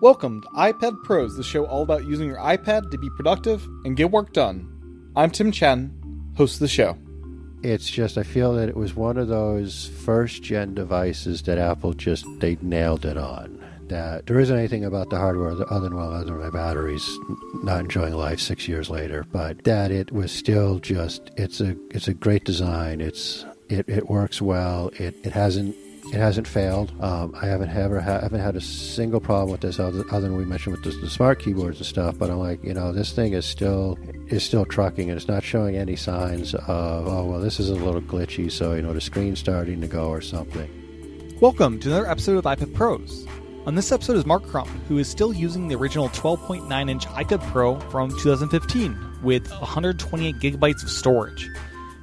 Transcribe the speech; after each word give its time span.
Welcome 0.00 0.42
to 0.42 0.48
iPad 0.50 1.02
Pros, 1.02 1.36
the 1.36 1.42
show 1.42 1.66
all 1.66 1.82
about 1.82 2.06
using 2.06 2.28
your 2.28 2.38
iPad 2.38 2.92
to 2.92 2.98
be 2.98 3.10
productive 3.10 3.66
and 3.84 3.96
get 3.96 4.12
work 4.12 4.32
done. 4.32 5.10
I'm 5.16 5.32
Tim 5.32 5.50
Chen, 5.50 5.92
host 6.36 6.54
of 6.54 6.60
the 6.60 6.68
show. 6.68 6.96
It's 7.64 7.90
just 7.90 8.16
I 8.16 8.22
feel 8.22 8.54
that 8.54 8.68
it 8.68 8.76
was 8.76 8.94
one 8.94 9.16
of 9.16 9.26
those 9.26 9.90
first 10.04 10.44
gen 10.44 10.76
devices 10.76 11.42
that 11.42 11.58
Apple 11.58 11.94
just 11.94 12.24
they 12.38 12.56
nailed 12.62 13.06
it 13.06 13.16
on. 13.16 13.60
That 13.88 14.26
there 14.26 14.38
isn't 14.38 14.56
anything 14.56 14.84
about 14.84 15.10
the 15.10 15.18
hardware 15.18 15.50
other 15.50 15.88
than 15.88 15.96
well, 15.96 16.12
other 16.12 16.26
than 16.26 16.38
my 16.38 16.50
batteries 16.50 17.04
not 17.64 17.80
enjoying 17.80 18.14
life 18.14 18.38
six 18.38 18.68
years 18.68 18.88
later, 18.88 19.26
but 19.32 19.64
that 19.64 19.90
it 19.90 20.12
was 20.12 20.30
still 20.30 20.78
just 20.78 21.32
it's 21.36 21.60
a 21.60 21.76
it's 21.90 22.06
a 22.06 22.14
great 22.14 22.44
design. 22.44 23.00
It's 23.00 23.44
it, 23.68 23.88
it 23.88 24.08
works 24.08 24.40
well. 24.40 24.92
It 24.94 25.16
it 25.24 25.32
hasn't 25.32 25.74
it 26.12 26.14
hasn't 26.14 26.48
failed. 26.48 26.92
Um, 27.00 27.34
I 27.40 27.46
haven't 27.46 27.70
ever 27.70 28.00
ha- 28.00 28.20
haven't 28.20 28.40
had 28.40 28.56
a 28.56 28.60
single 28.60 29.20
problem 29.20 29.50
with 29.50 29.60
this 29.60 29.78
other, 29.78 30.04
other 30.10 30.22
than 30.22 30.36
we 30.36 30.44
mentioned 30.44 30.76
with 30.76 30.84
the, 30.84 30.98
the, 31.00 31.10
smart 31.10 31.38
keyboards 31.38 31.78
and 31.78 31.86
stuff. 31.86 32.18
But 32.18 32.30
I'm 32.30 32.38
like, 32.38 32.64
you 32.64 32.72
know, 32.72 32.92
this 32.92 33.12
thing 33.12 33.34
is 33.34 33.44
still 33.44 33.98
is 34.28 34.42
still 34.42 34.64
trucking, 34.64 35.10
and 35.10 35.18
it's 35.18 35.28
not 35.28 35.42
showing 35.42 35.76
any 35.76 35.96
signs 35.96 36.54
of 36.54 37.06
oh 37.06 37.26
well, 37.26 37.40
this 37.40 37.60
is 37.60 37.68
a 37.68 37.74
little 37.74 38.00
glitchy, 38.00 38.50
so 38.50 38.74
you 38.74 38.82
know 38.82 38.94
the 38.94 39.00
screen's 39.00 39.38
starting 39.38 39.80
to 39.82 39.86
go 39.86 40.08
or 40.08 40.20
something. 40.20 41.36
Welcome 41.40 41.78
to 41.80 41.88
another 41.88 42.10
episode 42.10 42.38
of 42.38 42.44
iPad 42.44 42.74
Pros. 42.74 43.26
On 43.66 43.74
this 43.74 43.92
episode 43.92 44.16
is 44.16 44.24
Mark 44.24 44.46
Crump, 44.46 44.70
who 44.88 44.96
is 44.96 45.08
still 45.08 45.34
using 45.34 45.68
the 45.68 45.74
original 45.74 46.08
12.9 46.08 46.90
inch 46.90 47.06
iPad 47.06 47.46
Pro 47.52 47.78
from 47.90 48.08
2015 48.10 49.18
with 49.22 49.50
128 49.50 50.36
gigabytes 50.36 50.82
of 50.82 50.88
storage. 50.88 51.50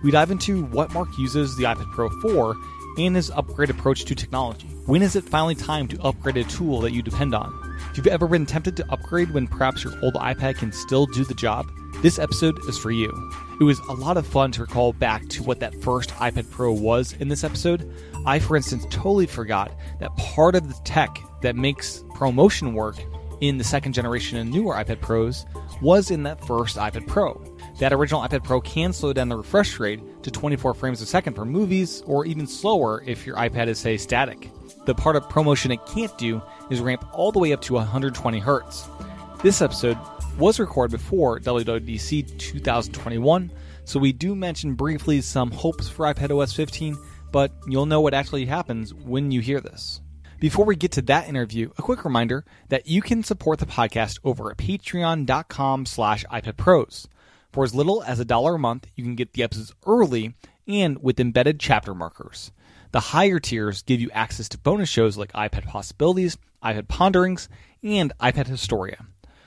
We 0.03 0.11
dive 0.11 0.29
into 0.29 0.65
what 0.65 0.93
Mark 0.93 1.09
uses 1.17 1.55
the 1.57 1.63
iPad 1.63 1.91
Pro 1.91 2.09
for 2.21 2.55
and 2.97 3.15
his 3.15 3.31
upgrade 3.31 3.69
approach 3.69 4.05
to 4.05 4.15
technology. 4.15 4.67
When 4.85 5.01
is 5.01 5.15
it 5.15 5.23
finally 5.23 5.55
time 5.55 5.87
to 5.89 6.01
upgrade 6.01 6.37
a 6.37 6.43
tool 6.43 6.81
that 6.81 6.93
you 6.93 7.01
depend 7.01 7.33
on? 7.33 7.77
If 7.91 7.97
you've 7.97 8.07
ever 8.07 8.27
been 8.27 8.45
tempted 8.45 8.77
to 8.77 8.91
upgrade 8.91 9.31
when 9.31 9.47
perhaps 9.47 9.83
your 9.83 9.93
old 10.03 10.15
iPad 10.15 10.57
can 10.57 10.71
still 10.71 11.05
do 11.07 11.25
the 11.25 11.33
job, 11.33 11.65
this 12.01 12.19
episode 12.19 12.59
is 12.67 12.77
for 12.77 12.91
you. 12.91 13.11
It 13.59 13.63
was 13.63 13.79
a 13.79 13.93
lot 13.93 14.17
of 14.17 14.27
fun 14.27 14.51
to 14.53 14.61
recall 14.61 14.93
back 14.93 15.27
to 15.29 15.43
what 15.43 15.59
that 15.61 15.81
first 15.81 16.11
iPad 16.11 16.49
Pro 16.51 16.71
was 16.71 17.13
in 17.13 17.29
this 17.29 17.43
episode. 17.43 17.91
I, 18.25 18.39
for 18.39 18.55
instance, 18.55 18.85
totally 18.89 19.25
forgot 19.25 19.71
that 19.99 20.15
part 20.17 20.55
of 20.55 20.67
the 20.67 20.79
tech 20.83 21.17
that 21.41 21.55
makes 21.55 22.03
ProMotion 22.15 22.73
work 22.73 22.97
in 23.41 23.57
the 23.57 23.63
second 23.63 23.93
generation 23.93 24.37
and 24.37 24.51
newer 24.51 24.75
iPad 24.75 25.01
Pros 25.01 25.45
was 25.81 26.11
in 26.11 26.23
that 26.23 26.45
first 26.45 26.77
iPad 26.77 27.07
Pro. 27.07 27.33
That 27.79 27.91
original 27.91 28.21
iPad 28.21 28.45
Pro 28.45 28.61
can 28.61 28.93
slow 28.93 29.11
down 29.11 29.27
the 29.27 29.35
refresh 29.35 29.79
rate 29.79 30.01
to 30.23 30.31
24 30.31 30.73
frames 30.75 31.01
a 31.01 31.05
second 31.05 31.33
for 31.33 31.43
movies, 31.43 32.01
or 32.05 32.25
even 32.25 32.47
slower 32.47 33.03
if 33.05 33.25
your 33.25 33.35
iPad 33.35 33.67
is, 33.67 33.79
say, 33.79 33.97
static. 33.97 34.49
The 34.85 34.95
part 34.95 35.17
of 35.17 35.27
ProMotion 35.27 35.73
it 35.73 35.85
can't 35.85 36.17
do 36.17 36.41
is 36.69 36.79
ramp 36.79 37.05
all 37.11 37.33
the 37.33 37.39
way 37.39 37.51
up 37.51 37.61
to 37.63 37.73
120 37.73 38.39
Hz. 38.39 39.41
This 39.41 39.61
episode 39.61 39.97
was 40.37 40.57
recorded 40.57 40.97
before 40.97 41.39
WWDC 41.41 42.37
2021, 42.37 43.51
so 43.83 43.99
we 43.99 44.13
do 44.13 44.35
mention 44.35 44.75
briefly 44.75 45.19
some 45.19 45.51
hopes 45.51 45.89
for 45.89 46.05
iPad 46.05 46.31
OS 46.31 46.53
15, 46.53 46.97
but 47.31 47.51
you'll 47.67 47.85
know 47.85 47.99
what 47.99 48.13
actually 48.13 48.45
happens 48.45 48.93
when 48.93 49.31
you 49.31 49.41
hear 49.41 49.59
this. 49.59 49.99
Before 50.39 50.65
we 50.65 50.77
get 50.77 50.93
to 50.93 51.01
that 51.03 51.27
interview, 51.27 51.71
a 51.77 51.81
quick 51.81 52.05
reminder 52.05 52.45
that 52.69 52.87
you 52.87 53.01
can 53.01 53.23
support 53.23 53.59
the 53.59 53.65
podcast 53.65 54.19
over 54.23 54.51
at 54.51 54.57
patreon.com 54.57 55.85
slash 55.85 56.23
iPadPros. 56.25 57.07
For 57.55 57.63
as 57.63 57.73
little 57.73 58.03
as 58.03 58.19
a 58.19 58.25
dollar 58.25 58.55
a 58.55 58.59
month, 58.59 58.87
you 58.95 59.05
can 59.05 59.15
get 59.15 59.31
the 59.31 59.41
episodes 59.41 59.73
early 59.85 60.35
and 60.67 61.01
with 61.01 61.21
embedded 61.21 61.57
chapter 61.57 61.95
markers. 61.95 62.51
The 62.91 62.99
higher 62.99 63.39
tiers 63.39 63.81
give 63.81 64.01
you 64.01 64.11
access 64.11 64.49
to 64.49 64.57
bonus 64.57 64.89
shows 64.89 65.15
like 65.15 65.31
iPad 65.31 65.65
Possibilities, 65.65 66.37
iPad 66.61 66.89
Ponderings, 66.89 67.47
and 67.81 68.11
iPad 68.19 68.47
Historia. 68.47 69.05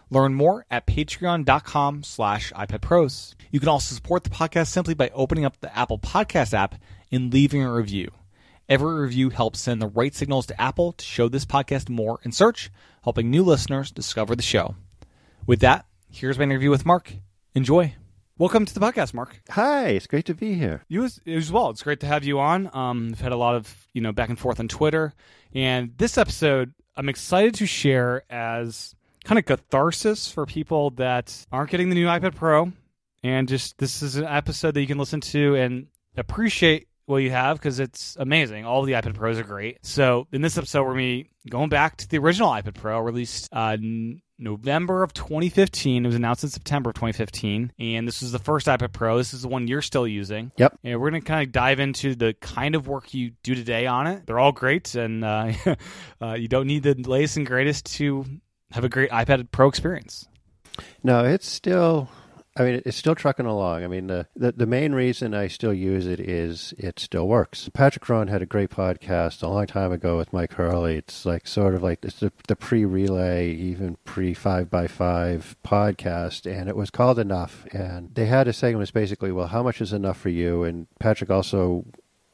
Learn 0.09 0.33
more 0.33 0.65
at 0.71 0.87
patreon.com 0.87 2.03
slash 2.03 2.51
iPadPros. 2.55 3.35
You 3.51 3.61
can 3.61 3.69
also 3.69 3.95
support 3.95 4.25
the 4.25 4.31
podcast 4.31 4.69
simply 4.69 4.95
by 4.95 5.11
opening 5.11 5.45
up 5.45 5.61
the 5.61 5.79
Apple 5.79 5.99
Podcast 5.99 6.55
app 6.55 6.77
and 7.13 7.31
leaving 7.31 7.63
a 7.63 7.71
review. 7.71 8.11
Every 8.71 9.03
review 9.03 9.29
helps 9.29 9.61
send 9.61 9.83
the 9.83 9.87
right 9.87 10.15
signals 10.15 10.47
to 10.47 10.59
Apple 10.59 10.93
to 10.93 11.05
show 11.05 11.29
this 11.29 11.45
podcast 11.45 11.91
more 11.91 12.21
in 12.23 12.33
search, 12.33 12.71
helping 13.03 13.31
new 13.31 13.43
listeners 13.43 13.91
discover 13.91 14.35
the 14.35 14.43
show. 14.43 14.77
With 15.47 15.61
that, 15.61 15.85
here's 16.11 16.39
my 16.39 16.45
interview 16.45 16.71
with 16.71 16.87
Mark. 16.87 17.13
Enjoy. 17.59 17.93
Welcome 18.39 18.67
to 18.67 18.73
the 18.73 18.79
podcast, 18.79 19.15
Mark. 19.15 19.43
Hi, 19.51 19.89
it's 19.89 20.07
great 20.07 20.27
to 20.27 20.35
be 20.35 20.55
here. 20.55 20.85
You 20.87 21.03
as, 21.03 21.19
as 21.27 21.51
well. 21.51 21.71
It's 21.71 21.83
great 21.83 21.99
to 22.01 22.07
have 22.07 22.23
you 22.23 22.39
on. 22.39 22.71
Um, 22.73 23.09
I've 23.11 23.21
had 23.21 23.33
a 23.33 23.37
lot 23.37 23.57
of 23.57 23.89
you 23.93 24.01
know 24.01 24.13
back 24.13 24.29
and 24.29 24.39
forth 24.39 24.61
on 24.61 24.69
Twitter, 24.69 25.13
and 25.53 25.93
this 25.99 26.17
episode 26.17 26.73
I'm 26.97 27.09
excited 27.09 27.57
to 27.57 27.67
share 27.67 28.23
as 28.31 28.95
kind 29.25 29.41
of 29.41 29.45
catharsis 29.45 30.31
for 30.31 30.47
people 30.47 30.91
that 30.91 31.37
aren't 31.51 31.71
getting 31.71 31.89
the 31.89 31.97
new 31.97 32.07
iPad 32.07 32.37
Pro, 32.37 32.71
and 33.25 33.49
just 33.49 33.77
this 33.79 34.03
is 34.03 34.15
an 34.15 34.27
episode 34.27 34.75
that 34.75 34.81
you 34.81 34.87
can 34.87 34.99
listen 34.99 35.21
to 35.21 35.57
and 35.57 35.89
appreciate 36.17 36.87
what 37.07 37.25
you 37.25 37.33
have 37.33 37.59
because 37.59 37.81
it's 37.81 38.17
amazing. 38.21 38.67
All 38.67 38.85
the 38.85 38.93
iPad 38.93 39.15
Pros 39.15 39.37
are 39.37 39.43
great. 39.43 39.85
So 39.85 40.29
in 40.31 40.43
this 40.43 40.57
episode, 40.57 40.85
we're 40.85 40.95
me 40.95 41.31
going 41.51 41.71
back 41.71 41.97
to 41.97 42.09
the 42.09 42.19
original 42.19 42.51
iPad 42.51 42.75
Pro 42.75 43.01
released 43.01 43.49
uh, 43.51 43.77
November 44.39 45.03
of 45.03 45.13
2015. 45.13 46.05
It 46.05 46.07
was 46.07 46.15
announced 46.15 46.45
in 46.45 46.51
September 46.51 46.91
of 46.91 46.95
2015, 46.95 47.73
and 47.79 48.09
this 48.09 48.23
is 48.23 48.33
the 48.33 48.39
first 48.39 48.67
iPad 48.67 48.93
Pro. 48.93 49.19
This 49.19 49.35
is 49.35 49.43
the 49.43 49.49
one 49.49 49.67
you're 49.67 49.83
still 49.83 50.07
using. 50.07 50.53
Yep. 50.57 50.79
And 50.85 51.01
we're 51.01 51.11
going 51.11 51.23
to 51.23 51.27
kind 51.27 51.47
of 51.47 51.53
dive 51.53 51.81
into 51.81 52.15
the 52.15 52.35
kind 52.41 52.75
of 52.75 52.87
work 52.87 53.13
you 53.15 53.33
do 53.43 53.55
today 53.55 53.87
on 53.87 54.07
it. 54.07 54.27
They're 54.27 54.39
all 54.39 54.53
great, 54.53 54.95
and 54.95 55.25
uh, 55.25 55.53
uh, 56.23 56.35
you 56.35 56.49
don't 56.49 56.67
need 56.67 56.83
the 56.83 56.95
latest 56.95 57.37
and 57.37 57.47
greatest 57.47 57.87
to 57.97 58.25
have 58.71 58.85
a 58.85 58.89
great 58.89 59.11
iPad 59.11 59.51
Pro 59.51 59.69
experience. 59.69 60.29
No, 61.03 61.25
it's 61.25 61.49
still 61.49 62.09
I 62.59 62.65
mean, 62.65 62.83
it's 62.85 62.97
still 62.97 63.15
trucking 63.15 63.47
along. 63.47 63.85
I 63.85 63.87
mean, 63.87 64.09
the, 64.09 64.27
the, 64.35 64.51
the 64.51 64.67
main 64.67 64.93
reason 64.93 65.33
I 65.33 65.47
still 65.47 65.73
use 65.73 66.07
it 66.07 66.19
is 66.19 66.75
it 66.77 66.99
still 66.99 67.29
works. 67.29 67.71
Patrick 67.73 68.09
Rhone 68.09 68.27
had 68.27 68.43
a 68.43 68.47
great 68.47 68.71
podcast 68.71 69.45
a 69.45 69.47
long 69.47 69.67
time 69.69 69.93
ago 69.93 70.17
with 70.17 70.33
Mike 70.33 70.55
Hurley. 70.55 70.97
It's 70.97 71.25
like 71.25 71.47
sort 71.47 71.77
of 71.77 71.85
like 71.85 72.05
it's 72.05 72.19
the, 72.19 72.33
the 72.49 72.57
pre 72.57 72.85
relay, 72.85 73.53
even 73.53 73.97
pre 74.05 74.35
five 74.35 74.69
by 74.69 74.89
five 74.89 75.57
podcast, 75.65 76.51
and 76.51 76.69
it 76.69 76.77
was 76.77 76.91
called 76.91 77.21
Enough. 77.21 77.65
And 77.73 78.13
they 78.15 78.27
had 78.27 78.49
a 78.49 78.53
segment 78.53 78.81
was 78.81 78.91
basically, 78.91 79.31
well, 79.31 79.47
how 79.47 79.63
much 79.63 79.81
is 79.81 79.93
enough 79.93 80.19
for 80.19 80.31
you? 80.31 80.65
And 80.65 80.89
Patrick 80.99 81.31
also 81.31 81.85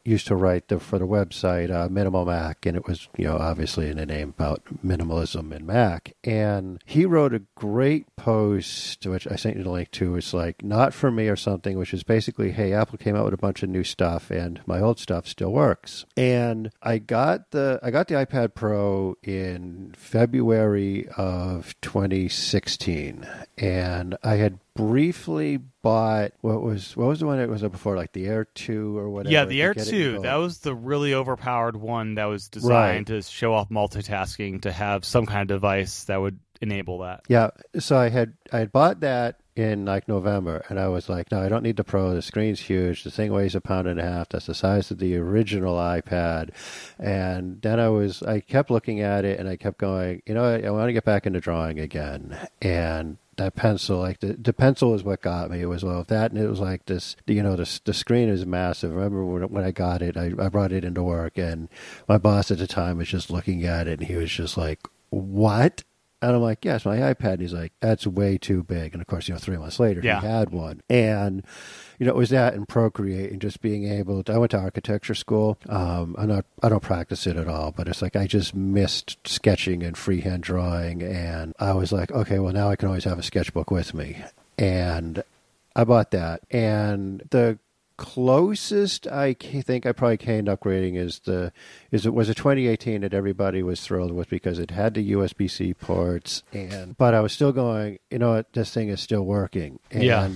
used 0.05 0.27
to 0.27 0.37
write 0.37 0.69
the, 0.69 0.79
for 0.79 0.99
the 0.99 1.07
website 1.07 1.71
uh, 1.71 1.89
Minimal 1.89 2.25
Mac, 2.25 2.67
and 2.67 2.77
it 2.77 2.87
was 2.87 3.09
you 3.17 3.25
know 3.25 3.37
obviously 3.37 3.89
in 3.89 3.97
the 3.97 4.07
name 4.07 4.31
about 4.31 4.63
minimalism 4.85 5.53
in 5.53 5.67
Mac. 5.67 6.15
And 6.23 6.83
he 6.85 7.07
wrote 7.07 7.35
a 7.35 7.43
great 7.55 8.15
post, 8.17 9.07
which 9.07 9.27
I 9.27 9.37
sent 9.37 9.57
you 9.57 9.65
the 9.65 9.71
link 9.71 9.91
to. 9.93 10.17
It's 10.17 10.35
like 10.35 10.63
not 10.63 10.93
for 10.93 11.11
me 11.11 11.29
or 11.29 11.37
something, 11.37 11.79
which 11.79 11.95
is 11.95 12.03
basically, 12.03 12.53
hey, 12.53 12.73
Apple 12.73 12.99
came 12.99 13.17
out 13.17 13.25
with 13.25 13.35
a 13.35 13.39
bunch 13.39 13.63
of 13.63 13.71
new 13.71 13.85
stuff, 13.85 14.31
and 14.31 14.61
my 14.67 14.81
old 14.81 14.99
stuff 14.99 15.27
still 15.27 15.53
works. 15.53 16.05
And 16.17 16.71
I 16.83 16.99
got 16.99 17.51
the 17.51 17.81
I 17.83 17.91
got 17.91 18.09
the 18.09 18.15
iPad 18.15 18.55
Pro 18.55 19.17
in 19.23 19.95
February 19.97 21.09
of 21.17 21.75
2016, 21.81 23.27
and 23.59 24.17
I 24.23 24.37
had 24.37 24.59
briefly 24.75 25.59
bought 25.83 26.33
what 26.41 26.62
was 26.62 26.97
what 26.97 27.07
was 27.07 27.21
the 27.21 27.27
one 27.27 27.39
that 27.39 27.49
was 27.49 27.62
up 27.62 27.73
before, 27.73 27.97
like 27.97 28.12
the 28.12 28.27
Air 28.27 28.47
Two 28.55 28.97
or 28.99 29.09
whatever. 29.09 29.33
Yeah, 29.33 29.45
the 29.45 29.62
Air 29.62 29.75
Two. 29.75 30.21
That 30.21 30.37
was 30.37 30.59
the 30.59 30.75
really 30.75 31.15
overpowered 31.15 31.77
one 31.77 32.17
that 32.17 32.27
was 32.27 32.49
designed 32.49 33.11
right. 33.11 33.23
to 33.23 33.23
show 33.23 33.55
off 33.55 33.69
multitasking 33.69 34.62
to 34.62 34.73
have 34.73 35.05
some 35.05 35.27
kind 35.27 35.43
of 35.51 35.57
device 35.57 36.05
that 36.05 36.21
would 36.21 36.39
enable 36.61 36.99
that. 37.01 37.23
Yeah. 37.29 37.51
So 37.79 37.97
I 37.97 38.09
had 38.09 38.35
I 38.53 38.59
had 38.59 38.73
bought 38.73 39.01
that 39.01 39.41
in 39.57 39.85
like 39.85 40.09
November, 40.09 40.65
and 40.69 40.81
I 40.81 40.89
was 40.89 41.09
like, 41.09 41.31
no, 41.31 41.41
I 41.41 41.49
don't 41.49 41.62
need 41.62 41.77
the 41.77 41.85
Pro. 41.85 42.15
The 42.15 42.23
screen's 42.23 42.61
huge. 42.61 43.05
The 43.05 43.11
thing 43.11 43.32
weighs 43.32 43.55
a 43.55 43.61
pound 43.61 43.87
and 43.87 44.00
a 44.00 44.03
half. 44.03 44.31
That's 44.31 44.47
the 44.47 44.55
size 44.55 44.91
of 44.91 44.99
the 44.99 45.17
original 45.17 45.76
iPad. 45.76 46.50
And 46.99 47.62
then 47.62 47.79
I 47.79 47.88
was, 47.88 48.23
I 48.23 48.41
kept 48.41 48.71
looking 48.71 49.00
at 49.00 49.25
it, 49.25 49.38
and 49.38 49.49
I 49.49 49.56
kept 49.56 49.79
going, 49.79 50.23
you 50.26 50.35
know, 50.35 50.44
I 50.44 50.71
want 50.71 50.88
to 50.88 50.93
get 50.93 51.05
back 51.05 51.26
into 51.26 51.41
drawing 51.41 51.79
again. 51.79 52.37
And 52.61 53.19
that 53.37 53.55
pencil, 53.55 53.99
like 53.99 54.21
the, 54.21 54.35
the 54.35 54.53
pencil 54.53 54.95
is 54.95 55.03
what 55.03 55.23
got 55.23 55.51
me. 55.51 55.61
It 55.61 55.67
was 55.67 55.85
well, 55.85 56.05
that 56.05 56.33
and 56.33 56.41
it 56.41 56.49
was 56.49 56.61
like 56.61 56.87
this, 56.87 57.17
you 57.27 57.43
know, 57.43 57.57
the 57.57 57.81
the 57.85 57.95
screen 57.95 58.29
is 58.29 58.47
massive. 58.47 58.95
Remember 58.95 59.25
when, 59.25 59.43
when 59.51 59.65
I 59.65 59.71
got 59.71 60.03
it, 60.03 60.17
I, 60.17 60.33
I 60.39 60.49
brought 60.49 60.73
it 60.73 60.85
into 60.85 61.03
work, 61.03 61.39
and 61.39 61.69
my 62.09 62.19
boss 62.19 62.51
at 62.51 62.59
the 62.59 62.67
time 62.67 62.99
was 62.99 63.09
just 63.09 63.31
looking 63.31 63.65
at 63.65 63.89
it, 63.89 64.01
and 64.01 64.09
he 64.09 64.17
was 64.17 64.31
just 64.31 64.57
like, 64.57 64.81
"What?" 65.11 65.85
And 66.25 66.37
I'm 66.37 66.43
like, 66.43 66.65
yes, 66.65 66.85
my 66.85 66.97
iPad. 66.97 67.35
And 67.35 67.41
he's 67.43 67.53
like, 67.53 67.73
that's 67.81 68.06
way 68.06 68.38
too 68.38 68.62
big. 68.62 68.94
And 68.94 69.00
of 69.00 69.06
course, 69.06 69.29
you 69.29 69.35
know, 69.35 69.38
three 69.38 69.56
months 69.56 69.79
later, 69.79 70.00
yeah. 70.03 70.21
he 70.21 70.26
had 70.26 70.50
one. 70.50 70.82
And, 70.88 71.44
you 71.99 72.06
know, 72.06 72.12
it 72.12 72.17
was 72.17 72.31
that 72.31 72.55
and 72.55 72.67
Procreate 72.67 73.31
and 73.31 73.43
just 73.43 73.61
being 73.61 73.85
able 73.87 74.23
to, 74.25 74.32
I 74.32 74.38
went 74.38 74.53
to 74.53 74.59
architecture 74.59 75.15
school. 75.15 75.59
Um, 75.69 76.15
I'm 76.19 76.29
not, 76.29 76.47
I 76.62 76.69
don't 76.71 76.82
practice 76.82 77.26
it 77.26 77.37
at 77.37 77.49
all, 77.49 77.73
but 77.73 77.88
it's 77.88 78.00
like 78.00 78.17
I 78.17 78.26
just 78.26 78.55
missed 78.55 79.19
sketching 79.26 79.82
and 79.82 79.99
freehand 79.99 80.43
drawing. 80.43 81.03
And 81.03 81.55
I 81.59 81.73
was 81.75 81.93
like, 81.93 82.11
okay, 82.11 82.38
well, 82.38 82.53
now 82.53 82.71
I 82.71 82.76
can 82.76 82.88
always 82.88 83.05
have 83.05 83.19
a 83.19 83.23
sketchbook 83.23 83.71
with 83.71 83.93
me. 83.93 84.23
And 84.59 85.23
I 85.76 85.85
bought 85.85 86.11
that. 86.12 86.41
And 86.50 87.23
the 87.31 87.59
closest 87.96 89.06
I 89.06 89.35
think 89.35 89.87
I 89.87 89.93
probably 89.93 90.17
came 90.17 90.46
upgrading 90.46 90.96
is 90.96 91.20
the 91.20 91.52
is 91.91 92.06
it 92.06 92.14
was 92.14 92.29
a 92.29 92.35
2018 92.35 93.02
that 93.02 93.14
everybody 93.14 93.62
was 93.62 93.81
thrilled 93.81 94.12
with 94.12 94.29
because 94.29 94.58
it 94.58 94.70
had 94.70 94.94
the 94.94 95.12
USB 95.12 95.50
C 95.50 95.75
ports 95.75 96.43
and 96.52 96.96
but 96.96 97.14
I 97.14 97.20
was 97.20 97.32
still 97.32 97.52
going. 97.52 97.99
You 98.11 98.19
know 98.19 98.31
what? 98.32 98.52
This 98.52 98.73
thing 98.73 98.88
is 98.88 99.00
still 99.00 99.23
working. 99.25 99.79
And 99.91 100.02
Yeah. 100.02 100.29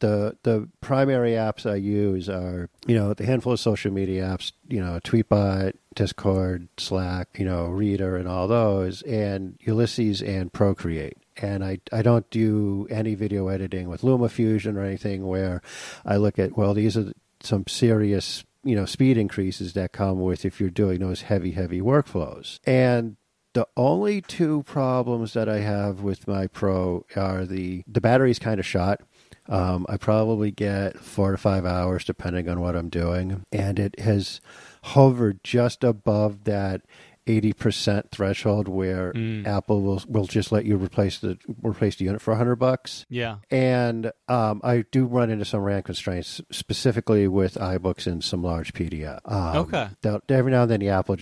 the 0.00 0.36
the 0.42 0.68
primary 0.80 1.32
apps 1.32 1.64
I 1.70 1.76
use 1.76 2.28
are 2.28 2.68
you 2.86 2.96
know 2.96 3.14
the 3.14 3.24
handful 3.26 3.52
of 3.52 3.60
social 3.60 3.92
media 3.92 4.24
apps 4.24 4.52
you 4.68 4.80
know 4.80 4.98
Tweetbot, 5.04 5.74
Discord, 5.94 6.68
Slack, 6.76 7.28
you 7.38 7.44
know 7.44 7.66
Reeder, 7.66 8.16
and 8.16 8.26
all 8.28 8.48
those, 8.48 9.02
and 9.02 9.58
Ulysses 9.60 10.20
and 10.22 10.52
Procreate. 10.52 11.18
And 11.42 11.64
I 11.64 11.78
I 11.92 12.02
don't 12.02 12.28
do 12.30 12.86
any 12.90 13.14
video 13.14 13.48
editing 13.48 13.88
with 13.88 14.02
LumaFusion 14.02 14.76
or 14.76 14.82
anything 14.82 15.26
where 15.26 15.62
I 16.04 16.16
look 16.16 16.38
at 16.38 16.56
well 16.56 16.74
these 16.74 16.96
are 16.96 17.12
some 17.40 17.66
serious 17.66 18.44
you 18.64 18.76
know 18.76 18.86
speed 18.86 19.18
increases 19.18 19.72
that 19.72 19.92
come 19.92 20.20
with 20.20 20.44
if 20.44 20.60
you're 20.60 20.70
doing 20.70 21.00
those 21.00 21.22
heavy 21.22 21.52
heavy 21.52 21.80
workflows 21.80 22.60
and 22.64 23.16
the 23.54 23.68
only 23.76 24.20
two 24.20 24.62
problems 24.62 25.34
that 25.34 25.48
I 25.48 25.58
have 25.58 26.00
with 26.00 26.26
my 26.26 26.46
Pro 26.46 27.04
are 27.16 27.44
the 27.44 27.82
the 27.86 28.00
battery's 28.00 28.38
kind 28.38 28.58
of 28.58 28.66
shot. 28.66 29.00
Um, 29.48 29.84
I 29.88 29.96
probably 29.96 30.50
get 30.50 30.98
four 30.98 31.32
to 31.32 31.36
five 31.36 31.66
hours 31.66 32.04
depending 32.04 32.48
on 32.48 32.60
what 32.60 32.76
I'm 32.76 32.88
doing, 32.88 33.42
and 33.52 33.78
it 33.78 33.98
has 34.00 34.40
hovered 34.84 35.42
just 35.44 35.84
above 35.84 36.44
that. 36.44 36.82
80% 37.26 38.10
threshold 38.10 38.68
where 38.68 39.12
Mm. 39.12 39.46
Apple 39.46 39.82
will 39.82 40.02
will 40.08 40.26
just 40.26 40.50
let 40.52 40.64
you 40.64 40.76
replace 40.76 41.18
the 41.18 41.38
replace 41.62 41.96
the 41.96 42.04
unit 42.04 42.20
for 42.20 42.32
100 42.32 42.56
bucks 42.56 43.06
Yeah. 43.08 43.36
and 43.50 44.10
um, 44.28 44.60
I 44.64 44.84
do 44.90 45.06
run 45.06 45.30
into 45.30 45.44
some 45.44 45.60
RAM 45.60 45.82
constraints, 45.82 46.40
specifically 46.50 47.28
with 47.28 47.54
iBooks 47.54 48.06
and 48.06 48.22
some 48.24 48.42
large 48.42 48.72
PDF. 48.72 49.20
Um, 49.24 49.56
Okay. 49.58 49.88
Every 50.28 50.50
now 50.50 50.62
and 50.62 50.70
then, 50.70 50.80
the 50.80 50.88
Apple 50.88 51.16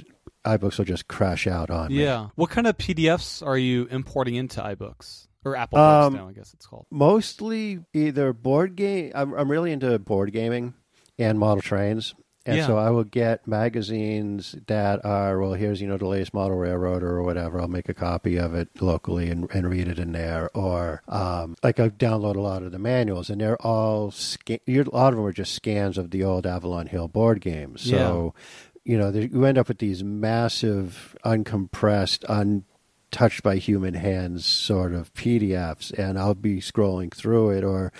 iBooks 0.47 0.79
will 0.79 0.85
just 0.87 1.07
crash 1.09 1.47
out 1.47 1.71
on 1.71 1.89
me. 1.89 2.03
Yeah. 2.05 2.29
What 2.35 2.51
kind 2.51 2.67
of 2.67 2.79
PDFs 2.79 3.45
are 3.47 3.59
you 3.59 3.87
importing 3.91 4.37
into 4.37 4.61
iBooks 4.63 5.27
or 5.45 5.55
Apple 5.57 5.79
Um, 5.79 6.15
now? 6.15 6.29
I 6.29 6.33
guess 6.33 6.55
it's 6.55 6.67
called. 6.67 6.87
Mostly 6.91 7.81
either 7.93 8.33
board 8.33 8.77
game. 8.77 9.13
I'm, 9.15 9.35
I'm 9.35 9.51
really 9.51 9.73
into 9.73 9.99
board 9.99 10.33
gaming 10.33 10.73
and 11.19 11.39
model 11.39 11.61
trains. 11.61 12.15
And 12.47 12.57
Yeah. 12.57 12.67
so 12.69 12.79
I 12.79 12.89
will 12.89 13.05
get 13.05 13.47
magazines 13.47 14.57
that 14.67 15.05
are, 15.05 15.39
well, 15.39 15.53
here's, 15.53 15.83
you 15.83 15.87
know, 15.87 15.99
the 15.99 16.07
latest 16.07 16.33
model 16.33 16.57
railroad 16.57 17.03
or 17.03 17.23
whatever. 17.23 17.61
I'll 17.61 17.69
make 17.69 17.91
a 17.91 17.95
copy 17.95 18.39
of 18.39 18.55
it 18.55 18.69
locally 18.81 19.29
and, 19.31 19.47
and 19.53 19.69
read 19.69 19.89
it 19.89 19.99
in 19.99 20.13
there. 20.13 20.49
Or, 20.55 21.03
um, 21.07 21.55
like, 21.63 21.79
I 21.79 21.91
download 21.91 22.37
a 22.37 22.41
lot 22.41 22.63
of 22.63 22.73
the 22.73 22.79
manuals, 22.79 23.29
and 23.29 23.43
they're 23.43 23.61
all, 23.61 24.11
sca- 24.11 24.61
a 24.67 24.83
lot 24.85 25.13
of 25.13 25.17
them 25.17 25.27
are 25.27 25.33
just 25.33 25.55
scans 25.55 25.99
of 25.99 26.11
the 26.13 26.25
old 26.25 26.47
Avalon 26.47 26.87
Hill 26.87 27.09
board 27.09 27.43
games. 27.43 27.83
So, 27.83 28.33
you 28.85 28.97
know, 28.97 29.11
there, 29.11 29.25
you 29.25 29.45
end 29.45 29.59
up 29.59 29.69
with 29.69 29.79
these 29.79 30.03
massive, 30.03 31.15
uncompressed, 31.27 32.25
un 32.29 32.65
touched 33.11 33.43
by 33.43 33.57
human 33.57 33.95
hands 33.95 34.45
sort 34.47 34.93
of 34.93 35.13
PDFs, 35.15 35.93
and 35.99 36.19
I'll 36.19 36.35
be 36.35 36.61
scrolling 36.61 37.13
through 37.13 37.51
it, 37.51 37.65
or 37.65 37.93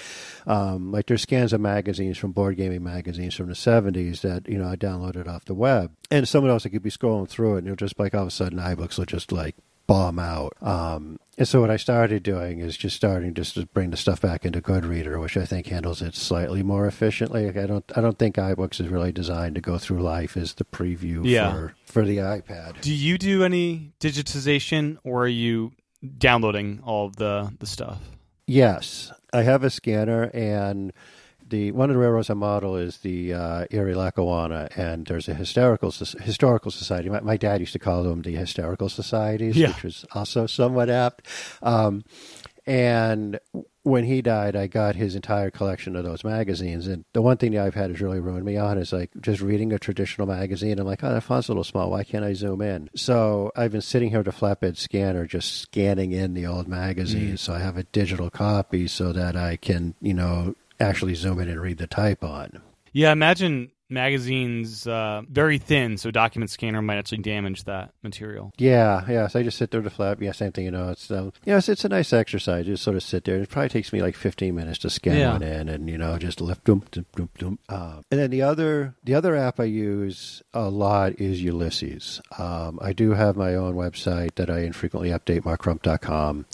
um, 0.47 0.93
like 0.93 1.07
there's 1.07 1.23
scans 1.23 1.53
of 1.53 1.61
magazines 1.61 2.19
from 2.19 2.33
board 2.33 2.57
gaming 2.57 2.83
magazines 2.83 3.35
from 3.35 3.49
the 3.49 3.55
70s 3.55 4.21
that 4.23 4.49
you 4.49 4.59
know 4.59 4.69
I 4.69 4.77
downloaded 4.77 5.29
off 5.29 5.45
the 5.45 5.55
web, 5.55 5.93
and 6.11 6.29
someone 6.29 6.51
else 6.51 6.65
you'd 6.65 6.83
be 6.83 6.91
scrolling 6.91 7.29
through 7.29 7.57
it, 7.57 7.59
and 7.59 7.67
you'll 7.67 7.77
just 7.77 7.99
like 7.99 8.15
all 8.15 8.23
of 8.23 8.29
a 8.29 8.31
sudden 8.31 8.59
iBooks 8.59 8.99
will 8.99 9.07
just 9.07 9.33
like 9.33 9.57
bomb 9.87 10.21
out. 10.21 10.53
Um, 10.61 11.19
and 11.41 11.49
so 11.49 11.61
what 11.63 11.71
I 11.71 11.77
started 11.77 12.23
doing 12.23 12.61
is 12.61 12.77
just 12.77 12.95
starting 12.95 13.35
just 13.35 13.55
to 13.55 13.67
bring 13.67 13.91
the 13.91 13.97
stuff 13.97 14.21
back 14.21 14.45
into 14.45 14.61
Goodreader, 14.61 15.21
which 15.21 15.37
I 15.37 15.45
think 15.47 15.67
handles 15.67 16.03
it 16.03 16.15
slightly 16.15 16.63
more 16.63 16.87
efficiently. 16.87 17.47
Like 17.47 17.57
I 17.57 17.67
don't 17.67 17.85
I 17.97 18.01
don't 18.01 18.19
think 18.19 18.37
iBooks 18.37 18.79
is 18.81 18.89
really 18.89 19.11
designed 19.11 19.55
to 19.57 19.61
go 19.61 19.79
through 19.79 20.03
life 20.03 20.37
as 20.37 20.55
the 20.55 20.65
preview 20.65 21.23
Yeah. 21.25 21.51
for 21.51 21.75
for 21.87 22.05
the 22.05 22.19
iPad. 22.19 22.81
Do 22.83 22.93
you 22.95 23.19
do 23.19 23.43
any 23.43 23.93
digitization 24.01 24.99
or 25.03 25.25
are 25.25 25.29
you 25.29 25.73
downloading 26.19 26.81
all 26.85 27.07
of 27.07 27.17
the, 27.17 27.53
the 27.59 27.67
stuff? 27.67 28.01
Yes, 28.47 29.13
I 29.33 29.43
have 29.43 29.63
a 29.65 29.71
scanner, 29.71 30.25
and 30.35 30.93
the 31.51 31.73
one 31.73 31.91
of 31.91 31.95
the 31.95 32.01
railroads 32.01 32.31
I 32.31 32.35
model 32.35 32.77
is 32.77 32.99
the 32.99 33.35
uh, 33.35 33.67
Erie 33.71 33.95
Lackawanna, 33.95 34.69
and 34.77 35.07
there's 35.07 35.29
a 35.29 35.35
hysterical 35.35 35.91
soc- 35.91 36.21
historical 36.23 36.71
society. 36.71 37.09
My, 37.11 37.21
my 37.21 37.37
dad 37.37 37.61
used 37.61 37.73
to 37.75 37.79
call 37.79 38.03
them 38.05 38.23
the 38.23 38.35
hysterical 38.37 38.89
societies, 38.89 39.57
Yeah. 39.57 39.69
which 39.69 39.83
was 39.83 40.05
also 40.13 40.47
somewhat 40.47 40.89
apt. 40.89 41.27
Um, 41.63 42.05
and 42.67 43.41
when 43.83 44.05
he 44.05 44.21
died, 44.21 44.55
I 44.55 44.67
got 44.67 44.95
his 44.95 45.15
entire 45.17 45.51
collection 45.51 45.97
of 45.97 46.05
those 46.05 46.23
magazines. 46.23 46.87
And 46.87 47.05
the 47.15 47.23
one 47.23 47.39
thing 47.39 47.53
that 47.53 47.65
I've 47.67 47.75
had 47.75 47.91
has 47.91 48.01
really 48.01 48.21
ruined 48.21 48.45
me 48.45 48.57
on 48.59 48.77
is 48.77 48.93
like 48.93 49.11
just 49.21 49.41
reading 49.41 49.73
a 49.73 49.79
traditional 49.79 50.27
magazine. 50.27 50.79
I'm 50.79 50.87
like, 50.87 51.03
oh, 51.03 51.13
that 51.13 51.23
font's 51.23 51.49
a 51.49 51.53
little 51.53 51.65
small. 51.65 51.91
Why 51.91 52.05
can't 52.05 52.25
I 52.25 52.35
zoom 52.35 52.61
in? 52.61 52.91
So 52.95 53.51
I've 53.57 53.73
been 53.73 53.81
sitting 53.81 54.11
here 54.11 54.19
with 54.19 54.29
a 54.29 54.33
flatbed 54.39 54.77
scanner, 54.77 55.27
just 55.27 55.63
scanning 55.63 56.13
in 56.13 56.35
the 56.35 56.47
old 56.47 56.69
magazines. 56.69 57.41
So 57.41 57.55
I 57.55 57.59
have 57.61 57.79
a 57.79 57.85
digital 57.85 58.29
copy 58.31 58.87
so 58.87 59.13
that 59.15 59.35
I 59.35 59.57
can, 59.57 59.95
you 60.03 60.15
know, 60.15 60.55
actually 60.81 61.15
zoom 61.15 61.39
in 61.41 61.49
and 61.49 61.61
read 61.61 61.79
the 61.79 61.87
type 61.87 62.25
on. 62.25 62.63
Yeah, 62.93 63.13
imagine 63.13 63.71
magazines 63.91 64.87
uh, 64.87 65.23
very 65.29 65.59
thin, 65.59 65.99
so 65.99 66.11
document 66.11 66.51
scanner 66.51 66.81
might 66.81 66.97
actually 66.97 67.19
damage 67.19 67.65
that 67.65 67.93
material. 68.03 68.53
Yeah, 68.57 69.05
yeah. 69.09 69.27
So 69.27 69.41
I 69.41 69.43
just 69.43 69.59
sit 69.59 69.71
there 69.71 69.83
to 69.83 69.91
flap. 69.91 70.23
Yeah, 70.23 70.33
same 70.33 70.53
thing. 70.53 70.65
You 70.65 70.71
know, 70.71 70.91
it's 70.91 71.11
um, 71.11 71.33
you 71.45 71.53
know, 71.53 71.59
it's, 71.59 71.69
it's 71.69 71.85
a 71.85 71.89
nice 71.89 72.13
exercise. 72.13 72.67
Just 72.67 72.83
sort 72.83 72.97
of 72.97 73.03
sit 73.03 73.25
there. 73.25 73.37
It 73.37 73.49
probably 73.49 73.69
takes 73.69 73.93
me 73.93 74.01
like 74.01 74.17
fifteen 74.17 74.55
minutes 74.55 74.79
to 74.79 74.91
scan 74.91 75.17
yeah. 75.17 75.33
one 75.33 75.43
in, 75.43 75.69
and 75.69 75.91
you 75.91 75.99
know, 75.99 76.17
just 76.19 76.41
lift 76.41 76.65
them, 76.65 76.85
uh, 77.19 77.75
um, 77.75 78.05
and 78.11 78.21
then 78.21 78.31
the 78.31 78.43
other 78.43 78.95
the 79.05 79.15
other 79.15 79.37
app 79.37 79.61
I 79.61 79.65
use 79.65 80.43
a 80.55 80.69
lot 80.69 81.21
is 81.21 81.43
Ulysses. 81.43 82.21
Um, 82.39 82.79
I 82.81 82.93
do 82.93 83.11
have 83.13 83.37
my 83.37 83.55
own 83.55 83.75
website 83.75 84.37
that 84.37 84.49
I 84.49 84.61
infrequently 84.61 85.11
update, 85.11 85.43
markcrump.com, 85.43 86.47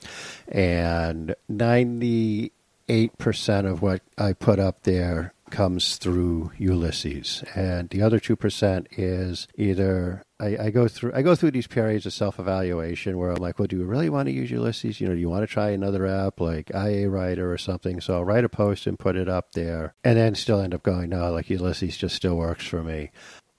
and 0.49 1.35
ninety 1.49 2.53
8% 2.89 3.71
of 3.71 3.83
what 3.83 4.03
I 4.17 4.33
put 4.33 4.59
up 4.59 4.83
there 4.83 5.33
comes 5.51 5.97
through 5.97 6.51
Ulysses, 6.59 7.45
and 7.55 7.89
the 7.91 8.03
other 8.03 8.19
two 8.19 8.37
percent 8.37 8.89
is 8.93 9.47
either 9.57 10.23
I, 10.41 10.57
I, 10.59 10.71
go 10.71 10.89
through 10.89 11.13
I 11.15 11.23
go 11.23 11.35
through 11.35 11.53
these 11.53 11.67
periods 11.67 12.05
of 12.05 12.13
self 12.13 12.39
evaluation 12.39 13.17
where 13.17 13.31
I'm 13.31 13.41
like, 13.41 13.59
well, 13.59 13.69
do 13.69 13.79
you 13.79 13.85
really 13.85 14.11
want 14.11 14.27
to 14.27 14.33
use 14.33 14.51
Ulysses? 14.51 15.01
You 15.01 15.09
know, 15.09 15.15
do 15.15 15.21
you 15.21 15.31
want 15.31 15.43
to 15.43 15.47
try 15.47 15.71
another 15.71 16.07
app 16.07 16.41
like 16.41 16.71
IA 16.75 17.09
Writer 17.09 17.51
or 17.51 17.59
something? 17.59 18.01
So 18.01 18.15
I'll 18.15 18.25
write 18.25 18.45
a 18.45 18.49
post 18.49 18.87
and 18.87 18.99
put 18.99 19.17
it 19.17 19.29
up 19.29 19.53
there, 19.53 19.95
and 20.05 20.19
then 20.19 20.35
still 20.35 20.61
end 20.61 20.75
up 20.75 20.83
going, 20.83 21.11
no, 21.11 21.31
like 21.33 21.49
Ulysses 21.49 21.97
just 21.97 22.17
still 22.17 22.37
works 22.37 22.67
for 22.67 22.83
me. 22.83 23.11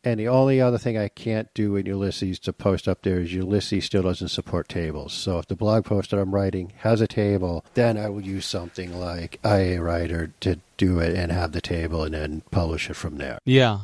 And 0.04 0.20
the 0.20 0.28
only 0.28 0.62
other 0.62 0.78
thing 0.78 0.98
I 0.98 1.10
can't 1.10 1.54
do 1.54 1.76
in 1.76 1.86
Ulysses 1.86 2.40
to 2.40 2.54
post 2.54 2.88
up 2.88 3.02
there 3.02 3.20
is 3.20 3.34
Ulysses 3.34 3.86
still 3.86 4.04
doesn't 4.04 4.30
support 4.30 4.70
tables. 4.70 5.12
So 5.12 5.40
if 5.40 5.48
the 5.48 5.56
blog 5.56 5.86
post 5.86 6.12
that 6.12 6.20
I'm 6.20 6.34
writing 6.34 6.72
has 6.78 7.02
a 7.02 7.08
table, 7.08 7.66
then 7.74 7.98
I 7.98 8.08
will 8.10 8.22
use 8.22 8.46
something 8.46 8.98
like 8.98 9.40
IA 9.44 9.82
Writer 9.82 10.32
to 10.42 10.60
do 10.78 11.00
it 11.00 11.16
and 11.16 11.32
have 11.32 11.52
the 11.52 11.62
table 11.62 12.04
and 12.04 12.14
then 12.14 12.44
publish 12.52 12.90
it 12.90 12.96
from 12.96 13.18
there. 13.18 13.40
Yeah. 13.44 13.80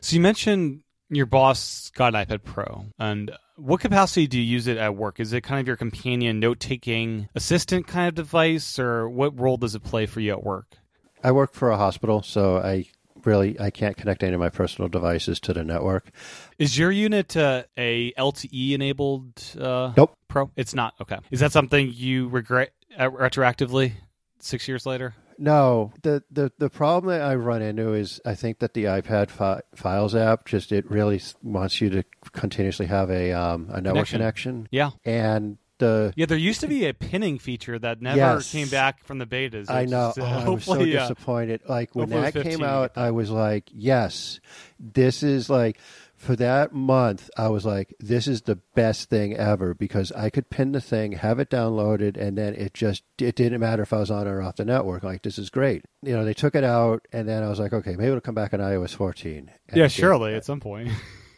So 0.00 0.14
you 0.14 0.20
mentioned 0.20 0.82
your 1.10 1.26
boss 1.26 1.90
got 1.94 2.14
an 2.14 2.26
iPad 2.26 2.44
Pro, 2.44 2.86
and 2.98 3.30
what 3.56 3.80
capacity 3.80 4.26
do 4.26 4.38
you 4.38 4.44
use 4.44 4.66
it 4.66 4.76
at 4.76 4.94
work? 4.96 5.20
Is 5.20 5.32
it 5.32 5.40
kind 5.40 5.60
of 5.60 5.66
your 5.66 5.76
companion 5.76 6.38
note-taking 6.38 7.28
assistant 7.34 7.86
kind 7.86 8.08
of 8.08 8.14
device, 8.14 8.78
or 8.78 9.08
what 9.08 9.38
role 9.38 9.56
does 9.56 9.74
it 9.74 9.82
play 9.82 10.06
for 10.06 10.20
you 10.20 10.32
at 10.32 10.44
work? 10.44 10.76
I 11.24 11.32
work 11.32 11.54
for 11.54 11.70
a 11.70 11.76
hospital, 11.76 12.22
so 12.22 12.58
I 12.58 12.86
really 13.24 13.58
I 13.60 13.70
can't 13.70 13.96
connect 13.96 14.22
any 14.22 14.34
of 14.34 14.40
my 14.40 14.48
personal 14.50 14.88
devices 14.88 15.40
to 15.40 15.52
the 15.52 15.64
network. 15.64 16.10
Is 16.58 16.78
your 16.78 16.90
unit 16.90 17.36
uh, 17.36 17.64
a 17.76 18.12
LTE 18.12 18.72
enabled 18.72 19.42
uh, 19.60 19.92
Nope. 19.96 20.16
Pro? 20.28 20.50
It's 20.56 20.74
not. 20.74 20.94
Okay. 21.00 21.18
Is 21.30 21.40
that 21.40 21.52
something 21.52 21.90
you 21.94 22.28
regret 22.28 22.72
uh, 22.98 23.10
retroactively 23.10 23.92
six 24.40 24.68
years 24.68 24.84
later? 24.86 25.14
No, 25.40 25.92
the, 26.02 26.24
the 26.32 26.50
the 26.58 26.68
problem 26.68 27.12
that 27.16 27.22
I 27.22 27.36
run 27.36 27.62
into 27.62 27.94
is 27.94 28.20
I 28.26 28.34
think 28.34 28.58
that 28.58 28.74
the 28.74 28.84
iPad 28.84 29.30
fi- 29.30 29.60
Files 29.74 30.16
app 30.16 30.46
just 30.46 30.72
it 30.72 30.90
really 30.90 31.20
wants 31.44 31.80
you 31.80 31.90
to 31.90 32.02
continuously 32.32 32.86
have 32.86 33.08
a 33.08 33.32
um, 33.32 33.68
a 33.70 33.80
network 33.80 34.08
Connection. 34.08 34.18
connection, 34.64 34.68
Yeah. 34.72 34.90
and 35.04 35.58
the 35.78 36.12
Yeah, 36.16 36.26
there 36.26 36.38
used 36.38 36.60
to 36.60 36.66
be 36.68 36.86
a 36.86 36.94
pinning 36.94 37.38
feature 37.38 37.78
that 37.78 38.00
never 38.02 38.16
Yes. 38.16 38.52
came 38.52 38.68
back 38.68 39.04
from 39.04 39.18
the 39.18 39.26
betas. 39.26 39.70
I 39.70 39.84
know 39.84 40.12
uh, 40.16 40.20
oh, 40.20 40.22
I 40.24 40.34
was 40.48 40.64
so 40.64 40.72
hopefully, 40.72 40.96
uh, 40.96 41.08
disappointed. 41.08 41.62
Like 41.68 41.94
when 41.94 42.10
hopefully 42.10 42.30
that 42.30 42.42
came 42.42 42.62
out. 42.62 42.92
I 42.96 43.10
was 43.10 43.30
like, 43.30 43.68
yes, 43.72 44.40
this 44.78 45.22
is 45.22 45.48
like 45.48 45.78
for 46.16 46.34
that 46.36 46.72
month. 46.72 47.30
I 47.36 47.48
was 47.48 47.64
like, 47.64 47.94
this 48.00 48.26
is 48.26 48.42
the 48.42 48.56
best 48.74 49.08
thing 49.08 49.36
ever 49.36 49.72
because 49.74 50.10
I 50.12 50.30
could 50.30 50.50
pin 50.50 50.72
the 50.72 50.80
thing, 50.80 51.12
have 51.12 51.38
it 51.38 51.48
downloaded, 51.50 52.16
and 52.16 52.36
then 52.36 52.54
it 52.54 52.74
just 52.74 53.04
it 53.20 53.36
didn't 53.36 53.60
matter 53.60 53.82
if 53.84 53.92
I 53.92 53.98
was 53.98 54.10
on 54.10 54.26
or 54.26 54.42
off 54.42 54.56
the 54.56 54.64
network. 54.64 55.02
Like 55.04 55.22
this 55.22 55.38
is 55.38 55.48
great. 55.50 55.84
You 56.02 56.14
know, 56.14 56.24
they 56.24 56.34
took 56.34 56.54
it 56.54 56.64
out, 56.64 57.06
and 57.12 57.28
then 57.28 57.42
I 57.42 57.48
was 57.48 57.60
like, 57.60 57.72
okay, 57.72 57.92
maybe 57.92 58.08
it'll 58.08 58.20
come 58.20 58.34
back 58.34 58.52
on 58.52 58.60
iOS 58.60 58.94
14. 58.94 59.50
And 59.68 59.76
yeah, 59.76 59.88
surely 59.88 60.34
at 60.34 60.44
some 60.44 60.60
point. 60.60 60.90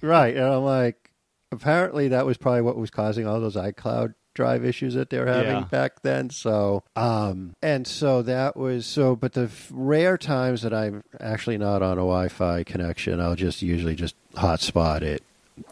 Right. 0.03 0.35
And 0.35 0.47
I'm 0.47 0.65
like, 0.65 1.11
apparently 1.53 2.09
that 2.09 2.25
was 2.25 2.39
probably 2.39 2.63
what 2.63 2.77
was 2.79 2.91
causing 2.91 3.27
all 3.27 3.39
those 3.41 3.57
iCloud 3.57 4.15
drive 4.35 4.65
issues 4.65 4.95
that 4.95 5.11
they're 5.11 5.27
having 5.27 5.51
Yeah. 5.59 5.65
back 5.71 6.03
then. 6.03 6.31
So, 6.31 6.83
um, 6.97 7.55
and 7.63 7.87
so 7.87 8.23
that 8.23 8.57
was 8.57 8.87
so. 8.87 9.17
But 9.17 9.33
the 9.33 9.51
rare 9.71 10.17
times 10.19 10.63
that 10.63 10.73
I'm 10.73 11.03
actually 11.21 11.59
not 11.59 11.83
on 11.83 11.93
a 11.93 12.03
Wi-Fi 12.07 12.65
connection, 12.65 13.21
I'll 13.21 13.37
just 13.37 13.63
usually 13.63 13.95
just 13.95 14.15
hotspot 14.35 15.03
it 15.03 15.23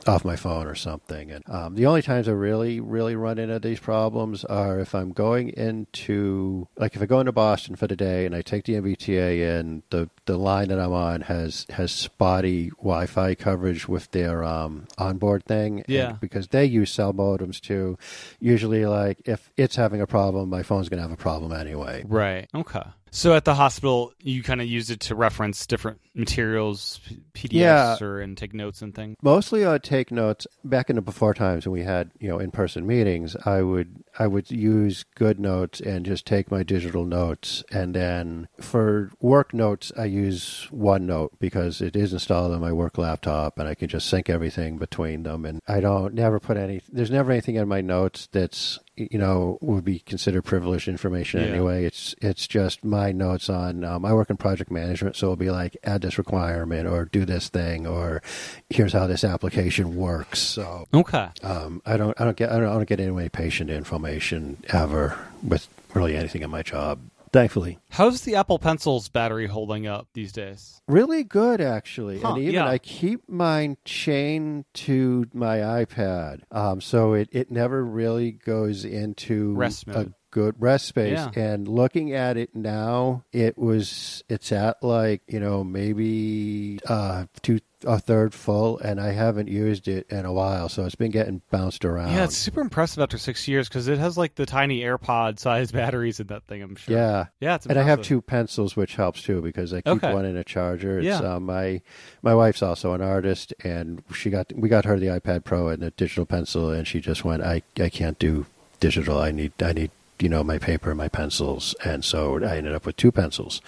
off 0.07 0.25
my 0.25 0.37
phone 0.37 0.67
or 0.67 0.75
something. 0.75 1.31
And 1.31 1.43
um, 1.49 1.75
the 1.75 1.87
only 1.87 2.03
times 2.03 2.29
I 2.29 2.33
really, 2.33 2.79
really 2.81 3.17
run 3.17 3.39
into 3.39 3.59
these 3.59 3.81
problems 3.81 4.45
are 4.45 4.79
if 4.81 4.95
I'm 4.95 5.13
going 5.13 5.49
into, 5.51 6.69
like, 6.77 6.95
if 6.95 7.03
I 7.03 7.07
go 7.07 7.21
into 7.21 7.33
Boston 7.33 7.75
for 7.77 7.87
the 7.87 7.97
day 7.97 8.27
and 8.27 8.35
I 8.35 8.43
take 8.43 8.65
the 8.65 8.75
MBTA 8.75 9.59
in, 9.61 9.83
the 9.91 10.11
the 10.27 10.37
line 10.37 10.69
that 10.69 10.79
I'm 10.79 10.93
on 10.93 11.23
has 11.23 11.67
has 11.71 11.91
spotty 11.91 12.69
Wi-Fi 12.79 13.35
coverage 13.35 13.89
with 13.89 14.11
their 14.11 14.45
um, 14.45 14.87
onboard 14.99 15.45
thing. 15.45 15.79
And 15.81 15.89
Yeah. 15.89 16.13
because 16.21 16.49
they 16.49 16.65
use 16.67 16.91
cell 16.93 17.15
modems 17.15 17.61
too. 17.61 17.97
Usually, 18.41 18.85
like, 18.85 19.19
if 19.25 19.51
it's 19.57 19.77
having 19.77 20.01
a 20.03 20.07
problem, 20.07 20.51
my 20.51 20.63
phone's 20.63 20.89
going 20.91 20.99
to 20.99 21.03
have 21.09 21.13
a 21.13 21.17
problem 21.17 21.53
anyway. 21.53 22.05
Right. 22.07 22.49
Okay. 22.55 22.83
So 23.11 23.35
at 23.35 23.45
the 23.45 23.55
hospital, 23.55 24.13
you 24.21 24.43
kind 24.43 24.61
of 24.61 24.67
used 24.67 24.91
it 24.91 25.01
to 25.01 25.15
reference 25.15 25.67
different 25.67 26.01
materials, 26.15 27.01
PDFs, 27.33 27.51
Yeah. 27.53 27.97
or 28.01 28.21
and 28.21 28.37
take 28.37 28.53
notes 28.55 28.83
and 28.83 28.95
things. 28.95 29.17
Mostly, 29.23 29.65
I'd 29.65 29.83
take 29.83 30.11
notes. 30.11 30.47
Back 30.65 30.91
in 30.91 30.97
the 30.97 31.03
before 31.03 31.33
times 31.35 31.67
when 31.67 31.73
we 31.73 31.83
had 31.85 32.11
you 32.21 32.29
know 32.29 32.39
in 32.39 32.51
person 32.51 32.87
meetings, 32.87 33.37
I 33.47 33.63
would 33.63 34.03
I 34.19 34.27
would 34.27 34.51
use 34.51 35.05
GoodNotes 35.19 35.81
and 35.81 36.05
just 36.05 36.27
take 36.27 36.51
my 36.51 36.63
digital 36.63 37.05
notes, 37.05 37.63
and 37.71 37.95
then 37.95 38.49
for 38.61 39.11
work 39.21 39.55
notes, 39.55 39.93
I 39.97 40.05
use 40.07 40.69
OneNote 40.73 41.31
because 41.39 41.81
it 41.81 41.97
is 41.97 42.13
installed 42.13 42.53
on 42.53 42.61
my 42.61 42.73
work 42.73 42.99
laptop, 42.99 43.59
and 43.59 43.69
I 43.69 43.75
can 43.75 43.89
just 43.89 44.09
sync 44.09 44.29
everything 44.29 44.77
between 44.79 45.23
them. 45.23 45.45
And 45.45 45.61
I 45.69 45.81
don't 45.81 46.15
never 46.15 46.41
put 46.41 46.57
any. 46.57 46.83
There's 46.91 47.11
never 47.11 47.31
anything 47.31 47.55
in 47.57 47.69
my 47.69 47.81
notes 47.81 48.29
that's 48.33 48.79
you 49.11 49.19
know 49.19 49.59
would 49.61 49.85
be 49.85 50.01
considered 50.01 50.43
privileged 50.43 50.89
information 50.89 51.41
Yeah. 51.41 51.47
anyway. 51.49 51.85
It's 51.85 52.15
it's 52.21 52.47
just 52.47 52.85
my 52.85 53.13
notes 53.13 53.49
on. 53.49 53.85
Um, 53.85 54.05
I 54.05 54.13
work 54.13 54.31
in 54.31 54.37
project 54.37 54.71
management, 54.71 55.17
so 55.17 55.27
it'll 55.27 55.37
be 55.37 55.51
like 55.51 55.77
add 55.85 56.03
this 56.03 56.19
requirement 56.19 56.87
or 56.89 57.05
do 57.05 57.25
this 57.25 57.49
thing 57.49 57.87
or 57.87 58.23
here's 58.71 58.93
how 58.93 59.07
this 59.07 59.25
application 59.25 59.97
works. 59.97 60.39
So 60.39 60.87
Okay. 60.93 61.29
um, 61.43 61.83
I 61.87 61.97
don't 61.97 62.21
I 62.21 62.25
don't 62.25 62.37
get 62.37 62.51
I 62.51 62.57
don't, 62.59 62.69
I 62.69 62.75
don't 62.75 62.89
get 62.89 63.01
any 63.01 63.29
patient 63.29 63.71
information 63.71 64.59
ever 64.69 65.17
with 65.43 65.69
really 65.95 66.17
anything 66.17 66.43
in 66.43 66.51
my 66.51 66.63
job. 66.63 66.99
Thankfully, 67.33 67.79
How's 67.91 68.23
the 68.23 68.35
Apple 68.37 68.59
Pencil's 68.59 69.09
battery 69.09 69.47
holding 69.47 69.87
up 69.87 70.09
these 70.15 70.33
days? 70.33 70.81
really 70.89 71.25
good 71.25 71.61
actually, 71.61 72.21
Huh, 72.21 72.31
and 72.35 72.39
even 72.43 72.55
yeah. 72.55 72.67
I 72.67 72.79
keep 72.79 73.29
mine 73.29 73.77
chained 73.85 74.65
to 74.75 75.27
my 75.35 75.59
iPad, 75.59 76.41
um, 76.51 76.81
so 76.81 77.13
it 77.13 77.29
it 77.33 77.51
never 77.51 77.85
really 77.85 78.33
goes 78.33 78.85
into 78.85 79.55
Rest 79.55 79.85
a 79.89 79.91
mode. 79.91 80.15
Good 80.31 80.55
rest 80.59 80.87
space. 80.87 81.13
Yeah. 81.19 81.31
And 81.35 81.67
looking 81.69 82.13
at 82.13 82.37
it 82.37 82.55
now, 82.55 83.25
it 83.33 83.57
was 83.59 84.23
it's 84.29 84.53
at 84.53 84.83
like 84.83 85.23
you 85.29 85.41
know 85.41 85.65
maybe 85.65 86.79
uh, 86.87 87.27
two 87.43 87.61
a 87.85 87.99
third 88.01 88.35
full, 88.35 88.77
and 88.81 89.01
I 89.01 89.13
haven't 89.13 89.47
used 89.49 89.87
it 89.87 90.09
in 90.11 90.25
a 90.25 90.33
while, 90.33 90.69
so 90.69 90.85
it's 90.85 90.97
been 90.97 91.13
getting 91.13 91.43
bounced 91.49 91.85
around. 91.85 92.13
Yeah, 92.13 92.25
it's 92.25 92.37
super 92.37 92.61
impressive 92.61 93.01
after 93.01 93.19
six 93.19 93.47
years 93.47 93.69
because 93.69 93.87
it 93.87 93.99
has 93.99 94.19
like 94.19 94.35
the 94.35 94.47
tiny 94.47 94.81
AirPod 94.81 95.39
sized 95.39 95.73
batteries 95.75 96.19
in 96.19 96.27
that 96.27 96.43
thing. 96.45 96.61
I'm 96.61 96.75
sure. 96.75 96.97
yeah. 96.97 97.27
Yeah, 97.41 97.55
it's 97.55 97.67
And 97.67 97.79
I 97.79 97.85
have 97.85 98.03
two 98.03 98.21
pencils, 98.21 98.75
which 98.75 98.97
helps 98.97 99.23
too 99.23 99.41
because 99.43 99.73
I 99.73 99.77
keep 99.83 100.03
Okay. 100.03 100.13
one 100.13 100.25
in 100.25 100.37
a 100.37 100.43
charger. 100.43 100.99
It's, 100.99 101.07
Yeah. 101.07 101.19
um, 101.37 101.45
my 101.47 101.81
my 102.21 102.35
wife's 102.35 102.63
also 102.63 102.95
an 102.95 103.01
artist, 103.01 103.55
and 103.63 104.03
she 104.13 104.29
got 104.29 104.53
we 104.57 104.69
got 104.69 104.85
her 104.85 104.99
the 104.99 105.07
iPad 105.07 105.45
Pro 105.45 105.69
and 105.69 105.81
a 105.85 105.91
digital 105.93 106.27
pencil, 106.27 106.71
and 106.71 106.85
she 106.87 106.99
just 107.01 107.25
went, 107.25 107.45
I 107.45 107.63
I 107.79 107.91
can't 107.91 108.19
do 108.19 108.47
digital. 108.81 109.19
I 109.21 109.31
need 109.31 109.53
I 109.63 109.73
need 109.73 109.93
you 110.21 110.29
know 110.29 110.43
my 110.45 110.59
paper 110.59 110.91
and 110.91 110.99
my 110.99 111.09
pencils, 111.09 111.75
and 111.85 112.05
so 112.05 112.43
I 112.45 112.57
ended 112.57 112.75
up 112.75 112.87
with 112.87 112.97
two 112.97 113.13
pencils, 113.13 113.61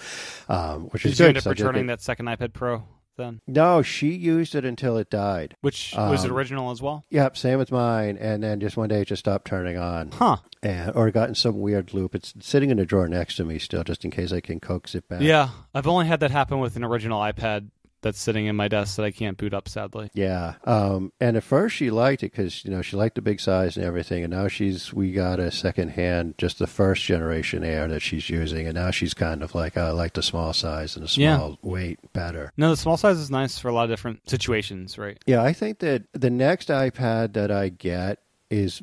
um, 0.49 0.83
which 0.89 1.03
Did 1.03 1.13
is 1.13 1.19
you 1.19 1.23
good. 1.25 1.27
end 1.29 1.37
up 1.37 1.43
'cause 1.43 1.51
I 1.51 1.53
did 1.55 1.63
returning 1.63 1.87
that 1.87 2.01
second 2.01 2.25
iPad 2.27 2.53
Pro 2.53 2.83
then? 3.17 3.41
No, 3.47 3.81
she 3.81 4.11
used 4.13 4.55
it 4.55 4.65
until 4.65 4.97
it 4.97 5.09
died. 5.09 5.55
Which 5.61 5.93
was 5.97 6.23
it 6.23 6.31
Um, 6.31 6.37
original 6.37 6.71
as 6.71 6.81
well? 6.81 7.05
Yep, 7.09 7.37
same 7.37 7.59
with 7.59 7.71
mine, 7.71 8.17
and 8.19 8.41
then 8.43 8.59
just 8.59 8.77
one 8.77 8.89
day 8.89 9.01
it 9.01 9.07
just 9.09 9.19
stopped 9.21 9.45
turning 9.47 9.77
on. 9.77 10.11
Huh. 10.13 10.37
and, 10.63 10.91
or 10.95 11.09
got 11.09 11.27
in 11.27 11.33
some 11.35 11.59
weird 11.59 11.91
loop. 11.93 12.13
It's 12.13 12.33
sitting 12.39 12.69
in 12.69 12.77
a 12.79 12.85
drawer 12.85 13.07
next 13.07 13.35
to 13.37 13.43
me 13.43 13.57
still, 13.57 13.83
just 13.83 14.05
in 14.05 14.11
case 14.11 14.31
I 14.31 14.41
can 14.41 14.59
coax 14.59 14.93
it 14.93 15.07
back. 15.09 15.21
Yeah, 15.21 15.49
I've 15.73 15.87
only 15.87 16.05
had 16.05 16.19
that 16.19 16.29
happen 16.31 16.59
with 16.59 16.75
an 16.75 16.83
original 16.83 17.19
iPad 17.19 17.69
that's 18.01 18.19
sitting 18.19 18.45
in 18.45 18.55
my 18.55 18.67
desk 18.67 18.95
that 18.97 19.03
I 19.05 19.11
can't 19.11 19.37
boot 19.37 19.53
up, 19.53 19.67
sadly. 19.69 20.09
Yeah. 20.13 20.55
Um, 20.65 21.11
and 21.19 21.37
at 21.37 21.43
first 21.43 21.75
she 21.75 21.91
liked 21.91 22.23
it 22.23 22.31
because, 22.31 22.63
you 22.65 22.71
know, 22.71 22.81
she 22.81 22.95
liked 22.95 23.15
the 23.15 23.21
big 23.21 23.39
size 23.39 23.77
and 23.77 23.85
everything. 23.85 24.23
And 24.23 24.31
now 24.31 24.47
she's, 24.47 24.93
we 24.93 25.11
got 25.11 25.39
a 25.39 25.51
second 25.51 25.89
hand, 25.89 26.35
just 26.37 26.59
the 26.59 26.67
first 26.67 27.03
generation 27.03 27.63
Air 27.63 27.87
that 27.87 28.01
she's 28.01 28.29
using. 28.29 28.65
And 28.67 28.75
now 28.75 28.91
she's 28.91 29.13
kind 29.13 29.43
of 29.43 29.53
like, 29.55 29.77
I 29.77 29.91
like 29.91 30.13
the 30.13 30.23
small 30.23 30.53
size 30.53 30.95
and 30.95 31.05
the 31.07 31.19
Yeah. 31.21 31.37
small 31.37 31.59
weight 31.61 31.99
better. 32.13 32.51
No, 32.57 32.69
the 32.71 32.77
small 32.77 32.97
size 32.97 33.17
is 33.17 33.29
nice 33.31 33.59
for 33.59 33.67
a 33.69 33.73
lot 33.73 33.83
of 33.85 33.89
different 33.89 34.29
situations, 34.29 34.97
right? 34.97 35.17
Yeah. 35.25 35.43
I 35.43 35.53
think 35.53 35.79
that 35.79 36.03
the 36.13 36.29
next 36.29 36.69
iPad 36.69 37.33
that 37.33 37.51
I 37.51 37.69
get 37.69 38.19
is 38.49 38.81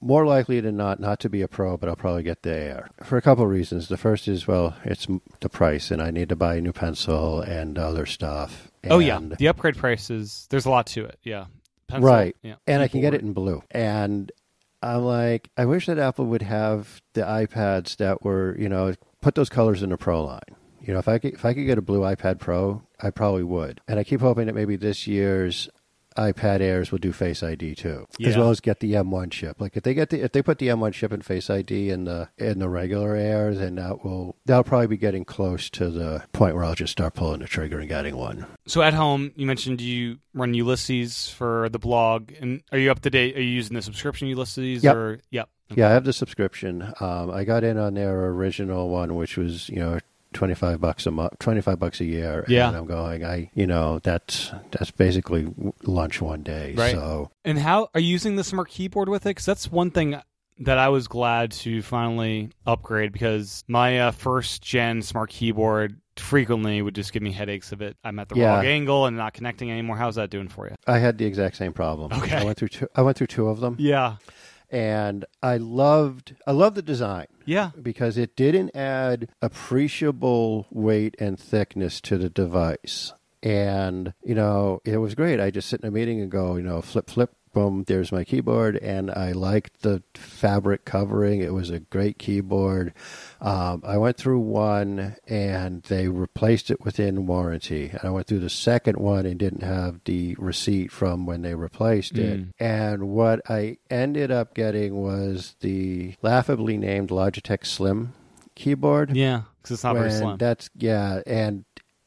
more 0.00 0.26
likely 0.26 0.60
than 0.60 0.76
not 0.76 1.00
not 1.00 1.20
to 1.20 1.28
be 1.28 1.42
a 1.42 1.48
pro, 1.48 1.76
but 1.76 1.88
I'll 1.88 1.96
probably 1.96 2.22
get 2.22 2.42
the 2.42 2.54
Air 2.54 2.90
for 3.04 3.16
a 3.16 3.22
couple 3.22 3.44
of 3.44 3.50
reasons. 3.50 3.88
The 3.88 3.96
first 3.96 4.28
is, 4.28 4.46
well, 4.46 4.76
it's 4.84 5.06
the 5.40 5.48
price 5.48 5.90
and 5.90 6.02
I 6.02 6.10
need 6.10 6.28
to 6.30 6.36
buy 6.36 6.56
a 6.56 6.60
new 6.60 6.72
pencil 6.72 7.40
and 7.40 7.78
other 7.78 8.06
stuff. 8.06 8.70
oh 8.88 8.98
yeah, 8.98 9.20
the 9.20 9.48
upgrade 9.48 9.76
prices. 9.76 10.46
There's 10.50 10.66
a 10.66 10.70
lot 10.70 10.86
to 10.88 11.04
it. 11.04 11.18
Yeah, 11.22 11.46
Pencil, 11.88 12.08
Right. 12.08 12.36
Yeah, 12.42 12.56
and 12.66 12.82
I 12.82 12.88
can 12.88 13.00
get 13.00 13.14
it 13.14 13.22
in 13.22 13.32
blue. 13.32 13.62
And 13.70 14.30
I'm 14.82 15.04
like, 15.04 15.50
I 15.56 15.66
wish 15.66 15.86
that 15.86 15.98
Apple 15.98 16.26
would 16.26 16.42
have 16.42 17.02
the 17.12 17.22
iPads 17.22 17.96
that 17.96 18.22
were, 18.24 18.56
you 18.58 18.68
know, 18.68 18.94
put 19.20 19.34
those 19.34 19.48
colors 19.48 19.82
in 19.82 19.90
the 19.90 19.98
Pro 19.98 20.24
line. 20.24 20.40
You 20.80 20.94
know, 20.94 20.98
if 20.98 21.08
I 21.08 21.18
could, 21.18 21.34
if 21.34 21.44
I 21.44 21.52
could 21.52 21.66
get 21.66 21.76
a 21.78 21.82
blue 21.82 22.00
iPad 22.00 22.38
Pro, 22.38 22.82
I 23.00 23.10
probably 23.10 23.42
would. 23.42 23.80
And 23.86 23.98
I 23.98 24.04
keep 24.04 24.20
hoping 24.20 24.46
that 24.46 24.54
maybe 24.54 24.76
this 24.76 25.06
year's 25.06 25.68
iPad 26.16 26.60
Airs 26.60 26.90
will 26.90 26.98
do 26.98 27.12
Face 27.12 27.42
ID 27.42 27.74
too, 27.74 28.06
as 28.24 28.36
well 28.36 28.50
as 28.50 28.60
get 28.60 28.80
the 28.80 28.94
M1 28.94 29.30
chip. 29.30 29.60
Like 29.60 29.76
if 29.76 29.82
they 29.82 29.94
get 29.94 30.10
the 30.10 30.22
if 30.22 30.32
they 30.32 30.42
put 30.42 30.58
the 30.58 30.68
M1 30.68 30.92
chip 30.92 31.12
and 31.12 31.24
Face 31.24 31.48
ID 31.48 31.90
in 31.90 32.04
the 32.04 32.28
in 32.36 32.58
the 32.58 32.68
regular 32.68 33.14
Airs, 33.14 33.58
then 33.58 33.76
that 33.76 34.04
will 34.04 34.36
that'll 34.46 34.64
probably 34.64 34.88
be 34.88 34.96
getting 34.96 35.24
close 35.24 35.70
to 35.70 35.90
the 35.90 36.24
point 36.32 36.54
where 36.54 36.64
I'll 36.64 36.74
just 36.74 36.92
start 36.92 37.14
pulling 37.14 37.40
the 37.40 37.46
trigger 37.46 37.78
and 37.78 37.88
getting 37.88 38.16
one. 38.16 38.46
So 38.66 38.82
at 38.82 38.94
home, 38.94 39.32
you 39.36 39.46
mentioned 39.46 39.80
you 39.80 40.18
run 40.34 40.54
Ulysses 40.54 41.28
for 41.30 41.68
the 41.68 41.78
blog, 41.78 42.32
and 42.40 42.62
are 42.72 42.78
you 42.78 42.90
up 42.90 43.00
to 43.00 43.10
date? 43.10 43.36
Are 43.36 43.42
you 43.42 43.50
using 43.50 43.74
the 43.74 43.82
subscription 43.82 44.28
Ulysses? 44.28 44.82
Yep. 44.82 44.96
Or 44.96 45.20
yep. 45.30 45.48
Yeah, 45.74 45.88
I 45.88 45.92
have 45.92 46.04
the 46.04 46.12
subscription. 46.12 46.92
Um, 46.98 47.30
I 47.30 47.44
got 47.44 47.62
in 47.62 47.78
on 47.78 47.94
their 47.94 48.26
original 48.26 48.88
one, 48.88 49.14
which 49.14 49.36
was 49.36 49.68
you 49.68 49.76
know 49.76 50.00
twenty 50.32 50.54
five 50.54 50.80
bucks 50.80 51.06
a 51.06 51.10
month, 51.10 51.38
twenty 51.38 51.60
five 51.60 51.78
bucks 51.78 52.00
a 52.00 52.04
year. 52.04 52.44
Yeah. 52.48 52.68
and 52.68 52.76
I'm 52.76 52.86
going. 52.86 53.24
I 53.24 53.50
you 53.54 53.66
know 53.66 53.98
that's 54.00 54.50
that's 54.70 54.90
basically 54.90 55.48
lunch 55.82 56.20
one 56.22 56.42
day. 56.42 56.74
Right. 56.76 56.94
So 56.94 57.30
And 57.44 57.58
how 57.58 57.88
are 57.94 58.00
you 58.00 58.08
using 58.08 58.36
the 58.36 58.44
smart 58.44 58.68
keyboard 58.68 59.08
with 59.08 59.22
it? 59.26 59.30
Because 59.30 59.46
that's 59.46 59.70
one 59.70 59.90
thing 59.90 60.20
that 60.60 60.76
I 60.78 60.88
was 60.90 61.08
glad 61.08 61.52
to 61.52 61.80
finally 61.82 62.50
upgrade 62.66 63.12
because 63.12 63.64
my 63.66 63.98
uh, 63.98 64.10
first 64.10 64.60
gen 64.62 65.00
smart 65.02 65.30
keyboard 65.30 65.98
frequently 66.16 66.82
would 66.82 66.94
just 66.94 67.14
give 67.14 67.22
me 67.22 67.32
headaches 67.32 67.72
if 67.72 67.80
it 67.80 67.96
I'm 68.04 68.18
at 68.18 68.28
the 68.28 68.36
Yeah. 68.36 68.56
wrong 68.56 68.66
angle 68.66 69.06
and 69.06 69.16
not 69.16 69.32
connecting 69.32 69.70
anymore. 69.70 69.96
How's 69.96 70.16
that 70.16 70.28
doing 70.28 70.48
for 70.48 70.68
you? 70.68 70.74
I 70.86 70.98
had 70.98 71.16
the 71.16 71.24
exact 71.24 71.56
same 71.56 71.72
problem. 71.72 72.12
Okay. 72.12 72.36
I 72.36 72.44
went 72.44 72.58
through 72.58 72.68
two. 72.68 72.88
I 72.94 73.00
went 73.00 73.16
through 73.16 73.28
two 73.28 73.48
of 73.48 73.60
them, 73.60 73.76
Yeah. 73.78 74.16
And 74.70 75.24
I 75.42 75.56
loved. 75.56 76.36
I 76.46 76.52
loved 76.52 76.76
the 76.76 76.82
design. 76.82 77.26
Yeah. 77.44 77.70
because 77.82 78.16
it 78.16 78.36
didn't 78.36 78.76
add 78.76 79.28
appreciable 79.42 80.66
weight 80.70 81.16
and 81.18 81.38
thickness 81.38 82.00
to 82.02 82.16
the 82.16 82.30
device. 82.30 83.12
And, 83.42 84.12
you 84.22 84.34
know, 84.34 84.80
it 84.84 84.98
was 84.98 85.14
great. 85.14 85.40
I 85.40 85.50
just 85.50 85.68
sit 85.68 85.80
in 85.80 85.88
a 85.88 85.90
meeting 85.90 86.20
and 86.20 86.30
go, 86.30 86.56
you 86.56 86.62
know, 86.62 86.80
flip, 86.82 87.08
flip, 87.10 87.32
boom, 87.52 87.84
there's 87.86 88.12
my 88.12 88.24
keyboard. 88.24 88.76
And 88.76 89.10
I 89.10 89.32
liked 89.32 89.82
the 89.82 90.02
fabric 90.14 90.84
covering. 90.84 91.40
It 91.40 91.52
was 91.52 91.70
a 91.70 91.80
great 91.80 92.18
keyboard. 92.18 92.92
Um, 93.40 93.82
I 93.84 93.96
went 93.96 94.16
through 94.16 94.40
one 94.40 95.16
and 95.26 95.82
they 95.84 96.08
replaced 96.08 96.70
it 96.70 96.84
within 96.84 97.26
warranty. 97.26 97.90
And 97.90 98.00
I 98.04 98.10
went 98.10 98.26
through 98.26 98.40
the 98.40 98.50
second 98.50 98.98
one 98.98 99.26
and 99.26 99.38
didn't 99.38 99.62
have 99.62 100.00
the 100.04 100.34
receipt 100.38 100.92
from 100.92 101.26
when 101.26 101.42
they 101.42 101.54
replaced 101.54 102.18
it. 102.18 102.40
Mm. 102.40 102.50
And 102.58 103.08
what 103.08 103.40
I 103.50 103.78
ended 103.90 104.30
up 104.30 104.54
getting 104.54 104.96
was 104.96 105.56
the 105.60 106.14
laughably 106.22 106.76
named 106.76 107.10
Logitech 107.10 107.66
Slim 107.66 108.14
keyboard. 108.54 109.16
Yeah. 109.16 109.42
Because 109.62 109.74
it's 109.74 109.84
not 109.84 109.94
very 109.94 110.10
slim. 110.10 110.38
That's 110.38 110.70
yeah, 110.74 111.20
and 111.26 111.64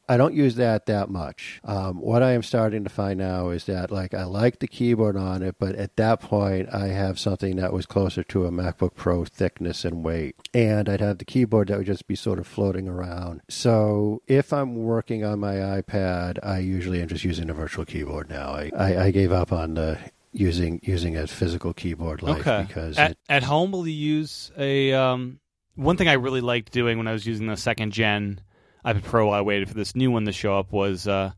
I 0.08 0.16
don't 0.16 0.34
use 0.34 0.56
that 0.56 0.86
that 0.86 1.08
much. 1.08 1.60
Um, 1.64 2.00
what 2.00 2.22
I 2.22 2.32
am 2.32 2.42
starting 2.42 2.84
to 2.84 2.90
find 2.90 3.18
now 3.18 3.50
is 3.50 3.64
that 3.64 3.90
like 3.90 4.12
I 4.12 4.24
like 4.24 4.58
the 4.58 4.68
keyboard 4.68 5.16
on 5.16 5.42
it, 5.42 5.56
but 5.58 5.74
at 5.76 5.96
that 5.96 6.20
point 6.20 6.68
I 6.72 6.88
have 6.88 7.18
something 7.18 7.56
that 7.56 7.72
was 7.72 7.86
closer 7.86 8.22
to 8.24 8.44
a 8.44 8.50
MacBook 8.50 8.94
Pro 8.94 9.24
thickness 9.24 9.84
and 9.84 10.04
weight, 10.04 10.36
and 10.52 10.88
I'd 10.88 11.00
have 11.00 11.18
the 11.18 11.24
keyboard 11.24 11.68
that 11.68 11.78
would 11.78 11.86
just 11.86 12.06
be 12.06 12.16
sort 12.16 12.38
of 12.38 12.46
floating 12.46 12.88
around. 12.88 13.42
So 13.48 14.22
if 14.26 14.52
I'm 14.52 14.76
working 14.76 15.24
on 15.24 15.40
my 15.40 15.54
iPad, 15.54 16.38
I 16.42 16.58
usually 16.58 17.00
am 17.00 17.08
just 17.08 17.24
using 17.24 17.48
a 17.48 17.54
virtual 17.54 17.84
keyboard 17.84 18.28
now. 18.28 18.50
I 18.50 18.70
I, 18.76 19.04
I 19.04 19.10
gave 19.10 19.32
up 19.32 19.52
on 19.52 19.74
the 19.74 19.98
using 20.32 20.80
using 20.82 21.16
a 21.16 21.26
physical 21.26 21.72
keyboard 21.72 22.22
life 22.22 22.46
okay. 22.46 22.64
because 22.66 22.98
at, 22.98 23.12
it, 23.12 23.18
at 23.28 23.42
home, 23.42 23.72
will 23.72 23.86
you 23.86 23.94
use 23.94 24.52
a 24.58 24.92
um, 24.92 25.38
one 25.76 25.96
thing 25.96 26.08
I 26.08 26.14
really 26.14 26.40
liked 26.40 26.72
doing 26.72 26.98
when 26.98 27.06
I 27.06 27.12
was 27.12 27.26
using 27.26 27.46
the 27.46 27.56
second 27.56 27.92
gen 27.92 28.40
iPad 28.84 29.02
Pro 29.02 29.26
while 29.26 29.38
I 29.38 29.42
waited 29.42 29.68
for 29.68 29.74
this 29.74 29.94
new 29.96 30.10
one 30.10 30.24
to 30.26 30.32
show 30.32 30.58
up 30.58 30.72
was 30.72 31.06
uh, 31.08 31.32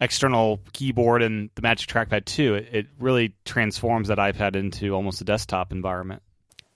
external 0.00 0.60
keyboard 0.72 1.22
and 1.22 1.50
the 1.54 1.62
Magic 1.62 1.88
Trackpad 1.88 2.24
2. 2.24 2.54
It, 2.54 2.68
it 2.72 2.86
really 2.98 3.34
transforms 3.44 4.08
that 4.08 4.18
iPad 4.18 4.56
into 4.56 4.94
almost 4.94 5.20
a 5.20 5.24
desktop 5.24 5.72
environment. 5.72 6.22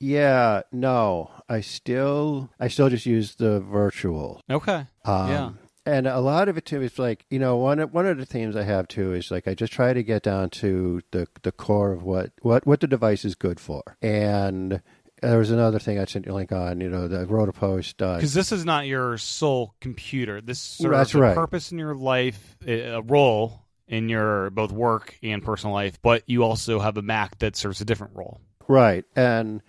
yeah 0.01 0.63
no 0.73 1.31
I 1.49 1.61
still 1.61 2.51
I 2.59 2.69
still 2.69 2.89
just 2.89 3.07
use 3.07 3.37
the 3.37 3.61
virtual 3.61 4.41
Okay. 4.51 4.87
Um, 5.05 5.29
Yeah. 5.31 5.51
And 5.85 6.07
a 6.07 6.21
lot 6.21 6.49
of 6.49 6.57
it 6.57 6.65
too 6.65 6.81
is 6.83 6.97
like 6.99 7.27
you 7.29 7.41
know 7.41 7.57
one 7.57 7.81
of, 7.81 7.93
one 7.93 8.07
of 8.07 8.17
the 8.17 8.27
themes 8.27 8.55
I 8.55 8.63
have 8.63 8.87
too 8.87 9.15
is 9.15 9.31
like 9.33 9.49
I 9.49 9.55
just 9.55 9.73
try 9.73 9.93
to 9.93 10.03
get 10.03 10.23
down 10.23 10.51
to 10.51 11.01
the 11.11 11.27
the 11.43 11.51
core 11.51 11.91
of 11.93 12.05
what 12.05 12.31
what 12.43 12.65
what 12.67 12.79
the 12.81 12.87
device 12.87 13.25
is 13.25 13.35
good 13.35 13.59
for. 13.59 13.97
And 14.01 14.81
there 15.23 15.39
was 15.39 15.51
another 15.51 15.79
thing 15.79 15.99
I 15.99 16.05
sent 16.05 16.27
you 16.27 16.33
a 16.33 16.35
link 16.35 16.53
on. 16.53 16.81
You 16.81 16.91
know, 16.91 17.09
the 17.09 17.25
wrote 17.27 17.49
a 17.49 17.53
post. 17.53 18.03
Uh, 18.03 18.17
Because 18.17 18.35
this 18.35 18.53
is 18.53 18.65
not 18.65 18.87
your 18.87 19.17
sole 19.17 19.75
computer. 19.81 20.41
This 20.41 20.59
serves 20.59 20.97
That's 20.97 21.15
a 21.15 21.19
right. 21.21 21.35
purpose 21.35 21.73
in 21.73 21.79
your 21.79 21.95
life, 21.95 22.57
a 22.67 22.81
a 22.83 23.01
role 23.01 23.63
in 23.89 24.09
your 24.09 24.51
both 24.51 24.73
work 24.73 25.19
and 25.23 25.43
personal 25.43 25.75
life, 25.75 26.01
but 26.03 26.23
you 26.27 26.45
also 26.45 26.79
have 26.81 26.97
a 26.97 27.03
Mac 27.03 27.39
that 27.39 27.57
serves 27.57 27.81
a 27.81 27.85
different 27.85 28.17
role. 28.17 28.41
Right. 28.67 29.05
And, 29.15 29.61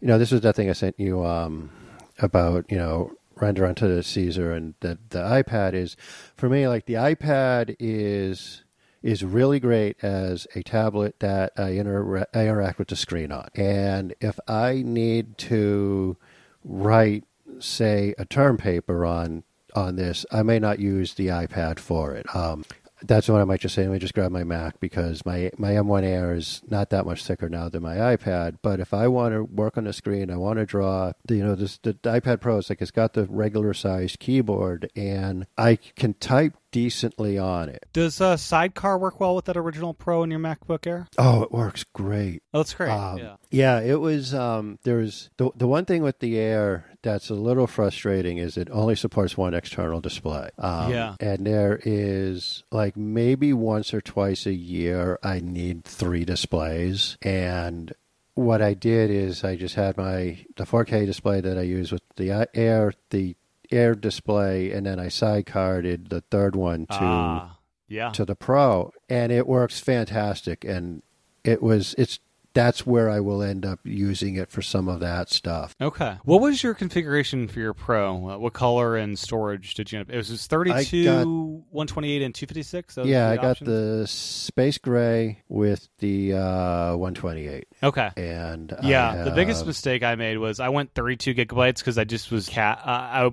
you 0.00 0.08
know, 0.08 0.18
this 0.18 0.32
was 0.32 0.42
that 0.42 0.54
thing 0.54 0.68
I 0.68 0.74
sent 0.74 0.98
you 1.00 1.24
um, 1.24 1.70
about, 2.18 2.70
you 2.70 2.76
know, 2.76 3.12
render 3.36 3.64
onto 3.64 3.88
the 3.88 4.02
Caesar 4.02 4.52
and 4.52 4.74
the, 4.80 4.98
the 5.08 5.20
iPad 5.20 5.72
is, 5.72 5.96
for 6.36 6.48
me, 6.48 6.68
like 6.68 6.84
the 6.84 6.94
iPad 6.94 7.74
is 7.78 8.64
is 9.02 9.24
really 9.24 9.60
great 9.60 9.96
as 10.02 10.46
a 10.54 10.62
tablet 10.62 11.18
that 11.20 11.52
I, 11.56 11.68
I 11.68 12.46
interact 12.46 12.78
with 12.78 12.88
the 12.88 12.96
screen 12.96 13.32
on. 13.32 13.48
And 13.54 14.14
if 14.20 14.38
I 14.46 14.82
need 14.84 15.38
to 15.38 16.16
write, 16.64 17.24
say, 17.58 18.14
a 18.18 18.24
term 18.24 18.56
paper 18.56 19.04
on 19.04 19.44
on 19.76 19.94
this, 19.94 20.26
I 20.32 20.42
may 20.42 20.58
not 20.58 20.80
use 20.80 21.14
the 21.14 21.28
iPad 21.28 21.78
for 21.78 22.12
it. 22.14 22.34
Um, 22.34 22.64
that's 23.02 23.28
what 23.28 23.40
I 23.40 23.44
might 23.44 23.60
just 23.60 23.74
say, 23.74 23.82
let 23.82 23.92
me 23.92 23.98
just 23.98 24.14
grab 24.14 24.30
my 24.30 24.44
Mac 24.44 24.78
because 24.80 25.24
my, 25.24 25.50
my 25.56 25.70
M1 25.70 26.02
Air 26.02 26.34
is 26.34 26.62
not 26.68 26.90
that 26.90 27.06
much 27.06 27.24
thicker 27.24 27.48
now 27.48 27.68
than 27.68 27.82
my 27.82 27.96
iPad. 27.96 28.56
But 28.62 28.80
if 28.80 28.92
I 28.92 29.08
want 29.08 29.34
to 29.34 29.44
work 29.44 29.78
on 29.78 29.84
the 29.84 29.92
screen, 29.92 30.30
I 30.30 30.36
want 30.36 30.58
to 30.58 30.66
draw, 30.66 31.12
you 31.28 31.44
know, 31.44 31.54
this, 31.54 31.78
the 31.82 31.94
iPad 31.94 32.40
Pro 32.40 32.58
is 32.58 32.68
like 32.68 32.82
it's 32.82 32.90
got 32.90 33.14
the 33.14 33.24
regular 33.24 33.74
sized 33.74 34.18
keyboard 34.18 34.90
and 34.94 35.46
I 35.56 35.76
can 35.76 36.14
type 36.14 36.54
decently 36.70 37.38
on 37.38 37.68
it. 37.68 37.86
Does 37.92 38.20
uh, 38.20 38.36
Sidecar 38.36 38.98
work 38.98 39.20
well 39.20 39.34
with 39.34 39.46
that 39.46 39.56
original 39.56 39.94
Pro 39.94 40.22
in 40.22 40.30
your 40.30 40.40
MacBook 40.40 40.86
Air? 40.86 41.08
Oh, 41.18 41.42
it 41.42 41.52
works 41.52 41.84
great. 41.92 42.42
Oh, 42.54 42.58
that's 42.60 42.74
great. 42.74 42.90
Um, 42.90 43.18
yeah. 43.18 43.36
yeah, 43.50 43.80
it 43.80 44.00
was. 44.00 44.34
Um, 44.34 44.78
there 44.84 44.96
was 44.96 45.30
the 45.36 45.50
the 45.56 45.66
one 45.66 45.84
thing 45.84 46.02
with 46.02 46.18
the 46.20 46.38
Air 46.38 46.86
that's 47.02 47.30
a 47.30 47.34
little 47.34 47.66
frustrating 47.66 48.36
is 48.38 48.56
it 48.58 48.68
only 48.70 48.94
supports 48.94 49.36
one 49.36 49.54
external 49.54 50.00
display. 50.00 50.50
Um, 50.58 50.92
Yeah. 50.92 51.14
and 51.18 51.46
there 51.46 51.80
is 51.84 52.62
like 52.70 52.96
maybe 52.96 53.52
once 53.52 53.94
or 53.94 54.00
twice 54.00 54.44
a 54.46 54.52
year 54.52 55.18
I 55.22 55.40
need 55.40 55.84
three 55.84 56.24
displays, 56.24 57.16
and 57.22 57.92
what 58.34 58.62
I 58.62 58.74
did 58.74 59.10
is 59.10 59.44
I 59.44 59.56
just 59.56 59.74
had 59.74 59.96
my 59.96 60.44
the 60.56 60.64
4K 60.64 61.04
display 61.06 61.40
that 61.40 61.58
I 61.58 61.62
use 61.62 61.90
with 61.92 62.02
the 62.16 62.48
Air 62.54 62.92
the 63.10 63.34
Air 63.70 63.94
display, 63.94 64.72
and 64.72 64.84
then 64.86 64.98
I 64.98 65.06
sidecarded 65.06 66.08
the 66.08 66.22
third 66.30 66.56
one 66.56 66.86
to 66.86 66.98
Ah, 67.00 67.58
yeah. 67.88 68.10
to 68.10 68.24
the 68.24 68.34
Pro, 68.34 68.92
and 69.08 69.30
it 69.32 69.46
works 69.46 69.78
fantastic. 69.80 70.64
And 70.64 71.02
it 71.44 71.62
was 71.62 71.94
it's 71.98 72.18
that's 72.52 72.84
where 72.84 73.08
I 73.08 73.20
will 73.20 73.42
end 73.44 73.64
up 73.64 73.78
using 73.84 74.34
it 74.34 74.50
for 74.50 74.60
some 74.60 74.88
of 74.88 74.98
that 74.98 75.30
stuff. 75.30 75.76
Okay. 75.80 76.16
What 76.24 76.40
was 76.40 76.64
your 76.64 76.74
configuration 76.74 77.46
for 77.46 77.60
your 77.60 77.74
Pro? 77.74 78.28
Uh, 78.28 78.38
what 78.38 78.54
color 78.54 78.96
and 78.96 79.16
storage 79.16 79.74
did 79.74 79.92
you? 79.92 80.00
It 80.00 80.16
was 80.16 80.26
just 80.30 80.50
32, 80.50 81.04
got- 81.04 81.26
128, 81.28 82.22
and 82.22 82.34
256. 82.34 82.96
Those 82.96 83.06
yeah, 83.06 83.28
I 83.28 83.36
the 83.36 83.42
got 83.42 83.58
the 83.60 84.04
space 84.08 84.78
gray 84.78 85.44
with 85.48 85.88
the 86.00 86.34
uh, 86.34 86.96
128, 86.96 87.68
Okay. 87.84 88.10
and 88.16 88.74
Yeah, 88.82 89.22
the 89.22 89.30
biggest 89.30 89.64
mistake 89.64 90.02
I 90.02 90.16
made 90.16 90.38
was 90.38 90.58
I 90.58 90.70
went 90.70 90.92
32 90.94 91.34
gigabytes 91.34 91.78
because 91.78 91.98
I 91.98 92.04
just 92.04 92.32
was 92.32 92.48
cat. 92.48 92.80
Uh, 92.84 92.88
I 92.90 93.30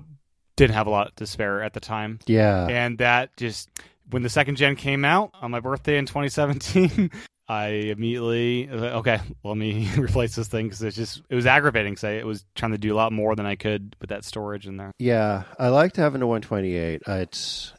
didn't 0.58 0.74
have 0.74 0.86
a 0.86 0.90
lot 0.90 1.16
to 1.16 1.26
spare 1.26 1.62
at 1.62 1.72
the 1.72 1.80
time, 1.80 2.18
yeah, 2.26 2.66
and 2.68 2.98
that 2.98 3.36
just 3.36 3.70
when 4.10 4.22
the 4.22 4.28
second 4.28 4.56
gen 4.56 4.76
came 4.76 5.04
out 5.04 5.30
on 5.40 5.50
my 5.50 5.60
birthday 5.60 5.96
in 5.98 6.06
2017. 6.06 7.10
I 7.50 7.68
immediately 7.68 8.68
okay, 8.70 9.20
let 9.42 9.56
me 9.56 9.88
replace 9.98 10.36
this 10.36 10.48
thing 10.48 10.66
because 10.66 10.82
it's 10.82 10.94
just 10.96 11.22
it 11.30 11.34
was 11.34 11.46
aggravating. 11.46 11.96
Say 11.96 12.18
it 12.18 12.26
was 12.26 12.44
trying 12.54 12.72
to 12.72 12.78
do 12.78 12.92
a 12.92 12.96
lot 12.96 13.10
more 13.10 13.34
than 13.34 13.46
I 13.46 13.54
could 13.54 13.96
with 14.02 14.10
that 14.10 14.22
storage 14.26 14.66
in 14.66 14.76
there. 14.76 14.92
yeah. 14.98 15.44
I 15.58 15.68
liked 15.68 15.96
having 15.96 16.20
the 16.20 16.26
128. 16.26 17.02
Uh, 17.08 17.12
It's 17.12 17.72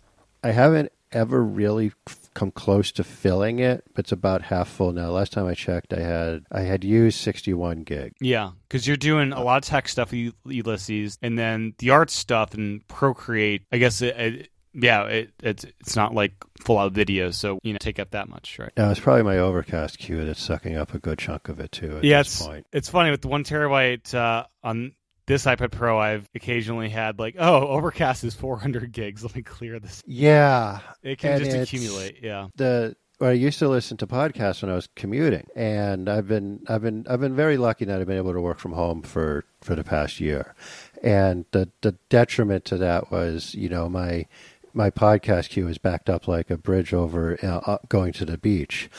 I 0.44 0.50
haven't 0.50 0.92
ever 1.12 1.44
really 1.44 1.92
come 2.34 2.52
close 2.52 2.92
to 2.94 3.04
filling 3.04 3.60
it, 3.60 3.84
but 3.94 4.06
it's 4.06 4.12
about 4.12 4.44
half 4.44 4.70
full 4.70 4.94
now. 4.94 5.10
Last 5.10 5.34
time 5.34 5.46
I 5.46 5.54
checked, 5.54 5.94
I 5.94 6.02
had 6.02 6.46
I 6.52 6.62
had 6.62 6.84
used 6.84 7.20
61 7.20 7.84
gig. 7.84 8.14
Yeah, 8.22 8.52
because 8.68 8.88
you're 8.88 8.98
doing 8.98 9.34
a 9.34 9.44
lot 9.44 9.64
of 9.64 9.70
tech 9.70 9.90
stuff 9.90 10.14
Ulysses, 10.14 11.18
and 11.22 11.38
then 11.38 11.74
the 11.80 11.90
art 11.92 12.10
stuff 12.10 12.54
and 12.54 12.88
Procreate. 12.88 13.64
I 13.72 13.78
guess 13.78 14.02
it, 14.02 14.16
it 14.18 14.50
yeah, 14.74 15.04
it, 15.06 15.34
it's 15.42 15.66
it's 15.80 15.96
not 15.96 16.14
like 16.14 16.34
full 16.62 16.78
out 16.78 16.92
video, 16.92 17.32
so 17.32 17.60
you 17.64 17.74
know 17.74 17.80
take 17.80 18.00
up 18.00 18.12
that 18.12 18.30
much, 18.30 18.58
right? 18.60 18.72
Now 18.78 18.92
it's 18.92 19.00
probably 19.00 19.24
my 19.24 19.40
Overcast 19.40 19.98
queue 19.98 20.26
that's 20.26 20.42
sucking 20.42 20.78
up 20.78 20.94
a 20.94 21.00
good 21.00 21.18
chunk 21.18 21.50
of 21.50 21.60
it 21.60 21.72
too. 21.72 21.98
At 21.98 22.04
yeah, 22.04 22.20
this 22.20 22.40
it's 22.40 22.48
point. 22.48 22.68
it's 22.72 22.90
funny 22.90 23.12
with 23.12 23.22
the 23.22 23.28
one 23.28 23.44
terabyte 23.44 24.14
uh, 24.14 24.46
on 24.64 24.94
this 25.30 25.46
iPad 25.46 25.72
Pro. 25.72 25.98
I've 25.98 26.28
occasionally 26.34 26.90
had 26.90 27.20
like, 27.20 27.36
oh, 27.38 27.68
Overcast 27.68 28.24
is 28.24 28.34
400 28.34 28.92
gigs. 28.92 29.24
Let 29.24 29.36
me 29.36 29.44
clear 29.44 29.80
this. 29.80 30.04
Yeah, 30.06 30.80
It 31.04 31.20
can 31.20 31.34
And 31.34 31.46
just 31.46 31.56
accumulate. 31.56 32.18
Yeah. 32.22 32.48
the 32.56 32.98
well, 33.20 33.32
I 33.32 33.34
used 33.34 33.60
to 33.60 33.68
listen 33.68 33.98
to 33.98 34.08
podcasts 34.08 34.62
when 34.62 34.72
I 34.72 34.76
was 34.76 34.88
commuting, 34.96 35.46
and 35.54 36.08
I've 36.08 36.28
been 36.28 36.62
I've 36.68 36.82
been 36.82 37.06
I've 37.10 37.20
been 37.20 37.36
very 37.36 37.58
lucky 37.58 37.84
that 37.86 38.00
I've 38.00 38.08
been 38.08 38.18
able 38.18 38.32
to 38.34 38.40
work 38.40 38.60
from 38.60 38.72
home 38.72 39.02
for 39.02 39.44
for 39.62 39.76
the 39.76 39.84
past 39.84 40.22
year, 40.22 40.56
and 41.04 41.44
the 41.52 41.70
the 41.82 41.98
detriment 42.08 42.64
to 42.66 42.78
that 42.78 43.12
was 43.12 43.54
you 43.56 43.68
know 43.68 43.90
my 43.90 44.26
my 44.74 44.90
podcast 44.90 45.50
queue 45.50 45.68
is 45.68 45.78
backed 45.78 46.10
up 46.10 46.30
like 46.30 46.50
a 46.50 46.58
bridge 46.58 46.94
over 46.94 47.38
uh, 47.44 47.78
going 47.90 48.14
to 48.14 48.26
the 48.26 48.38
beach. 48.38 48.90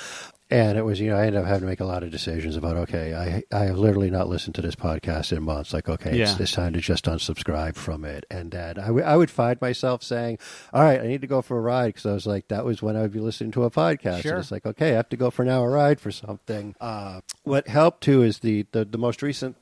And 0.53 0.77
it 0.77 0.83
was, 0.85 0.99
you 0.99 1.09
know, 1.11 1.17
I 1.17 1.27
ended 1.27 1.41
up 1.43 1.47
having 1.47 1.61
to 1.61 1.67
make 1.67 1.79
a 1.81 1.85
lot 1.85 2.03
of 2.03 2.11
decisions 2.11 2.57
about, 2.57 2.77
okay, 2.79 3.15
I 3.15 3.57
I 3.57 3.67
have 3.67 3.79
literally 3.79 4.11
not 4.11 4.29
listened 4.29 4.57
to 4.57 4.63
this 4.63 4.75
podcast 4.75 5.31
in 5.37 5.43
months. 5.45 5.73
Like, 5.73 5.89
okay, 5.89 6.11
it's, 6.21 6.33
Yeah. 6.33 6.43
it's 6.43 6.53
time 6.53 6.73
to 6.73 6.81
just 6.81 7.05
unsubscribe 7.05 7.77
from 7.77 8.05
it. 8.05 8.27
And 8.31 8.51
that 8.51 8.77
I, 8.79 8.87
w- 8.89 9.05
I 9.05 9.17
would 9.17 9.31
find 9.31 9.61
myself 9.61 10.03
saying, 10.03 10.39
all 10.73 10.83
right, 10.83 11.01
I 11.01 11.07
need 11.07 11.21
to 11.21 11.29
go 11.29 11.41
for 11.41 11.57
a 11.57 11.61
ride 11.61 11.89
because 11.95 12.07
I 12.07 12.13
was 12.13 12.27
like, 12.27 12.49
that 12.49 12.65
was 12.65 12.83
when 12.83 12.97
I 12.97 13.03
would 13.03 13.13
be 13.13 13.21
listening 13.21 13.53
to 13.53 13.65
a 13.65 13.71
podcast. 13.71 14.23
Sure. 14.23 14.33
And 14.33 14.41
it's 14.41 14.51
like, 14.51 14.67
okay, 14.67 14.91
I 14.93 14.97
have 14.97 15.09
to 15.11 15.17
go 15.17 15.31
for 15.31 15.43
an 15.45 15.49
hour 15.51 15.71
ride 15.71 16.01
for 16.01 16.11
something. 16.11 16.75
Uh, 16.81 17.21
what 17.45 17.69
helped 17.69 18.03
too 18.03 18.23
is 18.25 18.41
the, 18.41 18.67
the, 18.73 18.85
the 18.85 18.99
most 18.99 19.23
recent 19.23 19.55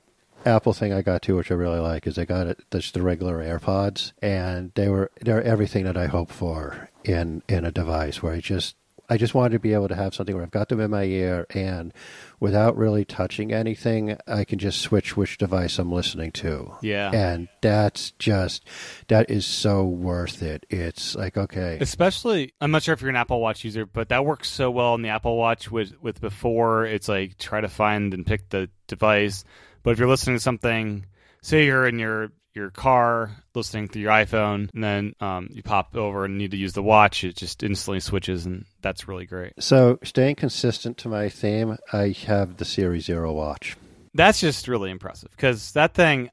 Apple 0.46 0.72
thing 0.72 0.92
I 0.92 1.02
got 1.02 1.20
too, 1.20 1.36
which 1.36 1.50
I 1.50 1.54
really 1.54 1.80
like, 1.80 2.06
is 2.06 2.16
I 2.16 2.24
got 2.24 2.46
it 2.46 2.60
just 2.70 2.94
the 2.94 3.02
regular 3.02 3.38
AirPods, 3.44 4.12
and 4.22 4.70
they 4.76 4.88
were 4.88 5.10
they're 5.20 5.42
everything 5.42 5.82
that 5.84 5.96
I 5.96 6.06
hope 6.06 6.30
for 6.30 6.88
in 7.04 7.42
in 7.48 7.64
a 7.64 7.72
device 7.72 8.22
where 8.22 8.34
I 8.34 8.40
just 8.40 8.76
I 9.08 9.16
just 9.16 9.34
wanted 9.34 9.52
to 9.52 9.58
be 9.58 9.72
able 9.72 9.88
to 9.88 9.94
have 9.94 10.14
something 10.14 10.34
where 10.34 10.44
I've 10.44 10.50
got 10.50 10.68
them 10.68 10.80
in 10.80 10.90
my 10.90 11.04
ear 11.04 11.46
and 11.50 11.94
without 12.40 12.76
really 12.76 13.04
touching 13.04 13.52
anything, 13.52 14.18
I 14.26 14.44
can 14.44 14.58
just 14.58 14.80
switch 14.80 15.16
which 15.16 15.38
device 15.38 15.78
I'm 15.78 15.90
listening 15.90 16.32
to. 16.32 16.74
Yeah. 16.82 17.10
And 17.12 17.48
that's 17.60 18.10
just 18.12 18.64
that 19.08 19.30
is 19.30 19.46
so 19.46 19.84
worth 19.84 20.42
it. 20.42 20.66
It's 20.68 21.14
like 21.14 21.36
okay, 21.36 21.78
Especially, 21.80 22.52
I'm 22.60 22.70
not 22.70 22.82
sure 22.82 22.92
if 22.92 23.00
you're 23.00 23.10
an 23.10 23.16
Apple 23.16 23.40
Watch 23.40 23.64
user, 23.64 23.86
but 23.86 24.10
that 24.10 24.24
works 24.24 24.48
so 24.50 24.70
well 24.70 24.94
in 24.94 25.02
the 25.02 25.08
Apple 25.08 25.36
Watch 25.36 25.70
with 25.70 26.00
with 26.02 26.20
before. 26.20 26.84
It's 26.84 27.08
like 27.08 27.38
try 27.38 27.60
to 27.60 27.68
find 27.68 28.12
and 28.12 28.26
pick 28.26 28.48
the 28.50 28.68
device. 28.86 29.44
But 29.82 29.92
if 29.92 29.98
you're 29.98 30.08
listening 30.08 30.36
to 30.36 30.42
something, 30.42 31.06
say 31.40 31.64
you're 31.64 31.86
in 31.86 31.98
your 31.98 32.32
your 32.58 32.70
car 32.70 33.30
listening 33.54 33.88
through 33.88 34.02
your 34.02 34.12
iPhone, 34.12 34.68
and 34.74 34.84
then 34.84 35.14
um, 35.20 35.48
you 35.50 35.62
pop 35.62 35.96
over 35.96 36.24
and 36.26 36.36
need 36.36 36.50
to 36.50 36.56
use 36.56 36.74
the 36.74 36.82
watch, 36.82 37.24
it 37.24 37.36
just 37.36 37.62
instantly 37.62 38.00
switches, 38.00 38.44
and 38.46 38.64
that's 38.82 39.08
really 39.08 39.24
great. 39.26 39.52
so 39.58 39.98
staying 40.04 40.34
consistent 40.34 40.98
to 40.98 41.08
my 41.08 41.28
theme, 41.28 41.76
I 41.92 42.14
have 42.26 42.56
the 42.58 42.64
Series 42.64 43.04
Zero 43.06 43.32
watch. 43.32 43.76
That's 44.14 44.40
just 44.40 44.68
really 44.68 44.90
impressive 44.90 45.30
because 45.30 45.72
that 45.72 45.94
thing. 45.94 46.30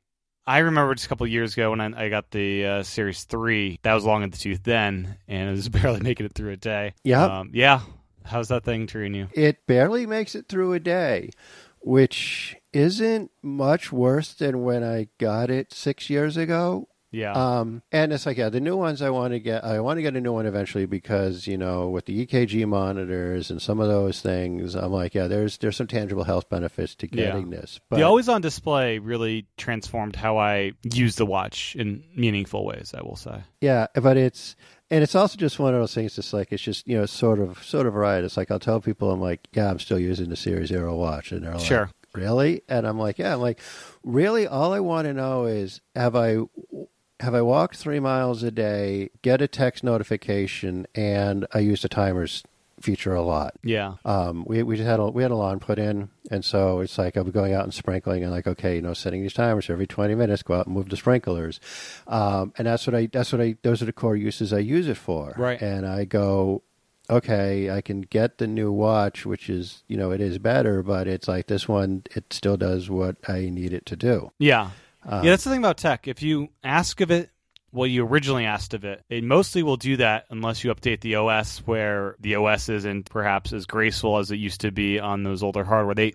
I 0.48 0.60
remember 0.60 0.94
just 0.94 1.08
a 1.08 1.10
couple 1.10 1.26
years 1.26 1.54
ago 1.54 1.72
when 1.72 1.82
I, 1.82 2.06
I 2.06 2.10
got 2.10 2.30
the 2.30 2.66
uh, 2.66 2.84
Series 2.84 3.24
Three. 3.24 3.80
That 3.82 3.96
was 3.96 4.06
long 4.06 4.22
in 4.22 4.30
the 4.30 4.38
tooth 4.38 4.62
then, 4.64 5.18
and 5.28 5.50
it 5.50 5.52
was 5.52 5.70
barely 5.78 6.02
making 6.02 6.26
it 6.28 6.34
through 6.34 6.52
a 6.52 6.58
day. 6.58 6.94
Yeah, 7.04 7.24
Um, 7.40 7.50
yeah. 7.54 7.80
How's 8.24 8.48
that 8.50 8.64
thing 8.64 8.88
treating 8.88 9.14
you? 9.16 9.28
It 9.34 9.66
barely 9.68 10.06
makes 10.08 10.34
it 10.36 10.48
through 10.50 10.74
a 10.74 10.80
day, 10.80 11.30
which 11.86 12.56
isn't 12.74 13.30
much 13.44 13.92
worse 13.92 14.34
than 14.34 14.64
when 14.64 14.84
I 14.84 15.08
got 15.20 15.52
it 15.52 15.72
six 15.72 16.10
years 16.10 16.36
ago. 16.36 16.88
Yeah. 17.12 17.32
Um, 17.32 17.82
and 17.94 18.12
it's 18.12 18.26
like, 18.26 18.38
yeah, 18.38 18.50
the 18.50 18.60
new 18.60 18.76
ones 18.76 19.02
I 19.02 19.10
want 19.12 19.32
to 19.34 19.40
get, 19.40 19.64
I 19.64 19.80
want 19.80 20.00
to 20.00 20.02
get 20.02 20.18
a 20.18 20.20
new 20.20 20.34
one 20.34 20.48
eventually 20.48 20.86
because, 20.88 21.48
you 21.48 21.58
know, 21.58 21.88
with 21.88 22.06
the 22.08 22.26
EKG 22.26 22.68
monitors 22.68 23.52
and 23.52 23.62
some 23.62 23.80
of 23.80 23.88
those 23.88 24.20
things, 24.20 24.76
I'm 24.76 24.92
like, 24.92 25.14
yeah, 25.16 25.28
there's, 25.28 25.58
there's 25.60 25.78
some 25.78 25.88
tangible 25.88 26.26
health 26.26 26.50
benefits 26.50 26.94
to 26.96 27.08
Yeah. 27.16 27.28
getting 27.28 27.52
this. 27.52 27.80
But 27.90 27.98
the 27.98 28.04
always 28.04 28.28
on 28.28 28.42
display 28.42 28.98
really 29.00 29.48
transformed 29.56 30.18
how 30.18 30.38
I 30.40 30.74
use 30.84 31.16
the 31.16 31.26
watch 31.26 31.76
in 31.78 32.04
meaningful 32.18 32.66
ways, 32.66 32.94
I 32.98 33.02
will 33.04 33.16
say. 33.16 33.44
yeah, 33.62 33.88
but 33.94 34.18
it's, 34.18 34.58
and 34.92 35.04
it's 35.04 35.16
also 35.16 35.38
just 35.38 35.60
one 35.60 35.74
of 35.74 35.80
those 35.80 35.94
things. 35.96 36.18
It's 36.18 36.34
like, 36.34 36.52
it's 36.52 36.62
just, 36.64 36.88
you 36.88 36.98
know, 36.98 37.06
sort 37.06 37.40
of, 37.40 37.64
sort 37.64 37.88
of 37.88 37.96
right. 37.96 38.24
It's 38.24 38.38
like, 38.38 38.52
I'll 38.52 38.60
tell 38.60 38.80
people, 38.82 39.12
I'm 39.12 39.22
like, 39.22 39.48
yeah, 39.54 39.70
I'm 39.70 39.80
still 39.80 40.00
using 40.00 40.30
the 40.30 40.36
Series 40.36 40.70
Zero 40.70 40.96
watch. 40.96 41.32
And 41.32 41.44
they're 41.44 41.54
like, 41.56 41.66
Sure. 41.66 41.90
really? 42.14 42.62
And 42.70 42.86
I'm 42.88 43.00
like, 43.00 43.18
yeah, 43.18 43.34
I'm 43.34 43.42
like, 43.42 43.60
really? 44.04 44.48
All 44.48 44.74
I 44.74 44.80
want 44.80 45.06
to 45.08 45.14
know 45.14 45.46
is, 45.46 45.82
have 45.96 46.16
I, 46.16 46.38
have 47.20 47.34
I 47.34 47.42
walked 47.42 47.78
three 47.78 48.00
miles 48.00 48.44
a 48.44 48.52
day, 48.52 49.10
get 49.22 49.42
a 49.42 49.48
text 49.48 49.84
notification, 49.84 50.86
and 50.94 51.46
I 51.54 51.60
use 51.60 51.82
the 51.82 51.90
timers 51.90 52.44
feature 52.82 53.14
a 53.14 53.22
lot. 53.22 53.56
Yeah. 53.64 53.96
Um, 54.04 54.44
we 54.46 54.64
we 54.64 54.76
just 54.76 54.88
had 54.88 55.00
a 55.00 55.10
we 55.10 55.24
had 55.24 55.32
a 55.32 55.36
lawn 55.36 55.60
put 55.60 55.80
in, 55.80 56.10
and 56.30 56.44
so 56.44 56.80
it's 56.80 56.98
like 56.98 57.14
be 57.14 57.32
going 57.32 57.54
out 57.54 57.64
and 57.64 57.74
sprinkling, 57.74 58.24
and 58.24 58.32
like 58.32 58.48
okay, 58.48 58.76
you 58.76 58.82
know, 58.82 58.94
setting 58.94 59.22
these 59.22 59.34
timers 59.34 59.70
every 59.70 59.88
twenty 59.88 60.16
minutes, 60.16 60.44
go 60.44 60.56
out 60.56 60.66
and 60.66 60.76
move 60.76 60.90
the 60.90 60.98
sprinklers, 60.98 61.60
um, 62.08 62.54
and 62.58 62.68
that's 62.68 62.86
what 62.86 62.96
I 62.96 63.08
that's 63.08 63.32
what 63.32 63.42
I 63.42 63.56
those 63.62 63.82
are 63.82 63.86
the 63.86 63.94
core 63.94 64.16
uses 64.16 64.54
I 64.54 64.60
use 64.60 64.88
it 64.88 64.98
for. 64.98 65.34
Right. 65.38 65.62
and 65.62 65.86
I 65.86 66.06
go. 66.06 66.64
Okay, 67.08 67.70
I 67.70 67.82
can 67.82 68.02
get 68.02 68.40
the 68.40 68.48
new 68.48 68.72
watch, 68.72 69.28
which 69.28 69.48
is, 69.48 69.84
you 69.88 69.96
know, 69.96 70.10
it 70.10 70.20
is 70.20 70.40
better, 70.40 70.82
but 70.82 71.08
it's 71.08 71.28
like 71.28 71.46
this 71.46 71.68
one, 71.68 72.02
it 72.16 72.34
still 72.34 72.58
does 72.58 72.90
what 72.90 73.18
I 73.28 73.50
need 73.50 73.74
it 73.74 73.86
to 73.86 73.96
do. 73.96 74.32
Yeah. 74.40 74.72
Uh, 75.08 75.22
yeah, 75.24 75.30
that's 75.30 75.44
the 75.44 75.52
thing 75.52 75.60
about 75.60 75.78
tech. 75.78 76.08
If 76.08 76.24
you 76.24 76.50
ask 76.64 77.00
of 77.02 77.12
it 77.12 77.30
what 77.76 77.90
you 77.90 78.06
originally 78.06 78.46
asked 78.46 78.74
of 78.74 78.86
it, 78.86 79.04
it 79.10 79.24
mostly 79.24 79.62
will 79.62 79.78
do 79.78 79.98
that 79.98 80.26
unless 80.30 80.64
you 80.64 80.74
update 80.74 81.02
the 81.02 81.16
OS 81.16 81.60
where 81.60 82.16
the 82.20 82.36
OS 82.36 82.70
isn't 82.70 83.10
perhaps 83.10 83.52
as 83.52 83.66
graceful 83.66 84.18
as 84.18 84.32
it 84.32 84.38
used 84.38 84.62
to 84.62 84.72
be 84.72 85.00
on 85.00 85.24
those 85.24 85.44
older 85.44 85.66
hardware. 85.66 85.94
They 85.94 86.14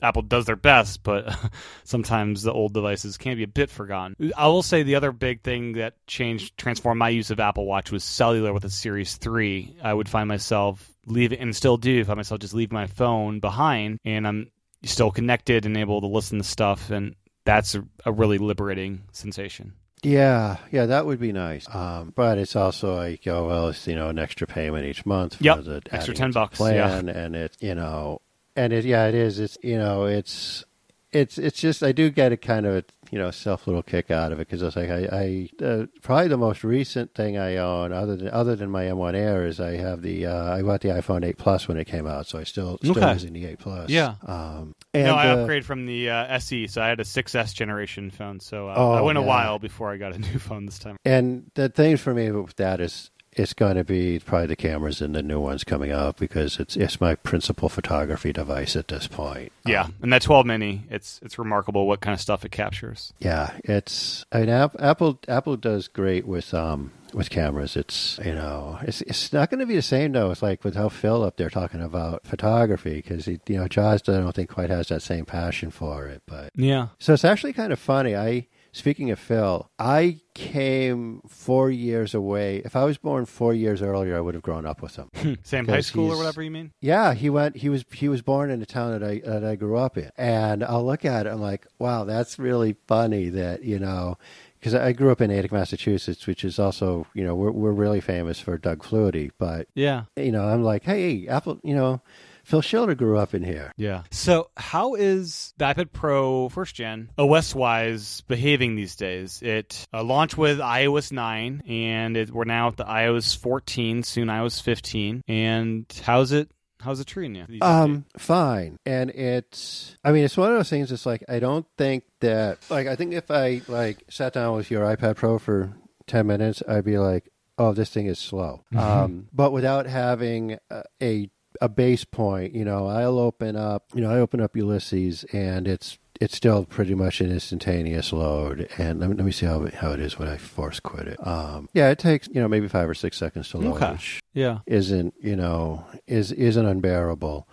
Apple 0.00 0.22
does 0.22 0.44
their 0.44 0.54
best, 0.54 1.02
but 1.02 1.36
sometimes 1.84 2.42
the 2.42 2.52
old 2.52 2.72
devices 2.72 3.16
can 3.16 3.36
be 3.36 3.42
a 3.42 3.48
bit 3.48 3.68
forgotten. 3.68 4.14
I 4.36 4.46
will 4.46 4.62
say 4.62 4.84
the 4.84 4.94
other 4.94 5.10
big 5.10 5.42
thing 5.42 5.72
that 5.72 5.94
changed, 6.06 6.56
transformed 6.56 7.00
my 7.00 7.08
use 7.08 7.30
of 7.30 7.40
Apple 7.40 7.66
Watch 7.66 7.90
was 7.90 8.04
cellular 8.04 8.52
with 8.52 8.62
the 8.62 8.70
Series 8.70 9.16
3. 9.16 9.78
I 9.82 9.92
would 9.92 10.08
find 10.08 10.28
myself 10.28 10.88
leaving, 11.06 11.40
and 11.40 11.56
still 11.56 11.78
do, 11.78 12.04
find 12.04 12.16
myself 12.16 12.40
just 12.40 12.54
leave 12.54 12.70
my 12.70 12.86
phone 12.86 13.40
behind, 13.40 13.98
and 14.04 14.24
I'm 14.24 14.52
still 14.84 15.10
connected 15.10 15.66
and 15.66 15.76
able 15.76 16.00
to 16.00 16.06
listen 16.06 16.38
to 16.38 16.44
stuff, 16.44 16.90
and 16.90 17.16
that's 17.44 17.74
a, 17.74 17.84
a 18.04 18.12
really 18.12 18.38
liberating 18.38 19.02
sensation. 19.10 19.72
Yeah, 20.02 20.58
yeah, 20.70 20.86
that 20.86 21.06
would 21.06 21.18
be 21.20 21.32
nice. 21.32 21.66
Um, 21.74 22.12
but 22.14 22.38
it's 22.38 22.54
also 22.56 22.94
like, 22.96 23.26
oh 23.26 23.46
well, 23.46 23.68
it's 23.68 23.86
you 23.86 23.94
know 23.96 24.08
an 24.08 24.18
extra 24.18 24.46
payment 24.46 24.86
each 24.86 25.04
month 25.04 25.36
for 25.36 25.44
Yep, 25.44 25.64
the 25.64 25.82
extra 25.90 26.14
10 26.14 26.24
it 26.24 26.28
to 26.28 26.32
the 26.32 26.40
bucks, 26.40 26.56
plan, 26.58 27.08
and 27.08 27.34
it's 27.36 27.56
you 27.60 27.74
know, 27.74 28.20
and 28.56 28.72
it 28.72 28.84
yeah, 28.84 29.06
it 29.06 29.14
is. 29.14 29.38
It's 29.38 29.58
you 29.62 29.76
know, 29.78 30.04
it's 30.04 30.64
it's 31.12 31.38
it's 31.38 31.60
just 31.60 31.82
I 31.82 31.92
do 31.92 32.10
get 32.10 32.32
a 32.32 32.36
kind 32.36 32.66
of 32.66 32.76
a 32.76 32.84
you 33.10 33.18
know 33.18 33.30
self 33.30 33.66
little 33.66 33.82
kick 33.82 34.10
out 34.10 34.30
of 34.32 34.38
it 34.38 34.46
because 34.48 34.62
it's 34.62 34.76
like 34.76 34.90
I, 34.90 35.48
I 35.60 35.64
uh, 35.64 35.86
probably 36.02 36.28
the 36.28 36.36
most 36.36 36.62
recent 36.62 37.14
thing 37.14 37.38
I 37.38 37.56
own 37.56 37.92
other 37.92 38.14
than 38.16 38.28
other 38.28 38.54
than 38.54 38.70
my 38.70 38.84
M1 38.84 39.14
Air 39.14 39.46
is 39.46 39.58
I 39.58 39.76
have 39.78 40.02
the 40.02 40.26
uh, 40.26 40.54
I 40.54 40.62
bought 40.62 40.82
the 40.82 40.90
iPhone 40.90 41.24
8 41.24 41.38
Plus 41.38 41.66
when 41.66 41.76
it 41.78 41.86
came 41.86 42.06
out, 42.06 42.26
so 42.26 42.38
I 42.38 42.44
still 42.44 42.78
still 42.78 42.92
Okay. 42.98 43.12
using 43.14 43.32
the 43.32 43.46
8 43.46 43.58
Plus. 43.58 43.90
Yeah. 43.90 44.16
Um, 44.26 44.74
and 44.94 45.04
no, 45.06 45.14
I 45.14 45.28
uh, 45.28 45.36
upgraded 45.36 45.64
from 45.64 45.86
the 45.86 46.10
uh, 46.10 46.38
SE, 46.38 46.66
so 46.66 46.80
I 46.82 46.88
had 46.88 47.00
a 47.00 47.04
6S 47.04 47.54
generation 47.54 48.10
phone. 48.10 48.40
So 48.40 48.68
uh, 48.68 48.74
Oh, 48.76 48.92
I 48.92 49.00
went 49.00 49.18
a 49.18 49.22
while 49.22 49.58
before 49.58 49.90
I 49.92 49.96
got 49.96 50.14
a 50.14 50.18
new 50.30 50.38
phone 50.38 50.66
this 50.66 50.78
time. 50.78 50.96
And 51.04 51.50
the 51.54 51.68
thing 51.68 51.96
for 51.96 52.14
me 52.14 52.30
with 52.30 52.56
that 52.56 52.80
is 52.80 53.10
it's 53.32 53.52
going 53.52 53.76
to 53.76 53.84
be 53.84 54.18
probably 54.18 54.48
the 54.48 54.56
cameras 54.56 55.00
and 55.00 55.14
the 55.14 55.22
new 55.22 55.38
ones 55.38 55.62
coming 55.62 55.92
out 55.92 56.16
because 56.16 56.58
it's 56.58 56.76
it's 56.76 57.00
my 57.00 57.14
principal 57.14 57.68
photography 57.68 58.32
device 58.32 58.74
at 58.74 58.88
this 58.88 59.06
point. 59.06 59.52
Yeah, 59.64 59.84
Um, 59.84 59.94
and 60.02 60.12
that 60.12 60.22
12 60.22 60.46
mini, 60.46 60.84
it's 60.90 61.20
it's 61.22 61.38
remarkable 61.38 61.86
what 61.86 62.00
kind 62.00 62.14
of 62.14 62.20
stuff 62.20 62.44
it 62.44 62.50
captures. 62.50 63.12
yeah, 63.20 63.52
it's 63.64 64.24
I 64.32 64.40
mean 64.40 64.48
Apple 64.48 65.20
Apple 65.28 65.56
does 65.56 65.86
great 65.88 66.26
with 66.26 66.52
um 66.54 66.90
with 67.14 67.30
cameras. 67.30 67.76
It's 67.76 68.18
you 68.24 68.34
know 68.34 68.78
it's 68.82 69.00
it's 69.02 69.32
not 69.32 69.50
going 69.50 69.60
to 69.60 69.66
be 69.66 69.76
the 69.76 69.82
same 69.82 70.12
though. 70.12 70.30
It's 70.30 70.42
like 70.42 70.64
with 70.64 70.74
how 70.74 70.88
Phil 70.88 71.22
up 71.22 71.36
there 71.36 71.50
talking 71.50 71.82
about 71.82 72.26
photography 72.26 72.96
because 72.96 73.26
you 73.26 73.38
know 73.48 73.66
Joz 73.66 74.08
I 74.08 74.20
don't 74.20 74.34
think 74.34 74.50
quite 74.50 74.70
has 74.70 74.88
that 74.88 75.02
same 75.02 75.24
passion 75.24 75.70
for 75.70 76.06
it, 76.06 76.22
but 76.26 76.52
Yeah. 76.54 76.88
So 76.98 77.12
it's 77.14 77.24
actually 77.24 77.52
kind 77.52 77.72
of 77.72 77.78
funny. 77.78 78.16
I 78.16 78.46
speaking 78.72 79.10
of 79.10 79.18
Phil, 79.18 79.70
I 79.78 80.20
came 80.34 81.20
four 81.26 81.70
years 81.70 82.14
away. 82.14 82.62
If 82.64 82.76
I 82.76 82.84
was 82.84 82.98
born 82.98 83.26
four 83.26 83.52
years 83.52 83.82
earlier, 83.82 84.16
I 84.16 84.20
would 84.20 84.34
have 84.34 84.42
grown 84.42 84.66
up 84.66 84.82
with 84.82 84.96
him. 84.96 85.10
Hmm. 85.16 85.34
Same 85.42 85.66
high 85.66 85.80
school 85.80 86.12
or 86.12 86.16
whatever 86.16 86.42
you 86.42 86.50
mean? 86.50 86.72
Yeah, 86.80 87.14
he 87.14 87.28
went. 87.30 87.56
He 87.56 87.68
was 87.68 87.84
he 87.92 88.08
was 88.08 88.22
born 88.22 88.50
in 88.50 88.60
the 88.60 88.66
town 88.66 88.98
that 88.98 89.02
I 89.02 89.20
that 89.24 89.44
I 89.44 89.56
grew 89.56 89.76
up 89.76 89.98
in, 89.98 90.10
and 90.16 90.62
I'll 90.64 90.84
look 90.84 91.04
at 91.04 91.26
it. 91.26 91.30
I'm 91.30 91.40
like, 91.40 91.66
wow, 91.78 92.04
that's 92.04 92.38
really 92.38 92.76
funny 92.86 93.28
that 93.30 93.64
you 93.64 93.78
know. 93.78 94.16
Because 94.58 94.74
I 94.74 94.92
grew 94.92 95.10
up 95.12 95.20
in 95.20 95.30
Natick, 95.30 95.52
Massachusetts, 95.52 96.26
which 96.26 96.44
is 96.44 96.58
also, 96.58 97.06
you 97.14 97.24
know, 97.24 97.34
we're 97.34 97.50
we're 97.52 97.72
really 97.72 98.00
famous 98.00 98.40
for 98.40 98.58
Doug 98.58 98.82
Flutie. 98.82 99.30
But 99.38 99.68
Yeah. 99.74 100.04
you 100.16 100.32
know, 100.32 100.44
I'm 100.44 100.62
like, 100.62 100.84
hey, 100.84 101.26
Apple, 101.28 101.60
you 101.62 101.74
know, 101.74 102.00
Phil 102.44 102.62
Schiller 102.62 102.94
grew 102.94 103.18
up 103.18 103.34
in 103.34 103.42
here. 103.44 103.72
Yeah. 103.76 104.04
So, 104.10 104.48
how 104.56 104.94
is 104.94 105.52
the 105.58 105.66
iPad 105.66 105.92
Pro 105.92 106.48
first 106.48 106.74
gen 106.74 107.10
OS 107.18 107.54
wise 107.54 108.22
behaving 108.22 108.74
these 108.74 108.96
days? 108.96 109.42
It 109.42 109.86
uh, 109.92 110.02
launched 110.02 110.38
with 110.38 110.58
iOS 110.58 111.12
9, 111.12 111.62
and 111.68 112.16
it, 112.16 112.30
we're 112.30 112.44
now 112.44 112.68
at 112.68 112.78
the 112.78 112.84
iOS 112.86 113.36
14, 113.36 114.02
soon 114.02 114.28
iOS 114.28 114.62
15. 114.62 115.22
And 115.28 115.84
how's 116.04 116.32
it? 116.32 116.50
How's 116.80 117.00
it 117.00 117.06
treating 117.06 117.34
you? 117.36 117.44
these 117.48 117.60
Um, 117.62 118.04
fine. 118.16 118.78
And 118.86 119.10
it's, 119.10 119.96
I 120.04 120.12
mean, 120.12 120.24
it's 120.24 120.36
one 120.36 120.50
of 120.50 120.56
those 120.56 120.70
things. 120.70 120.92
It's 120.92 121.06
like 121.06 121.24
I 121.28 121.40
don't 121.40 121.66
think 121.76 122.04
that, 122.20 122.58
like, 122.70 122.86
I 122.86 122.96
think 122.96 123.14
if 123.14 123.30
I 123.30 123.62
like 123.68 124.04
sat 124.08 124.32
down 124.32 124.56
with 124.56 124.70
your 124.70 124.84
iPad 124.84 125.16
Pro 125.16 125.38
for 125.38 125.72
ten 126.06 126.26
minutes, 126.26 126.62
I'd 126.68 126.84
be 126.84 126.98
like, 126.98 127.28
oh, 127.58 127.72
this 127.72 127.90
thing 127.90 128.06
is 128.06 128.18
slow. 128.18 128.64
Um, 128.76 129.28
but 129.32 129.52
without 129.52 129.86
having 129.86 130.58
a, 130.70 130.82
a 131.02 131.30
a 131.60 131.68
base 131.68 132.04
point, 132.04 132.54
you 132.54 132.64
know, 132.64 132.86
I'll 132.86 133.18
open 133.18 133.56
up, 133.56 133.86
you 133.92 134.00
know, 134.00 134.10
I 134.10 134.18
open 134.18 134.40
up 134.40 134.56
Ulysses, 134.56 135.24
and 135.32 135.66
it's 135.66 135.98
it's 136.20 136.36
still 136.36 136.64
pretty 136.64 136.94
much 136.94 137.20
an 137.20 137.30
instantaneous 137.30 138.12
load. 138.12 138.68
And 138.76 138.98
let 139.00 139.08
me, 139.08 139.16
let 139.16 139.24
me 139.24 139.32
see 139.32 139.46
how 139.46 139.66
how 139.68 139.92
it 139.92 140.00
is 140.00 140.18
when 140.18 140.28
I 140.28 140.36
force 140.36 140.80
quit 140.80 141.08
it. 141.08 141.26
Um, 141.26 141.68
yeah, 141.72 141.90
it 141.90 141.98
takes 141.98 142.28
you 142.28 142.40
know 142.40 142.48
maybe 142.48 142.68
five 142.68 142.88
or 142.88 142.94
six 142.94 143.16
seconds 143.16 143.48
to 143.50 143.58
load. 143.58 143.76
Okay. 143.76 143.92
which 143.92 144.20
Yeah. 144.38 144.58
isn't 144.66 145.14
you 145.20 145.36
know 145.36 145.84
is 146.06 146.30
isn't 146.32 146.66
unbearable. 146.66 147.46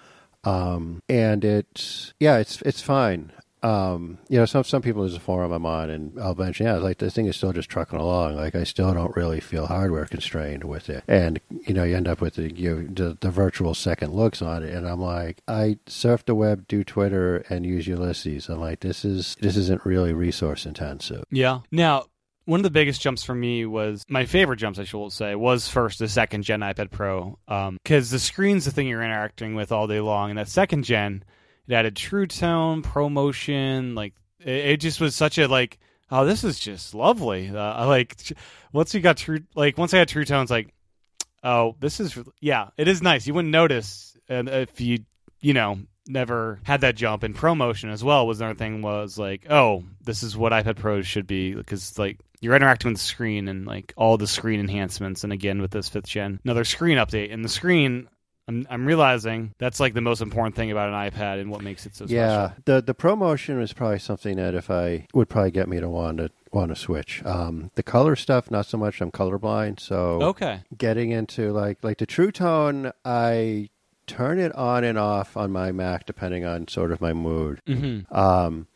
Um 0.44 1.02
and 1.10 1.44
it's 1.44 2.14
yeah 2.20 2.38
it's 2.38 2.62
it's 2.62 2.82
fine. 2.82 3.32
Um 3.64 4.20
you 4.30 4.38
know 4.38 4.46
some 4.46 4.64
some 4.64 4.84
people 4.84 5.02
there's 5.02 5.16
a 5.16 5.20
forum 5.20 5.52
i'm 5.52 5.66
on 5.66 5.90
and 5.90 6.20
i'll 6.22 6.36
mention 6.36 6.68
yeah 6.68 6.76
like 6.76 7.00
this 7.00 7.16
thing 7.16 7.26
is 7.26 7.36
still 7.36 7.52
just 7.52 7.68
trucking 7.68 7.98
along. 7.98 8.36
Like 8.36 8.54
i 8.54 8.64
still 8.64 8.94
don't 8.94 9.16
really 9.16 9.40
feel 9.40 9.66
hardware 9.66 10.06
constrained 10.06 10.64
with 10.66 10.88
it. 10.88 11.04
And 11.08 11.40
you 11.66 11.74
know 11.74 11.84
you 11.84 11.96
end 11.96 12.08
up 12.08 12.22
with 12.22 12.36
the 12.36 12.54
you 12.54 12.88
the, 12.88 13.18
the 13.20 13.32
virtual 13.32 13.74
second 13.74 14.14
looks 14.14 14.40
on 14.44 14.62
it. 14.62 14.72
And 14.76 14.88
i'm 14.88 15.02
like 15.02 15.42
i 15.48 15.78
surf 15.88 16.24
the 16.26 16.36
web 16.36 16.68
do 16.68 16.84
twitter 16.84 17.38
and 17.50 17.66
use 17.66 17.88
ulysses. 17.88 18.50
I'm 18.50 18.60
like 18.60 18.82
this 18.82 19.04
is 19.04 19.36
this 19.42 19.58
isn't 19.58 19.84
really 19.84 20.14
resource 20.14 20.68
intensive. 20.68 21.24
Yeah. 21.32 21.62
Now, 21.72 22.06
one 22.46 22.60
of 22.60 22.64
the 22.64 22.70
biggest 22.70 23.02
jumps 23.02 23.24
for 23.24 23.36
me 23.36 23.66
was 23.66 24.04
my 24.08 24.26
favorite 24.26 24.58
jumps, 24.58 24.80
I 24.80 24.84
should 24.84 25.12
say, 25.12 25.36
was 25.36 25.68
first 25.68 26.00
the 26.00 26.08
second 26.08 26.44
gen 26.44 26.62
iPad 26.62 26.92
Pro, 26.92 27.40
because 27.84 28.12
the 28.12 28.20
screen's 28.20 28.66
the 28.66 28.72
thing 28.72 28.88
you're 28.88 29.04
interacting 29.04 29.56
with 29.56 29.72
all 29.72 29.88
day 29.88 30.00
long, 30.00 30.30
and 30.30 30.40
that 30.40 30.48
second 30.48 30.84
gen, 30.84 31.24
it 31.68 31.74
added 31.74 31.96
True 31.96 32.28
Tone, 32.28 32.84
ProMotion, 32.84 33.96
like 33.96 34.14
it, 34.40 34.66
it 34.66 34.78
just 34.78 35.02
was 35.02 35.16
such 35.16 35.38
a 35.38 35.48
like, 35.48 35.80
oh, 36.12 36.26
this 36.26 36.44
is 36.44 36.60
just 36.60 36.94
lovely. 36.94 37.50
Uh, 37.50 37.88
like 37.88 38.16
once 38.72 38.94
you 38.94 39.02
got 39.02 39.18
True, 39.18 39.40
like 39.56 39.78
once 39.78 39.94
I 39.94 39.98
had 39.98 40.08
True 40.08 40.26
Tones, 40.26 40.52
like, 40.52 40.74
oh, 41.44 41.76
this 41.80 42.00
is 42.00 42.18
yeah, 42.40 42.70
it 42.78 42.88
is 42.88 43.02
nice. 43.02 43.26
You 43.26 43.34
wouldn't 43.34 43.52
notice, 43.52 44.16
and 44.30 44.48
if 44.50 44.80
you 44.80 45.00
you 45.42 45.54
know 45.54 45.80
never 46.08 46.60
had 46.64 46.82
that 46.82 46.96
jump. 46.96 47.24
And 47.24 47.36
promotion 47.36 47.90
as 47.90 48.04
well 48.04 48.28
was 48.28 48.42
another 48.42 48.58
thing 48.58 48.82
was 48.82 49.18
like 49.18 49.46
oh 49.50 49.84
this 50.04 50.24
is 50.24 50.38
what 50.38 50.52
ipad 50.52 50.78
pros 50.78 51.08
should 51.08 51.28
be 51.28 51.54
because 51.54 51.98
like 51.98 52.20
you're 52.42 52.56
interacting 52.56 52.92
with 52.92 53.00
the 53.00 53.06
screen 53.06 53.48
and 53.48 53.66
like 53.66 53.94
all 53.96 54.18
the 54.18 54.28
screen 54.28 54.60
enhancements 54.60 55.24
and 55.24 55.34
again 55.34 55.62
with 55.62 55.72
this 55.72 55.90
fifth 55.90 56.08
gen 56.08 56.40
another 56.44 56.64
screen 56.64 56.98
update. 56.98 57.34
And 57.34 57.44
the 57.44 57.50
screen 57.50 58.08
i'm, 58.48 58.68
I'm 58.70 58.86
realizing 58.86 59.54
that's 59.58 59.80
like 59.80 59.94
the 59.94 60.02
most 60.02 60.22
important 60.22 60.56
thing 60.56 60.72
about 60.72 60.90
an 60.90 61.12
ipad 61.12 61.42
and 61.42 61.50
what 61.50 61.62
makes 61.62 61.86
it 61.86 61.96
so 61.96 62.06
yeah 62.08 62.48
special. 62.48 62.64
the 62.66 62.82
the 62.82 62.94
promotion 62.94 63.60
is 63.62 63.74
probably 63.74 64.00
something 64.00 64.38
that 64.38 64.54
if 64.54 64.70
i 64.70 65.08
would 65.14 65.30
probably 65.30 65.52
get 65.52 65.68
me 65.68 65.80
to 65.80 65.90
want 65.90 66.18
to 66.18 66.30
want 66.52 66.70
to 66.70 66.76
switch. 66.76 67.22
Um 67.26 67.70
the 67.76 67.84
color 67.84 68.16
stuff 68.16 68.50
not 68.50 68.66
so 68.66 68.78
much. 68.78 69.02
I'm 69.02 69.12
colorblind 69.12 69.80
so 69.80 70.22
okay. 70.22 70.62
getting 70.78 71.12
into 71.12 71.52
like 71.52 71.84
like 71.84 71.98
the 71.98 72.06
true 72.06 72.32
tone 72.32 72.94
i 73.04 73.70
turn 74.08 74.40
it 74.40 74.54
on 74.56 74.84
and 74.84 74.98
off 74.98 75.36
on 75.36 75.52
my 75.52 75.72
mac 75.72 76.06
depending 76.06 76.46
on 76.46 76.68
sort 76.68 76.92
of 76.92 77.02
my 77.02 77.14
mood 77.14 77.62
mm-hmm. 77.66 78.14
um 78.16 78.68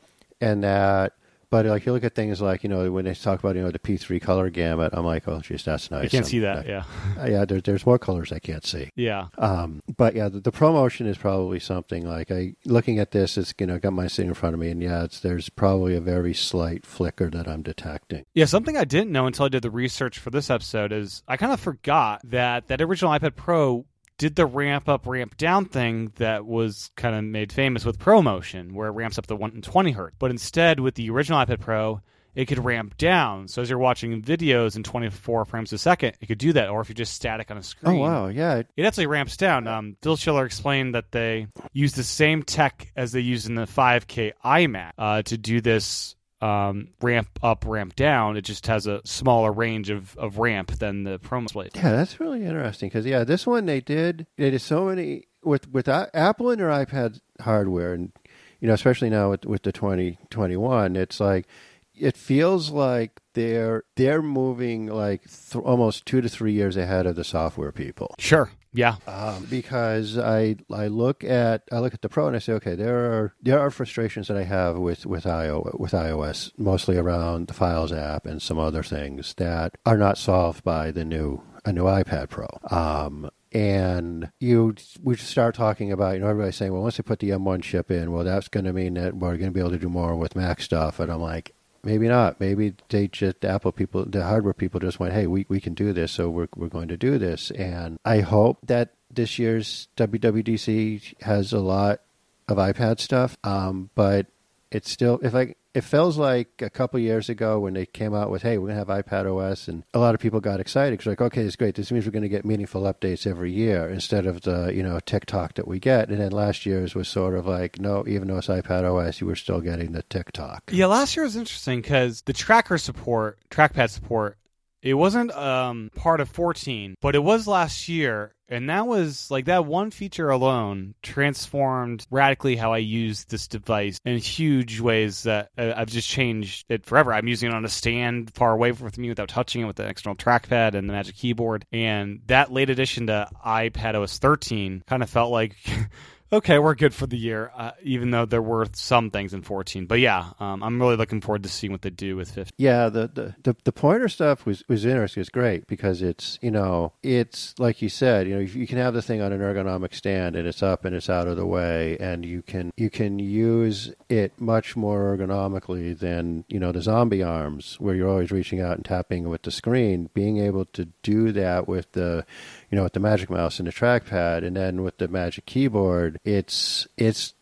and 0.42 0.64
that 0.64 1.14
but 1.50 1.66
like 1.66 1.86
you 1.86 1.94
look 1.94 2.04
at 2.04 2.14
things 2.14 2.42
like 2.42 2.64
you 2.64 2.70
know 2.70 2.92
when 2.92 3.06
they 3.06 3.16
talk 3.16 3.40
about 3.40 3.56
you 3.56 3.62
know 3.64 3.72
the 3.72 3.80
P3 3.80 4.22
color 4.22 4.50
gamut, 4.50 4.92
I'm 4.94 5.06
like, 5.06 5.28
oh, 5.28 5.40
geez, 5.42 5.64
that's 5.64 5.90
nice. 5.90 6.06
I 6.06 6.08
can't 6.08 6.24
I'm- 6.26 6.30
see 6.30 6.40
that. 6.40 6.58
I- 6.58 6.70
Yeah. 6.70 6.84
uh, 7.20 7.26
yeah, 7.26 7.46
there, 7.46 7.60
there's 7.60 7.86
more 7.86 7.98
colors 7.98 8.32
I 8.32 8.40
can't 8.40 8.66
see. 8.66 8.92
Yeah. 8.96 9.28
Um, 9.38 9.82
but 9.98 10.16
yeah, 10.16 10.30
the, 10.30 10.40
the 10.42 10.52
promotion 10.52 11.08
is 11.08 11.18
probably 11.18 11.60
something 11.60 12.08
like 12.08 12.30
I 12.30 12.54
looking 12.66 13.00
at 13.00 13.12
this. 13.12 13.38
It's 13.38 13.54
you 13.60 13.66
know 13.66 13.80
got 13.80 13.94
my 13.94 14.08
sitting 14.08 14.30
in 14.30 14.36
front 14.36 14.54
of 14.54 14.60
me, 14.60 14.70
and 14.70 14.82
yeah, 14.82 15.04
it's 15.04 15.20
there's 15.22 15.50
probably 15.50 15.96
a 15.96 16.02
very 16.02 16.34
slight 16.36 16.86
flicker 16.86 17.30
that 17.32 17.48
I'm 17.48 17.64
detecting. 17.64 18.26
Yeah, 18.36 18.46
something 18.46 18.78
I 18.78 18.84
didn't 18.84 19.12
know 19.12 19.26
until 19.26 19.46
I 19.46 19.50
did 19.50 19.64
the 19.64 19.72
research 19.72 20.20
for 20.20 20.30
this 20.30 20.52
episode 20.52 20.92
is 20.92 21.24
I 21.28 21.36
kind 21.38 21.52
of 21.52 21.60
forgot 21.60 22.22
that 22.26 22.68
that 22.68 22.80
original 22.80 23.12
iPad 23.12 23.36
Pro 23.36 23.86
did 24.20 24.36
the 24.36 24.46
ramp 24.46 24.88
up, 24.88 25.08
ramp 25.08 25.36
down 25.38 25.66
thing 25.66 26.12
that 26.18 26.46
was 26.46 26.92
kind 26.96 27.16
of 27.16 27.24
made 27.24 27.52
famous 27.52 27.84
with 27.84 27.98
ProMotion, 27.98 28.74
where 28.74 28.90
it 28.90 28.92
ramps 28.92 29.18
up 29.18 29.26
to 29.28 29.36
120 29.36 29.92
hertz. 29.92 30.16
But 30.20 30.30
instead, 30.30 30.80
with 30.80 30.94
the 30.94 31.10
original 31.10 31.40
iPad 31.44 31.60
Pro, 31.62 32.02
it 32.36 32.46
could 32.46 32.64
ramp 32.64 32.96
down. 32.98 33.48
So 33.48 33.62
as 33.62 33.70
you're 33.70 33.80
watching 33.80 34.22
videos 34.22 34.76
in 34.76 34.84
24 34.84 35.46
frames 35.46 35.74
a 35.74 35.78
second, 35.78 36.14
it 36.22 36.28
could 36.28 36.38
do 36.38 36.54
that. 36.54 36.70
Or 36.70 36.82
if 36.82 36.90
you're 36.90 36.94
just 36.94 37.14
static 37.16 37.50
on 37.50 37.58
a 37.58 37.64
screen. 37.64 37.98
Oh 37.98 38.00
wow, 38.00 38.28
yeah, 38.28 38.62
it- 38.78 38.86
actually 38.86 39.08
ramps 39.08 39.36
down. 39.36 39.68
Um, 39.68 39.98
Phil 40.04 40.16
Schiller 40.16 40.46
explained 40.46 40.94
that 40.96 41.12
they 41.12 41.48
use 41.74 41.94
the 41.94 42.04
same 42.04 42.44
tech 42.44 42.92
as 42.96 43.12
they 43.14 43.22
use 43.22 43.48
in 43.48 43.56
the 43.56 43.66
5K 43.66 44.34
iMac 44.46 44.92
uh, 44.98 45.22
to 45.24 45.38
do 45.38 45.60
this 45.62 46.16
um, 46.42 46.90
ramp 47.02 47.28
up, 47.44 47.66
ramp 47.66 47.96
down. 47.96 48.38
It 48.38 48.42
just 48.42 48.68
has 48.68 48.88
a 48.88 49.02
smaller 49.06 49.52
range 49.52 49.90
of, 49.90 50.16
of 50.18 50.38
ramp 50.38 50.72
than 50.80 51.04
the 51.04 51.20
Pro 51.20 51.42
displays. 51.42 51.72
yeah, 51.76 51.92
that's 51.92 52.20
really 52.20 52.46
interesting 52.46 52.90
because 52.90 53.06
yeah, 53.06 53.24
this 53.24 53.46
one 53.46 53.66
they 53.66 53.82
did 53.82 54.26
they 54.38 54.50
did 54.52 54.62
so 54.62 54.86
many 54.86 55.26
with 55.44 55.70
with 55.70 55.88
Apple 55.88 56.50
and 56.50 56.60
their 56.60 56.70
iPad 56.70 57.20
hardware, 57.42 57.94
and 57.94 58.12
you 58.60 58.68
know 58.68 58.74
especially 58.74 59.10
now 59.10 59.32
with 59.32 59.46
with 59.46 59.64
the 59.64 59.72
2021, 59.72 60.96
it's 60.96 61.20
like 61.20 61.48
it 61.94 62.16
feels 62.16 62.72
like 62.72 63.20
they're 63.34 63.84
they're 63.96 64.22
moving 64.22 64.88
like 64.88 65.24
th- 65.24 65.64
almost 65.64 66.06
two 66.06 66.22
to 66.22 66.30
three 66.30 66.54
years 66.54 66.78
ahead 66.78 67.06
of 67.06 67.16
the 67.16 67.24
software 67.24 67.72
people. 67.72 68.16
Sure. 68.18 68.52
Yeah. 68.74 68.96
um, 69.08 69.46
because 69.50 70.18
I 70.18 70.58
I 70.72 70.88
look 70.88 71.24
at 71.24 71.64
I 71.72 71.80
look 71.80 71.94
at 71.94 72.02
the 72.02 72.10
Pro 72.10 72.28
and 72.28 72.36
I 72.36 72.40
say, 72.40 72.54
okay, 72.54 72.76
there 72.76 72.98
are 72.98 73.34
there 73.42 73.60
are 73.60 73.72
frustrations 73.72 74.28
that 74.28 74.38
I 74.38 74.44
have 74.44 74.78
with 74.78 75.06
with 75.06 75.26
iO 75.26 75.72
with 75.78 75.92
iOS, 75.94 76.52
mostly 76.58 76.98
around 76.98 77.48
the 77.48 77.54
Files 77.54 77.92
app 77.92 78.26
and 78.26 78.42
some 78.42 78.60
other 78.60 78.84
things 78.84 79.34
that 79.38 79.78
are 79.86 79.98
not 79.98 80.18
solved 80.18 80.64
by 80.64 80.92
the 80.92 81.06
new 81.06 81.42
a 81.66 81.74
new 81.74 81.84
iPad 81.84 82.30
Pro. 82.30 82.48
Um, 82.70 83.30
and 83.52 84.32
you 84.40 84.76
we 85.02 85.16
start 85.16 85.56
talking 85.56 85.92
about 85.92 86.14
you 86.14 86.20
know 86.20 86.28
everybody's 86.28 86.56
saying, 86.56 86.72
well, 86.72 86.84
once 86.84 86.98
they 86.98 87.04
put 87.04 87.20
the 87.20 87.30
M1 87.30 87.64
chip 87.64 87.90
in, 87.90 88.12
well, 88.12 88.24
that's 88.24 88.48
going 88.48 88.66
to 88.66 88.74
mean 88.74 88.94
that 88.94 89.16
we're 89.16 89.38
going 89.38 89.50
to 89.50 89.52
be 89.52 89.60
able 89.60 89.72
to 89.72 89.80
do 89.80 89.90
more 89.90 90.16
with 90.16 90.36
Mac 90.36 90.62
stuff, 90.62 91.00
and 91.00 91.12
I'm 91.12 91.22
like. 91.22 91.54
Maybe 91.84 92.08
not. 92.08 92.40
Maybe 92.40 92.74
they 92.90 93.08
just 93.08 93.42
the 93.42 93.50
Apple 93.50 93.72
people, 93.72 94.06
the 94.06 94.24
hardware 94.24 94.54
people, 94.54 94.80
just 94.80 95.00
went, 95.00 95.14
"Hey, 95.14 95.28
we, 95.28 95.46
we 95.48 95.62
can 95.62 95.74
do 95.74 95.94
this, 95.94 96.12
so 96.12 96.30
we're 96.30 96.50
we're 96.56 96.68
going 96.68 96.90
to 96.90 96.98
do 96.98 97.18
this." 97.18 97.52
And 97.52 97.98
I 98.04 98.20
hope 98.20 98.60
that 98.68 98.94
this 99.12 99.40
year's 99.40 99.88
WWDC 99.98 101.22
has 101.22 101.54
a 101.54 101.60
lot 101.60 102.02
of 102.48 102.58
iPad 102.58 103.00
stuff. 103.00 103.38
Um, 103.44 103.90
but 103.96 104.28
it's 104.72 104.92
still 104.92 105.20
if 105.24 105.34
I 105.34 105.56
it 105.74 105.82
feels 105.82 106.18
like 106.18 106.62
a 106.62 106.70
couple 106.70 107.00
years 107.00 107.30
ago 107.30 107.60
when 107.60 107.74
they 107.74 107.86
came 107.86 108.16
out 108.16 108.32
with, 108.32 108.42
"Hey, 108.42 108.58
we're 108.58 108.70
gonna 108.70 108.80
have 108.80 108.88
iPad 108.88 109.26
OS," 109.26 109.68
and 109.68 109.84
a 109.94 110.00
lot 110.00 110.16
of 110.16 110.22
people 110.22 110.40
got 110.40 110.60
excited 110.60 110.92
because 110.92 111.08
like, 111.08 111.22
"Okay, 111.22 111.44
it's 111.44 111.56
great. 111.56 111.76
This 111.76 111.92
means 111.92 112.06
we're 112.06 112.12
going 112.12 112.24
to 112.24 112.30
get 112.30 112.46
meaningful 112.46 112.84
updates 112.84 113.28
every 113.28 113.52
year 113.52 113.88
instead 113.88 114.26
of 114.26 114.42
the 114.42 114.74
you 114.74 114.82
know 114.82 115.00
TikTok 115.00 115.56
that 115.56 115.68
we 115.68 115.80
get." 115.80 116.10
And 116.10 116.20
then 116.20 116.32
last 116.32 116.66
year's 116.66 116.96
was 116.96 117.08
sort 117.08 117.36
of 117.36 117.46
like, 117.46 117.80
no, 117.80 118.04
even 118.08 118.28
though 118.28 118.38
it's 118.38 118.48
iPad 118.48 118.84
OS, 118.84 119.22
you 119.22 119.28
were 119.28 119.36
still 119.36 119.62
getting 119.62 119.92
the 119.92 120.04
TikTok. 120.04 120.64
Yeah, 120.72 120.88
last 120.88 121.16
year 121.16 121.24
was 121.24 121.36
interesting 121.36 121.82
because 121.82 122.22
the 122.24 122.34
tracker 122.34 122.78
support, 122.78 123.38
trackpad 123.50 123.90
support, 123.90 124.38
it 124.82 124.94
wasn't 124.94 125.32
um, 125.32 125.92
part 125.96 126.22
of 126.22 126.30
14, 126.30 126.96
but 127.02 127.16
it 127.16 127.20
was 127.20 127.48
last 127.48 127.90
year. 127.90 128.34
And 128.50 128.70
that 128.70 128.88
was 128.88 129.30
like 129.30 129.46
that 129.46 129.66
one 129.66 129.92
feature 129.92 130.30
alone 130.30 130.96
transformed 131.02 132.06
radically 132.10 132.56
how 132.56 132.74
I 132.74 132.80
use 132.80 133.26
this 133.26 133.48
device 133.48 134.00
in 134.04 134.18
huge 134.18 134.80
ways 134.80 135.24
that 135.24 135.52
uh, 135.58 135.74
I've 135.76 135.90
just 135.90 136.10
changed 136.10 136.66
it 136.68 136.86
forever. 136.86 137.14
I'm 137.14 137.28
using 137.28 137.50
it 137.50 137.56
on 137.56 137.64
a 137.64 137.70
stand 137.70 138.34
far 138.34 138.52
away 138.52 138.72
from 138.72 138.92
me 138.98 139.10
without 139.10 139.30
touching 139.30 139.62
it 139.62 139.66
with 139.66 139.76
the 139.76 139.88
external 139.88 140.16
trackpad 140.16 140.74
and 140.74 140.90
the 140.90 140.94
Magic 140.94 141.16
Keyboard. 141.16 141.66
And 141.72 142.22
that 142.28 142.52
late 142.52 142.70
addition 142.70 143.08
to 143.08 143.30
iPad 143.46 143.96
OS 143.96 144.18
13 144.18 144.84
kind 144.88 145.04
of 145.04 145.10
felt 145.10 145.32
like 145.32 145.56
okay, 146.32 146.60
we're 146.60 146.76
good 146.76 146.94
for 146.94 147.08
the 147.08 147.18
year, 147.18 147.52
uh, 147.56 147.72
even 147.82 148.12
though 148.12 148.26
there 148.26 148.42
were 148.42 148.68
some 148.74 149.10
things 149.10 149.34
in 149.34 149.42
14. 149.42 149.86
But 149.86 150.00
yeah, 150.00 150.32
um, 150.40 150.64
I'm 150.64 150.80
really 150.80 150.96
looking 150.96 151.22
forward 151.22 151.44
to 151.44 151.50
seeing 151.50 151.72
what 151.72 151.82
they 151.82 151.90
do 151.90 152.16
with 152.16 152.32
15. 152.32 152.52
Yeah, 152.58 152.90
the, 152.90 153.08
the, 153.08 153.36
the, 153.44 153.56
the 153.64 153.72
pointer 153.72 154.08
stuff 154.08 154.46
was, 154.46 154.64
was 154.68 154.86
interesting. 154.86 155.22
It's 155.22 155.30
great 155.30 155.68
because 155.68 156.02
it's, 156.02 156.38
you 156.42 156.52
know, 156.52 156.94
it's 157.04 157.56
like 157.58 157.82
you 157.82 157.90
said, 157.90 158.28
you 158.28 158.36
know, 158.36 158.42
you 158.42 158.68
can 158.68 158.78
have 158.78 158.94
the 158.94 159.02
thing 159.02 159.22
on 159.22 159.32
an 159.32 159.42
ergonomic 159.42 159.94
stand 159.94 160.36
and 160.36 160.48
it's 160.48 160.64
up 160.64 160.86
and 160.86 160.96
it's 160.96 161.10
out 161.10 161.28
of 161.28 161.36
the 161.36 161.46
way 161.46 161.98
and 162.00 162.26
you 162.26 162.42
can 162.42 162.72
you 162.78 162.90
can 162.90 163.20
use 163.20 163.94
it 164.10 164.40
much 164.40 164.76
more 164.76 165.18
ergonomically 165.18 165.98
than, 165.98 166.46
you 166.48 166.60
know, 166.60 166.72
the 166.72 166.82
zombie 166.82 167.24
arms 167.24 167.76
where 167.80 167.96
you're 167.96 168.10
always 168.10 168.32
reaching 168.32 168.62
out 168.62 168.76
and 168.76 168.86
tapping 168.86 169.30
with 169.30 169.44
the 169.44 169.52
screen. 169.52 170.10
Being 170.14 170.38
able 170.38 170.66
to 170.66 170.86
do 171.04 171.32
that 171.32 171.68
with 171.68 171.92
the 171.94 172.26
you 172.70 172.76
know, 172.76 172.84
with 172.84 172.94
the 172.94 173.00
magic 173.00 173.30
mouse 173.30 173.60
and 173.60 173.68
the 173.68 173.72
trackpad 173.72 174.46
and 174.46 174.56
then 174.56 174.84
with 174.84 174.98
the 174.98 175.08
magic 175.08 175.46
keyboard, 175.46 176.20
it's 176.24 176.88
it's 176.98 177.34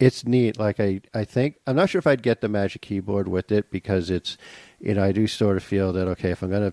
it's 0.00 0.26
neat. 0.26 0.58
Like 0.58 0.80
I, 0.80 1.00
I 1.12 1.24
think 1.24 1.56
I'm 1.66 1.76
not 1.76 1.90
sure 1.90 1.98
if 1.98 2.06
I'd 2.06 2.22
get 2.22 2.40
the 2.40 2.48
Magic 2.48 2.82
Keyboard 2.82 3.28
with 3.28 3.52
it 3.52 3.70
because 3.70 4.10
it's, 4.10 4.36
you 4.80 4.94
know, 4.94 5.04
I 5.04 5.12
do 5.12 5.26
sort 5.26 5.56
of 5.56 5.62
feel 5.62 5.92
that 5.92 6.08
okay, 6.08 6.30
if 6.30 6.42
I'm 6.42 6.50
gonna 6.50 6.72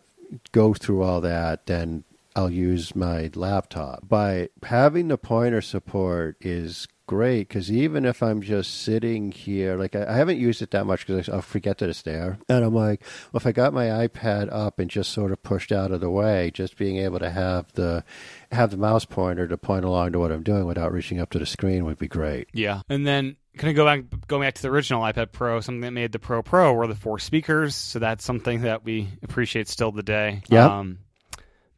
go 0.52 0.74
through 0.74 1.04
all 1.04 1.22
that, 1.22 1.66
then 1.66 2.04
I'll 2.36 2.50
use 2.52 2.96
my 2.96 3.30
laptop. 3.36 4.04
But 4.08 4.52
having 4.64 5.10
the 5.10 5.18
pointer 5.18 5.62
support 5.62 6.38
is 6.42 6.88
great 7.12 7.50
because 7.50 7.70
even 7.70 8.06
if 8.06 8.24
I'm 8.24 8.42
just 8.42 8.84
sitting 8.84 9.34
here, 9.34 9.76
like 9.76 9.98
I, 9.98 10.06
I 10.06 10.14
haven't 10.14 10.38
used 10.38 10.62
it 10.62 10.72
that 10.72 10.86
much 10.86 11.06
because 11.06 11.28
I'll 11.28 11.42
forget 11.42 11.80
that 11.80 11.90
it's 11.90 12.04
there, 12.04 12.40
and 12.48 12.64
I'm 12.64 12.74
like, 12.74 13.02
well, 13.32 13.40
if 13.42 13.46
I 13.46 13.52
got 13.52 13.74
my 13.74 13.88
iPad 13.88 14.48
up 14.50 14.80
and 14.80 14.90
just 14.90 15.12
sort 15.12 15.34
of 15.34 15.44
pushed 15.44 15.74
out 15.74 15.92
of 15.92 16.00
the 16.00 16.10
way, 16.10 16.52
just 16.52 16.78
being 16.78 17.00
able 17.00 17.20
to 17.20 17.30
have 17.30 17.70
the 17.74 18.06
have 18.54 18.72
the 18.72 18.78
mouse 18.78 19.04
pointer 19.04 19.46
to 19.46 19.58
point 19.58 19.84
along 19.84 20.14
to 20.14 20.20
what 20.20 20.32
I'm 20.32 20.42
doing 20.42 20.66
without 20.66 20.94
reaching 20.94 21.20
up 21.20 21.32
to 21.32 21.40
the 21.40 21.46
screen 21.46 21.84
would 21.84 22.00
be 22.00 22.08
great. 22.08 22.48
Yeah, 22.54 22.80
and 22.88 23.06
then 23.06 23.36
kind 23.58 23.72
of 23.72 23.76
go 23.76 23.84
back 23.84 24.28
going 24.28 24.44
back 24.44 24.54
to 24.54 24.62
the 24.62 24.70
original 24.70 25.02
iPad 25.02 25.34
Pro, 25.34 25.60
something 25.60 25.82
that 25.82 25.92
made 25.92 26.14
the 26.14 26.20
Pro 26.20 26.42
Pro 26.42 26.72
were 26.72 26.88
the 26.88 26.96
four 26.96 27.20
speakers. 27.20 27.76
So 27.76 28.00
that's 28.00 28.24
something 28.24 28.62
that 28.62 28.86
we 28.86 29.10
appreciate 29.22 29.68
still 29.68 29.92
today. 29.92 30.44
Yeah. 30.48 30.80
Um, 30.80 31.00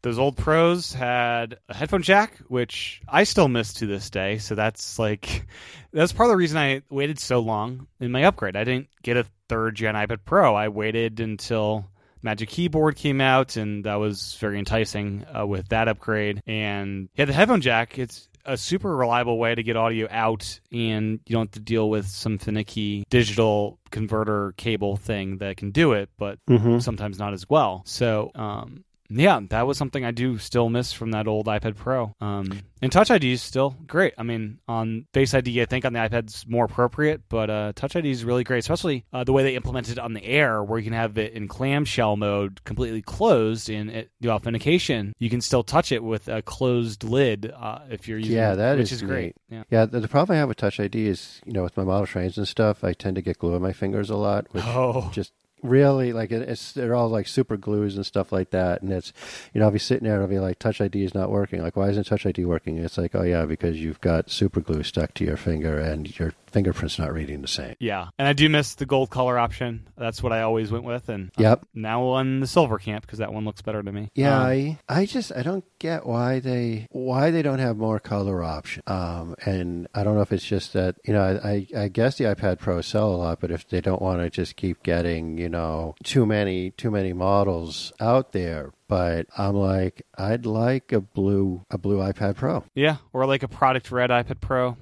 those 0.03 0.19
old 0.19 0.37
pros 0.37 0.93
had 0.93 1.57
a 1.69 1.73
headphone 1.73 2.03
jack, 2.03 2.37
which 2.47 3.01
I 3.07 3.23
still 3.23 3.47
miss 3.47 3.73
to 3.75 3.87
this 3.87 4.09
day. 4.09 4.37
So 4.37 4.53
that's 4.53 4.99
like 4.99 5.47
that's 5.91 6.13
part 6.13 6.27
of 6.27 6.31
the 6.33 6.37
reason 6.37 6.57
I 6.57 6.83
waited 6.89 7.17
so 7.19 7.39
long 7.39 7.87
in 7.99 8.11
my 8.11 8.23
upgrade. 8.25 8.55
I 8.55 8.63
didn't 8.63 8.89
get 9.01 9.17
a 9.17 9.25
third 9.49 9.75
gen 9.75 9.95
iPad 9.95 10.19
Pro. 10.25 10.53
I 10.55 10.67
waited 10.67 11.19
until 11.19 11.89
Magic 12.21 12.49
Keyboard 12.49 12.95
came 12.95 13.19
out, 13.19 13.55
and 13.57 13.83
that 13.85 13.95
was 13.95 14.35
very 14.39 14.57
enticing 14.59 15.25
uh, 15.35 15.45
with 15.45 15.67
that 15.69 15.87
upgrade. 15.87 16.41
And 16.47 17.09
yeah, 17.15 17.25
the 17.25 17.33
headphone 17.33 17.59
jack, 17.61 17.97
it's 17.99 18.29
a 18.45 18.57
super 18.57 18.95
reliable 18.95 19.37
way 19.37 19.55
to 19.55 19.63
get 19.63 19.75
audio 19.77 20.07
out, 20.09 20.59
and 20.71 21.19
you 21.25 21.33
don't 21.33 21.47
have 21.47 21.51
to 21.51 21.59
deal 21.59 21.89
with 21.89 22.07
some 22.07 22.37
finicky 22.37 23.05
digital 23.09 23.77
converter 23.91 24.53
cable 24.57 24.95
thing 24.97 25.37
that 25.37 25.55
can 25.57 25.71
do 25.71 25.93
it, 25.93 26.09
but 26.17 26.39
Mm-hmm. 26.49 26.79
sometimes 26.79 27.19
not 27.19 27.31
as 27.33 27.49
well. 27.49 27.83
So, 27.85 28.31
um, 28.35 28.83
yeah, 29.19 29.39
that 29.49 29.67
was 29.67 29.77
something 29.77 30.03
I 30.03 30.11
do 30.11 30.37
still 30.37 30.69
miss 30.69 30.93
from 30.93 31.11
that 31.11 31.27
old 31.27 31.47
iPad 31.47 31.75
Pro. 31.75 32.13
Um, 32.21 32.61
and 32.81 32.91
Touch 32.91 33.11
ID 33.11 33.31
is 33.31 33.41
still 33.41 33.75
great. 33.87 34.13
I 34.17 34.23
mean, 34.23 34.59
on 34.67 35.05
Face 35.13 35.33
ID, 35.33 35.61
I 35.61 35.65
think 35.65 35.85
on 35.85 35.93
the 35.93 35.99
iPad's 35.99 36.45
more 36.47 36.65
appropriate, 36.65 37.21
but 37.29 37.49
uh, 37.49 37.73
Touch 37.75 37.95
ID 37.95 38.09
is 38.09 38.25
really 38.25 38.43
great, 38.43 38.59
especially 38.59 39.05
uh, 39.13 39.23
the 39.23 39.31
way 39.33 39.43
they 39.43 39.55
implemented 39.55 39.93
it 39.93 39.99
on 39.99 40.13
the 40.13 40.23
Air, 40.25 40.63
where 40.63 40.79
you 40.79 40.83
can 40.83 40.93
have 40.93 41.17
it 41.17 41.33
in 41.33 41.47
clamshell 41.47 42.17
mode, 42.17 42.63
completely 42.63 43.01
closed, 43.01 43.69
and 43.69 43.89
it, 43.89 44.11
the 44.19 44.29
authentication 44.29 45.13
you 45.19 45.29
can 45.29 45.41
still 45.41 45.63
touch 45.63 45.91
it 45.91 46.03
with 46.03 46.27
a 46.27 46.41
closed 46.41 47.03
lid 47.03 47.51
uh, 47.55 47.79
if 47.89 48.07
you're 48.07 48.17
using. 48.17 48.35
Yeah, 48.35 48.53
it, 48.53 48.55
that 48.57 48.77
which 48.77 48.91
is 48.91 49.01
is 49.01 49.01
great. 49.03 49.35
Yeah. 49.49 49.63
Yeah, 49.69 49.85
the, 49.85 49.99
the 50.01 50.07
problem 50.07 50.35
I 50.35 50.39
have 50.39 50.49
with 50.49 50.57
Touch 50.57 50.79
ID 50.79 51.07
is, 51.07 51.41
you 51.45 51.53
know, 51.53 51.63
with 51.63 51.77
my 51.77 51.83
model 51.83 52.05
trains 52.07 52.37
and 52.37 52.47
stuff, 52.47 52.83
I 52.83 52.93
tend 52.93 53.15
to 53.15 53.21
get 53.21 53.37
glue 53.39 53.55
on 53.55 53.61
my 53.61 53.73
fingers 53.73 54.09
a 54.09 54.15
lot, 54.17 54.47
which 54.51 54.63
Oh, 54.65 55.09
just 55.13 55.33
really 55.63 56.13
like 56.13 56.31
it, 56.31 56.47
it's 56.47 56.73
they're 56.73 56.95
all 56.95 57.09
like 57.09 57.27
super 57.27 57.57
glues 57.57 57.95
and 57.95 58.05
stuff 58.05 58.31
like 58.31 58.51
that. 58.51 58.81
And 58.81 58.91
it's 58.91 59.13
you 59.53 59.59
know 59.59 59.65
i'll 59.65 59.71
be 59.71 59.79
sitting 59.79 60.05
there 60.05 60.15
and 60.15 60.23
i'll 60.23 60.29
be 60.29 60.39
like 60.39 60.59
touch 60.59 60.81
id 60.81 60.95
is 61.03 61.15
not 61.15 61.31
working. 61.31 61.61
Like 61.61 61.75
why 61.75 61.89
isn't 61.89 62.05
touch 62.05 62.25
id 62.25 62.45
working? 62.45 62.77
It's 62.77 62.97
like 62.97 63.15
oh 63.15 63.23
yeah 63.23 63.45
because 63.45 63.81
you've 63.81 64.01
got 64.01 64.29
super 64.29 64.61
glue 64.61 64.83
stuck 64.83 65.13
to 65.15 65.25
your 65.25 65.37
finger 65.37 65.79
and 65.79 66.17
your 66.19 66.33
fingerprint's 66.53 66.97
not 66.99 67.11
reading 67.13 67.41
the 67.41 67.47
same. 67.47 67.75
Yeah, 67.79 68.07
and 68.17 68.27
I 68.27 68.33
do 68.33 68.47
miss 68.47 68.75
the 68.75 68.85
gold 68.85 69.09
color 69.09 69.37
option. 69.37 69.87
That's 69.97 70.23
what 70.23 70.31
I 70.31 70.41
always 70.43 70.71
went 70.71 70.85
with, 70.85 71.09
and 71.09 71.31
I'm 71.37 71.43
Yep. 71.43 71.65
now 71.73 72.03
on 72.03 72.39
the 72.39 72.47
silver 72.47 72.77
camp 72.77 73.05
because 73.05 73.19
that 73.19 73.33
one 73.33 73.43
looks 73.45 73.61
better 73.61 73.83
to 73.83 73.91
me. 73.91 74.09
Yeah, 74.15 74.37
Um, 74.39 74.45
I, 74.47 74.77
I 74.87 75.05
just 75.05 75.31
I 75.35 75.41
don't 75.43 75.65
get 75.79 76.05
why 76.05 76.39
they 76.39 76.87
why 76.91 77.31
they 77.31 77.41
don't 77.41 77.59
have 77.59 77.75
more 77.77 77.99
color 77.99 78.43
option. 78.43 78.83
Um, 78.87 79.35
and 79.45 79.87
I 79.93 80.03
don't 80.03 80.15
know 80.15 80.21
if 80.21 80.31
it's 80.31 80.45
just 80.45 80.73
that 80.73 80.95
you 81.05 81.13
know 81.13 81.39
I, 81.43 81.67
I 81.75 81.87
guess 81.89 82.17
the 82.17 82.25
iPad 82.25 82.59
Pro 82.59 82.81
sell 82.81 83.13
a 83.13 83.17
lot, 83.17 83.39
but 83.41 83.51
if 83.51 83.67
they 83.67 83.81
don't 83.81 84.01
want 84.01 84.21
to 84.21 84.29
just 84.29 84.55
keep 84.55 84.83
getting 84.83 85.37
you 85.37 85.49
know 85.49 85.95
too 86.03 86.25
many 86.25 86.71
too 86.71 86.91
many 86.91 87.13
models 87.13 87.91
out 87.99 88.31
there. 88.31 88.71
But 88.87 89.25
I'm 89.37 89.55
like 89.55 90.03
I'd 90.17 90.45
like 90.45 90.91
a 90.91 91.01
blue 91.01 91.63
a 91.71 91.77
blue 91.77 91.97
iPad 91.97 92.35
Pro. 92.35 92.63
yeah, 92.75 92.97
or 93.11 93.25
like 93.25 93.41
a 93.43 93.47
product 93.47 93.91
red 93.91 94.09
iPad 94.11 94.39
Pro. 94.39 94.77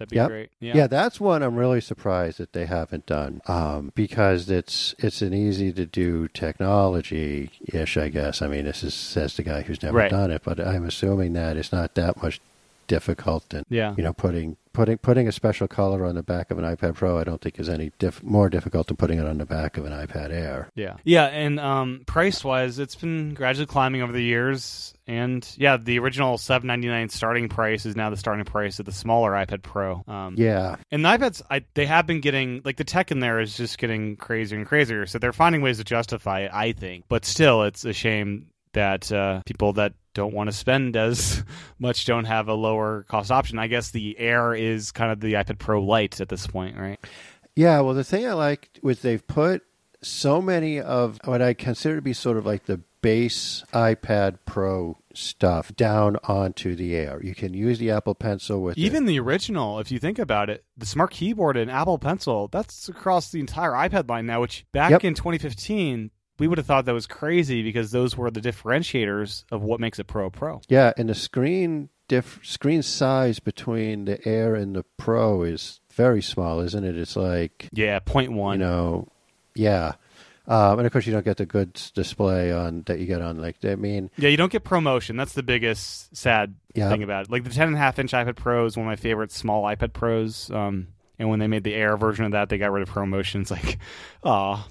That'd 0.00 0.08
be 0.10 0.16
Yep. 0.16 0.28
great. 0.28 0.50
Yeah. 0.60 0.76
Yeah. 0.76 0.86
that's 0.86 1.20
one 1.20 1.42
I'm 1.42 1.56
really 1.56 1.82
surprised 1.82 2.38
that 2.38 2.54
they 2.54 2.64
haven't 2.64 3.04
done 3.04 3.42
um, 3.46 3.92
because 3.94 4.48
it's 4.48 4.94
it's 4.98 5.20
an 5.20 5.34
easy 5.34 5.72
to 5.74 5.84
do 5.84 6.26
technology 6.28 7.50
ish. 7.72 7.96
I 7.98 8.08
guess. 8.08 8.40
I 8.40 8.48
mean, 8.48 8.64
this 8.64 8.82
is 8.82 8.94
says 8.94 9.36
the 9.36 9.42
guy 9.42 9.60
who's 9.62 9.82
never 9.82 9.98
Right. 9.98 10.10
done 10.10 10.30
it, 10.30 10.42
but 10.42 10.58
I'm 10.58 10.86
assuming 10.86 11.34
that 11.34 11.56
it's 11.58 11.70
not 11.72 11.94
that 11.96 12.22
much 12.22 12.40
difficult 12.86 13.48
than 13.50 13.64
yeah. 13.68 13.94
you 13.96 14.02
know 14.02 14.12
putting 14.12 14.56
putting 14.72 14.98
putting 14.98 15.28
a 15.28 15.32
special 15.32 15.68
color 15.68 16.04
on 16.04 16.14
the 16.14 16.22
back 16.22 16.50
of 16.50 16.58
an 16.58 16.64
iPad 16.64 16.94
Pro. 16.94 17.18
I 17.18 17.24
don't 17.24 17.40
think 17.40 17.58
is 17.58 17.68
any 17.68 17.92
diff- 17.98 18.22
more 18.22 18.48
difficult 18.48 18.86
than 18.86 18.96
putting 18.96 19.18
it 19.18 19.26
on 19.26 19.38
the 19.38 19.46
back 19.46 19.76
of 19.76 19.84
an 19.84 19.92
iPad 19.92 20.30
Air. 20.30 20.70
Yeah. 20.74 20.96
Yeah, 21.04 21.26
and 21.26 21.58
um, 21.58 22.02
price 22.06 22.44
wise, 22.44 22.78
it's 22.78 22.94
been 22.94 23.34
gradually 23.34 23.66
climbing 23.66 24.02
over 24.02 24.12
the 24.12 24.22
years. 24.22 24.94
And 25.06 25.46
yeah, 25.58 25.76
the 25.76 25.98
original 25.98 26.38
seven 26.38 26.68
ninety 26.68 26.86
nine 26.86 27.08
starting 27.08 27.48
price 27.48 27.84
is 27.84 27.96
now 27.96 28.10
the 28.10 28.16
starting 28.16 28.44
price 28.44 28.78
of 28.78 28.86
the 28.86 28.92
smaller 28.92 29.32
iPad 29.32 29.62
Pro. 29.62 30.04
Um, 30.06 30.36
Yeah, 30.38 30.76
And 30.92 31.04
the 31.04 31.08
iPads, 31.08 31.42
I, 31.50 31.64
they 31.74 31.86
have 31.86 32.06
been 32.06 32.20
getting 32.20 32.62
like 32.64 32.76
the 32.76 32.84
tech 32.84 33.10
in 33.10 33.18
there 33.18 33.40
is 33.40 33.56
just 33.56 33.78
getting 33.78 34.16
crazier 34.16 34.56
and 34.56 34.66
crazier. 34.66 35.06
So 35.06 35.18
they're 35.18 35.32
finding 35.32 35.62
ways 35.62 35.78
to 35.78 35.84
justify 35.84 36.40
it, 36.42 36.52
I 36.54 36.72
think. 36.72 37.06
But 37.08 37.24
still, 37.24 37.64
it's 37.64 37.84
a 37.84 37.92
shame 37.92 38.46
that 38.72 39.10
uh, 39.12 39.42
people 39.46 39.72
that 39.74 39.94
don't 40.14 40.34
want 40.34 40.48
to 40.48 40.52
spend 40.52 40.96
as 40.96 41.44
much 41.78 42.04
don't 42.04 42.24
have 42.24 42.48
a 42.48 42.54
lower 42.54 43.04
cost 43.08 43.30
option. 43.30 43.58
I 43.58 43.66
guess 43.66 43.90
the 43.90 44.18
Air 44.18 44.54
is 44.54 44.92
kind 44.92 45.12
of 45.12 45.20
the 45.20 45.34
iPad 45.34 45.58
Pro 45.58 45.82
Lite 45.82 46.20
at 46.20 46.28
this 46.28 46.46
point, 46.46 46.76
right? 46.76 46.98
Yeah, 47.56 47.80
well, 47.80 47.94
the 47.94 48.04
thing 48.04 48.26
I 48.26 48.32
like 48.34 48.78
was 48.82 49.00
they've 49.02 49.26
put 49.26 49.62
so 50.02 50.40
many 50.40 50.80
of 50.80 51.18
what 51.24 51.42
I 51.42 51.52
consider 51.54 51.96
to 51.96 52.02
be 52.02 52.12
sort 52.12 52.36
of 52.36 52.46
like 52.46 52.64
the 52.64 52.80
base 53.02 53.64
iPad 53.72 54.38
Pro 54.46 54.98
stuff 55.14 55.74
down 55.74 56.16
onto 56.24 56.74
the 56.76 56.94
Air. 56.94 57.20
You 57.22 57.34
can 57.34 57.52
use 57.54 57.78
the 57.78 57.90
Apple 57.90 58.14
Pencil 58.14 58.62
with 58.62 58.78
it. 58.78 58.80
Even 58.80 59.06
the 59.06 59.18
original, 59.20 59.78
if 59.78 59.90
you 59.90 59.98
think 59.98 60.18
about 60.18 60.48
it, 60.50 60.64
the 60.76 60.86
Smart 60.86 61.10
Keyboard 61.10 61.56
and 61.56 61.70
Apple 61.70 61.98
Pencil, 61.98 62.48
that's 62.48 62.88
across 62.88 63.30
the 63.30 63.40
entire 63.40 63.72
iPad 63.72 64.08
line 64.08 64.26
now, 64.26 64.40
which 64.40 64.64
back 64.72 64.90
Yep. 64.90 65.04
in 65.04 65.14
2015, 65.14 66.10
we 66.40 66.48
would 66.48 66.58
have 66.58 66.66
thought 66.66 66.86
that 66.86 66.94
was 66.94 67.06
crazy 67.06 67.62
because 67.62 67.92
those 67.92 68.16
were 68.16 68.30
the 68.32 68.40
differentiators 68.40 69.44
of 69.52 69.62
what 69.62 69.78
makes 69.78 69.98
a 70.00 70.04
Pro 70.04 70.26
a 70.26 70.30
Pro. 70.30 70.60
Yeah, 70.68 70.92
and 70.96 71.08
the 71.08 71.14
screen 71.14 71.88
diff- 72.08 72.40
screen 72.42 72.82
size 72.82 73.38
between 73.38 74.06
the 74.06 74.26
Air 74.26 74.56
and 74.56 74.74
the 74.74 74.82
Pro 74.96 75.42
is 75.44 75.80
very 75.92 76.22
small, 76.22 76.60
isn't 76.60 76.82
it? 76.84 76.96
It's 76.96 77.14
like 77.14 77.68
Yeah, 77.72 77.98
point 78.00 78.32
one. 78.32 78.58
you 78.58 78.66
know, 78.66 79.08
yeah. 79.54 79.92
Um, 80.48 80.78
and 80.78 80.86
of 80.86 80.92
course, 80.92 81.06
you 81.06 81.12
don't 81.12 81.24
get 81.24 81.36
the 81.36 81.46
good 81.46 81.74
display 81.94 82.50
on 82.50 82.82
that 82.86 82.98
you 82.98 83.06
get 83.06 83.22
on 83.22 83.40
like 83.40 83.64
I 83.64 83.76
mean, 83.76 84.10
Yeah, 84.16 84.30
you 84.30 84.36
don't 84.36 84.50
get 84.50 84.64
ProMotion. 84.64 85.16
That's 85.16 85.34
the 85.34 85.44
biggest 85.44 86.16
sad 86.16 86.56
Yeah. 86.74 86.88
thing 86.90 87.04
about 87.04 87.26
it. 87.26 87.30
Like 87.30 87.44
the 87.44 87.50
10.5 87.50 87.98
inch 88.00 88.12
iPad 88.12 88.34
Pro 88.36 88.64
is 88.66 88.76
one 88.76 88.86
of 88.86 88.90
my 88.90 88.96
favorite 88.96 89.30
small 89.30 89.62
iPad 89.64 89.92
Pros. 89.92 90.50
Um, 90.50 90.88
and 91.20 91.28
when 91.28 91.38
they 91.38 91.46
made 91.46 91.62
the 91.62 91.74
Air 91.74 91.96
version 91.96 92.24
of 92.24 92.32
that, 92.32 92.48
they 92.48 92.58
got 92.58 92.72
rid 92.72 92.82
of 92.82 92.90
ProMotion. 92.92 93.42
It's 93.42 93.50
like, 93.52 93.78
oh, 94.24 94.66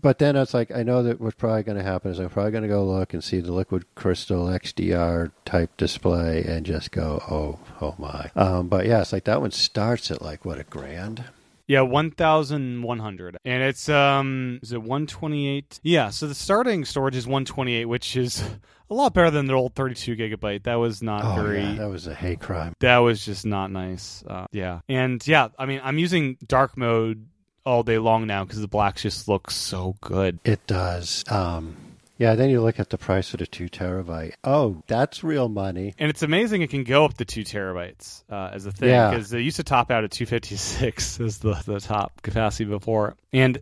But 0.00 0.18
then 0.18 0.36
it's 0.36 0.54
like 0.54 0.70
I 0.70 0.82
know 0.82 1.02
that 1.02 1.20
what's 1.20 1.36
probably 1.36 1.62
going 1.62 1.78
to 1.78 1.84
happen 1.84 2.10
is 2.10 2.18
I'm 2.18 2.30
probably 2.30 2.52
going 2.52 2.62
to 2.62 2.68
go 2.68 2.84
look 2.84 3.12
and 3.12 3.22
see 3.22 3.40
the 3.40 3.52
Liquid 3.52 3.84
Crystal 3.94 4.46
XDR 4.46 5.30
type 5.44 5.76
display 5.76 6.42
and 6.44 6.64
just 6.64 6.90
go, 6.92 7.22
oh, 7.30 7.58
oh 7.80 7.94
my. 7.98 8.30
Um, 8.36 8.68
but 8.68 8.86
yeah, 8.86 9.00
it's 9.00 9.12
like 9.12 9.24
that 9.24 9.40
one 9.40 9.50
starts 9.50 10.10
at 10.10 10.22
like 10.22 10.44
what 10.44 10.58
a 10.58 10.64
grand. 10.64 11.24
Yeah, 11.66 11.80
one 11.80 12.10
thousand 12.10 12.82
one 12.82 12.98
hundred, 12.98 13.38
and 13.44 13.62
it's 13.62 13.88
um, 13.88 14.60
is 14.62 14.72
it 14.72 14.82
one 14.82 15.06
twenty 15.06 15.48
eight? 15.48 15.80
Yeah, 15.82 16.10
so 16.10 16.26
the 16.26 16.34
starting 16.34 16.84
storage 16.84 17.16
is 17.16 17.26
one 17.26 17.46
twenty 17.46 17.72
eight, 17.76 17.86
which 17.86 18.16
is 18.16 18.44
a 18.90 18.94
lot 18.94 19.14
better 19.14 19.30
than 19.30 19.46
the 19.46 19.54
old 19.54 19.74
thirty 19.74 19.94
two 19.94 20.14
gigabyte. 20.14 20.64
That 20.64 20.74
was 20.74 21.02
not 21.02 21.24
Oh 21.24 21.42
very. 21.42 21.62
yeah, 21.62 21.74
that 21.76 21.88
was 21.88 22.06
a 22.06 22.14
hate 22.14 22.40
crime. 22.40 22.74
that 22.80 22.98
was 22.98 23.24
just 23.24 23.46
not 23.46 23.70
nice. 23.70 24.22
Uh, 24.28 24.46
yeah, 24.52 24.80
and 24.90 25.26
yeah, 25.26 25.48
I 25.58 25.64
mean, 25.64 25.80
I'm 25.82 25.96
using 25.96 26.36
dark 26.46 26.76
mode 26.76 27.24
all 27.64 27.82
day 27.82 27.98
long 27.98 28.26
now 28.26 28.44
because 28.44 28.60
the 28.60 28.68
blacks 28.68 29.02
just 29.02 29.28
look 29.28 29.50
so 29.50 29.96
good. 30.00 30.38
It 30.44 30.66
does. 30.66 31.24
Um, 31.30 31.76
yeah, 32.18 32.34
then 32.36 32.48
you 32.50 32.60
look 32.62 32.78
at 32.78 32.90
the 32.90 32.98
price 32.98 33.32
of 33.34 33.40
the 33.40 33.46
two 33.46 33.68
terabyte. 33.68 34.34
Oh, 34.44 34.82
that's 34.86 35.24
real 35.24 35.48
money. 35.48 35.94
And 35.98 36.10
it's 36.10 36.22
amazing 36.22 36.62
it 36.62 36.70
can 36.70 36.84
go 36.84 37.04
up 37.04 37.14
to 37.14 37.24
two 37.24 37.42
terabytes 37.42 38.22
uh, 38.30 38.50
as 38.52 38.66
a 38.66 38.72
thing 38.72 38.90
Yeah. 38.90 39.10
because 39.10 39.30
they 39.30 39.40
used 39.40 39.56
to 39.56 39.64
top 39.64 39.90
out 39.90 40.04
at 40.04 40.10
256 40.12 41.20
as 41.20 41.38
the, 41.38 41.54
the 41.66 41.80
top 41.80 42.22
capacity 42.22 42.64
before. 42.66 43.16
And 43.32 43.60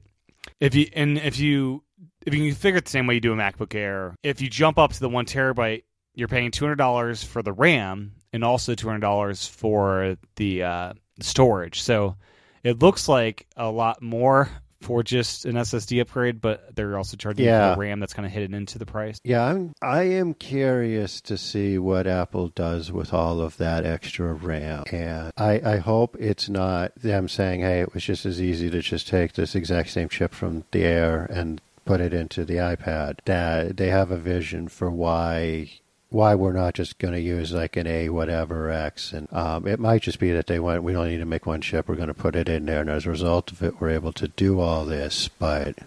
if 0.61 0.75
you 0.75 0.89
and 0.95 1.19
if 1.19 1.39
you 1.39 1.83
if 2.27 2.35
you 2.35 2.53
configure 2.55 2.77
it 2.77 2.85
the 2.85 2.91
same 2.91 3.07
way 3.07 3.15
you 3.15 3.21
do 3.21 3.33
a 3.33 3.37
MacBook 3.37 3.75
Air, 3.75 4.15
if 4.23 4.41
you 4.41 4.51
jump 4.51 4.79
up 4.79 4.93
to 4.93 5.01
the 5.01 5.09
one 5.09 5.25
terabyte, 5.27 5.85
you're 6.15 6.29
paying 6.29 6.51
two 6.51 6.65
hundred 6.65 6.77
dollars 6.77 7.23
for 7.25 7.43
the 7.43 7.53
RAM 7.53 8.13
and 8.33 8.45
also 8.45 8.75
two 8.75 8.87
hundred 8.87 9.01
dollars 9.01 9.47
for 9.47 10.17
the 10.37 10.63
uh, 10.63 10.93
storage. 11.21 11.81
So 11.83 12.17
it 12.65 12.81
looks 12.83 13.09
like 13.09 13.47
a 13.57 13.71
lot 13.71 14.03
more 14.03 14.49
for 14.81 15.05
just 15.05 15.45
an 15.45 15.55
SSD 15.55 16.01
upgrade, 16.01 16.41
but 16.41 16.75
they're 16.75 16.97
also 16.99 17.17
charging 17.17 17.45
Yeah. 17.47 17.71
for 17.71 17.77
the 17.77 17.81
RAM 17.83 18.01
that's 18.01 18.15
kind 18.15 18.27
of 18.27 18.33
hidden 18.33 18.53
into 18.53 18.81
the 18.81 18.87
price. 18.87 19.21
Yeah, 19.23 19.45
I'm, 19.45 19.75
I 19.81 20.03
am 20.03 20.35
curious 20.35 21.21
to 21.21 21.39
see 21.39 21.79
what 21.79 22.09
Apple 22.09 22.49
does 22.49 22.91
with 22.91 23.15
all 23.15 23.41
of 23.41 23.57
that 23.59 23.87
extra 23.87 24.33
RAM. 24.33 24.83
And 24.91 25.33
I, 25.37 25.61
I 25.65 25.77
hope 25.77 26.17
it's 26.19 26.49
not 26.49 26.97
them 26.97 27.29
saying, 27.29 27.61
hey, 27.61 27.81
it 27.81 27.95
was 27.95 28.03
just 28.03 28.27
as 28.27 28.43
easy 28.43 28.71
to 28.71 28.81
just 28.81 29.07
take 29.07 29.35
this 29.35 29.55
exact 29.55 29.91
same 29.91 30.09
chip 30.09 30.35
from 30.35 30.65
the 30.73 30.83
Air 30.83 31.27
and 31.31 31.61
put 31.85 32.01
it 32.01 32.13
into 32.13 32.45
the 32.45 32.55
iPad. 32.55 33.19
That 33.27 33.77
they 33.77 33.89
have 33.91 34.11
a 34.11 34.17
vision 34.17 34.67
for 34.67 34.91
why 34.91 35.71
why 36.13 36.35
we're 36.35 36.53
not 36.53 36.75
just 36.75 36.99
going 36.99 37.15
to 37.15 37.21
use 37.21 37.53
like 37.53 37.77
an 37.77 37.87
A 37.87 38.09
whatever 38.09 38.71
X. 38.71 39.13
And 39.13 39.33
um, 39.33 39.67
it 39.67 39.81
might 39.81 40.03
just 40.03 40.19
be 40.19 40.33
that 40.33 40.47
they 40.47 40.61
went, 40.61 40.83
we 40.83 40.93
don't 40.93 41.09
need 41.09 41.19
to 41.19 41.25
make 41.25 41.47
one 41.47 41.61
chip, 41.61 41.89
we're 41.89 41.97
going 41.97 42.09
to 42.09 42.15
put 42.15 42.37
it 42.37 42.49
in 42.49 42.67
there. 42.67 42.81
And 42.81 42.91
as 42.91 43.07
a 43.07 43.11
result 43.11 43.51
of 43.51 43.63
it, 43.63 43.81
we're 43.81 43.91
able 43.91 44.13
to 44.15 44.29
do 44.29 44.61
all 44.61 44.85
this. 44.85 45.29
But 45.29 45.79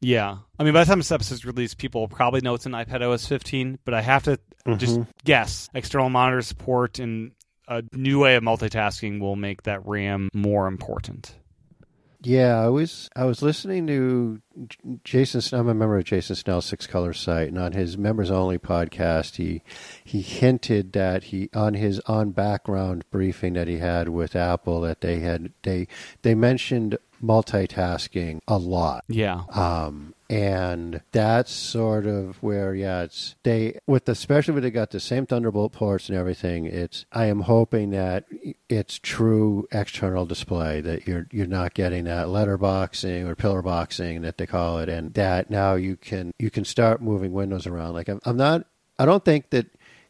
Yeah. 0.00 0.38
I 0.58 0.64
mean, 0.64 0.74
by 0.74 0.84
the 0.84 0.88
time 0.88 0.98
this 0.98 1.12
episode's 1.12 1.44
released, 1.44 1.78
people 1.78 2.02
will 2.02 2.08
probably 2.08 2.40
know 2.40 2.54
it's 2.54 2.66
an 2.66 2.72
iPad 2.72 3.02
OS 3.02 3.26
15, 3.26 3.78
but 3.84 3.94
I 3.94 4.02
have 4.02 4.24
to 4.24 4.38
just 4.76 5.00
guess 5.24 5.68
external 5.72 6.10
monitor 6.10 6.42
support 6.42 6.98
and 6.98 7.32
a 7.68 7.82
new 7.92 8.18
way 8.20 8.36
of 8.36 8.42
multitasking 8.42 9.20
will 9.20 9.36
make 9.36 9.62
that 9.64 9.86
RAM 9.86 10.30
more 10.32 10.66
important. 10.66 11.34
Yeah, 12.28 12.60
I 12.60 12.68
was 12.68 13.08
I 13.16 13.24
was 13.24 13.40
listening 13.40 13.86
to 13.86 14.42
Jason. 15.02 15.58
I'm 15.58 15.66
a 15.66 15.72
member 15.72 15.96
of 15.96 16.04
Jason 16.04 16.36
Snell's 16.36 16.66
Six 16.66 16.86
Colors 16.86 17.18
site, 17.18 17.48
and 17.48 17.58
on 17.58 17.72
his 17.72 17.96
members 17.96 18.30
only 18.30 18.58
podcast, 18.58 19.36
he 19.36 19.62
he 20.04 20.20
hinted 20.20 20.92
that 20.92 21.24
he 21.24 21.48
on 21.54 21.72
his 21.72 22.00
on 22.00 22.32
background 22.32 23.06
briefing 23.10 23.54
that 23.54 23.66
he 23.66 23.78
had 23.78 24.10
with 24.10 24.36
Apple 24.36 24.82
that 24.82 25.00
they 25.00 25.20
had 25.20 25.52
they 25.62 25.88
they 26.20 26.34
mentioned 26.34 26.98
multitasking 27.24 28.40
a 28.46 28.58
lot. 28.58 29.04
Yeah. 29.08 29.44
Um, 29.52 30.12
and 30.30 31.00
that's 31.12 31.50
sort 31.50 32.06
of 32.06 32.42
where, 32.42 32.74
yeah, 32.74 33.02
it's 33.02 33.34
they 33.44 33.78
with 33.86 34.04
the, 34.04 34.12
especially 34.12 34.54
when 34.54 34.62
they 34.62 34.70
got 34.70 34.90
the 34.90 35.00
same 35.00 35.24
Thunderbolt 35.24 35.72
ports 35.72 36.08
and 36.08 36.18
everything. 36.18 36.66
It's 36.66 37.06
I 37.12 37.26
am 37.26 37.40
hoping 37.40 37.90
that 37.90 38.26
it's 38.68 38.98
true 38.98 39.66
external 39.72 40.26
display 40.26 40.80
that 40.82 41.06
you're 41.06 41.26
you're 41.30 41.46
not 41.46 41.72
getting 41.74 42.04
that 42.04 42.26
letterboxing 42.26 43.26
or 43.26 43.34
pillar 43.34 43.62
boxing 43.62 44.20
that 44.22 44.36
they 44.36 44.46
call 44.46 44.80
it, 44.80 44.88
and 44.88 45.14
that 45.14 45.48
now 45.48 45.74
you 45.74 45.96
can 45.96 46.34
you 46.38 46.50
can 46.50 46.64
start 46.64 47.00
moving 47.00 47.32
windows 47.32 47.66
around. 47.66 47.94
Like 47.94 48.08
I'm, 48.08 48.20
I'm 48.24 48.36
not, 48.36 48.66
I 48.98 49.06
don't 49.06 49.24
think 49.24 49.50
that 49.50 49.66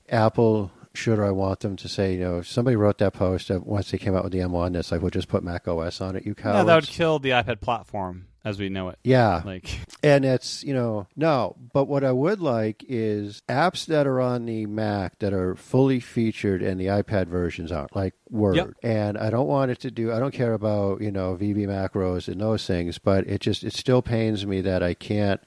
Apple 0.08 0.72
should 0.94 1.18
or 1.20 1.24
I 1.24 1.30
want 1.30 1.60
them 1.60 1.76
to 1.76 1.88
say, 1.88 2.14
you 2.14 2.20
know, 2.20 2.38
if 2.38 2.48
somebody 2.48 2.74
wrote 2.74 2.98
that 2.98 3.12
post 3.12 3.50
once 3.50 3.92
they 3.92 3.98
came 3.98 4.16
out 4.16 4.24
with 4.24 4.32
the 4.32 4.40
M1, 4.40 4.72
that's 4.72 4.90
like, 4.90 5.00
we'll 5.00 5.10
just 5.10 5.28
put 5.28 5.44
Mac 5.44 5.68
OS 5.68 6.00
on 6.00 6.16
it, 6.16 6.26
you 6.26 6.34
cowards. 6.34 6.58
No, 6.58 6.64
that 6.64 6.74
would 6.74 6.88
kill 6.88 7.20
the 7.20 7.30
iPad 7.30 7.60
platform 7.60 8.26
as 8.48 8.58
we 8.58 8.70
know 8.70 8.88
it. 8.88 8.98
yeah, 9.04 9.42
Like, 9.44 9.78
and 10.02 10.24
it's, 10.24 10.64
you 10.64 10.72
know, 10.72 11.06
no, 11.16 11.54
but 11.72 11.84
what 11.84 12.02
I 12.02 12.12
would 12.12 12.40
like 12.40 12.82
is 12.88 13.42
apps 13.48 13.84
that 13.86 14.06
are 14.06 14.20
on 14.20 14.46
the 14.46 14.64
Mac 14.64 15.18
that 15.18 15.34
are 15.34 15.54
fully 15.54 16.00
featured 16.00 16.62
and 16.62 16.80
the 16.80 16.86
iPad 16.86 17.26
versions 17.26 17.70
aren't, 17.70 17.94
like 17.94 18.14
Word. 18.30 18.56
Yep. 18.56 18.70
And 18.82 19.18
I 19.18 19.28
don't 19.28 19.48
want 19.48 19.70
it 19.70 19.80
to 19.80 19.90
do, 19.90 20.12
I 20.12 20.18
don't 20.18 20.32
care 20.32 20.54
about, 20.54 21.02
you 21.02 21.10
know, 21.10 21.36
VB 21.36 21.66
macros 21.66 22.26
and 22.26 22.40
those 22.40 22.66
things, 22.66 22.98
but 22.98 23.26
it 23.26 23.42
just, 23.42 23.64
it 23.64 23.74
still 23.74 24.00
pains 24.00 24.46
me 24.46 24.62
that 24.62 24.82
I 24.82 24.94
can't, 24.94 25.42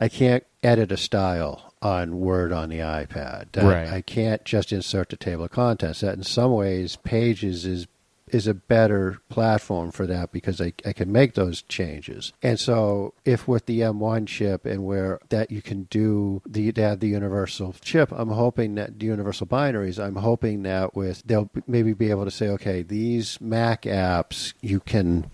I 0.00 0.08
can't 0.08 0.44
edit 0.62 0.92
a 0.92 0.96
style 0.96 1.74
on 1.82 2.18
Word 2.18 2.52
on 2.52 2.70
the 2.70 2.78
iPad. 2.78 3.62
Right. 3.62 3.88
I 3.88 4.00
can't 4.00 4.44
just 4.44 4.72
insert 4.72 5.10
the 5.10 5.16
table 5.16 5.44
of 5.44 5.50
contents. 5.50 6.00
That 6.00 6.16
in 6.16 6.22
some 6.22 6.52
ways, 6.52 6.96
Pages 6.96 7.66
is 7.66 7.86
is 8.28 8.46
a 8.46 8.54
better 8.54 9.18
platform 9.28 9.90
for 9.90 10.06
that 10.06 10.32
because 10.32 10.60
I, 10.60 10.72
I 10.84 10.92
can 10.92 11.12
make 11.12 11.34
those 11.34 11.62
changes. 11.62 12.32
And 12.42 12.58
so 12.58 13.14
if 13.24 13.46
with 13.46 13.66
the 13.66 13.80
M1 13.80 14.26
chip 14.26 14.66
and 14.66 14.84
where 14.84 15.20
that 15.28 15.50
you 15.50 15.62
can 15.62 15.84
do 15.84 16.42
the 16.46 16.72
to 16.72 16.82
have 16.82 17.00
the 17.00 17.08
universal 17.08 17.74
chip, 17.80 18.10
I'm 18.12 18.30
hoping 18.30 18.74
that 18.76 18.98
the 18.98 19.06
universal 19.06 19.46
binaries, 19.46 20.02
I'm 20.02 20.16
hoping 20.16 20.62
that 20.64 20.96
with 20.96 21.22
they'll 21.24 21.50
maybe 21.66 21.92
be 21.92 22.10
able 22.10 22.24
to 22.24 22.30
say, 22.30 22.48
okay, 22.48 22.82
these 22.82 23.40
Mac 23.40 23.82
apps 23.82 24.54
you 24.60 24.80
can 24.80 25.30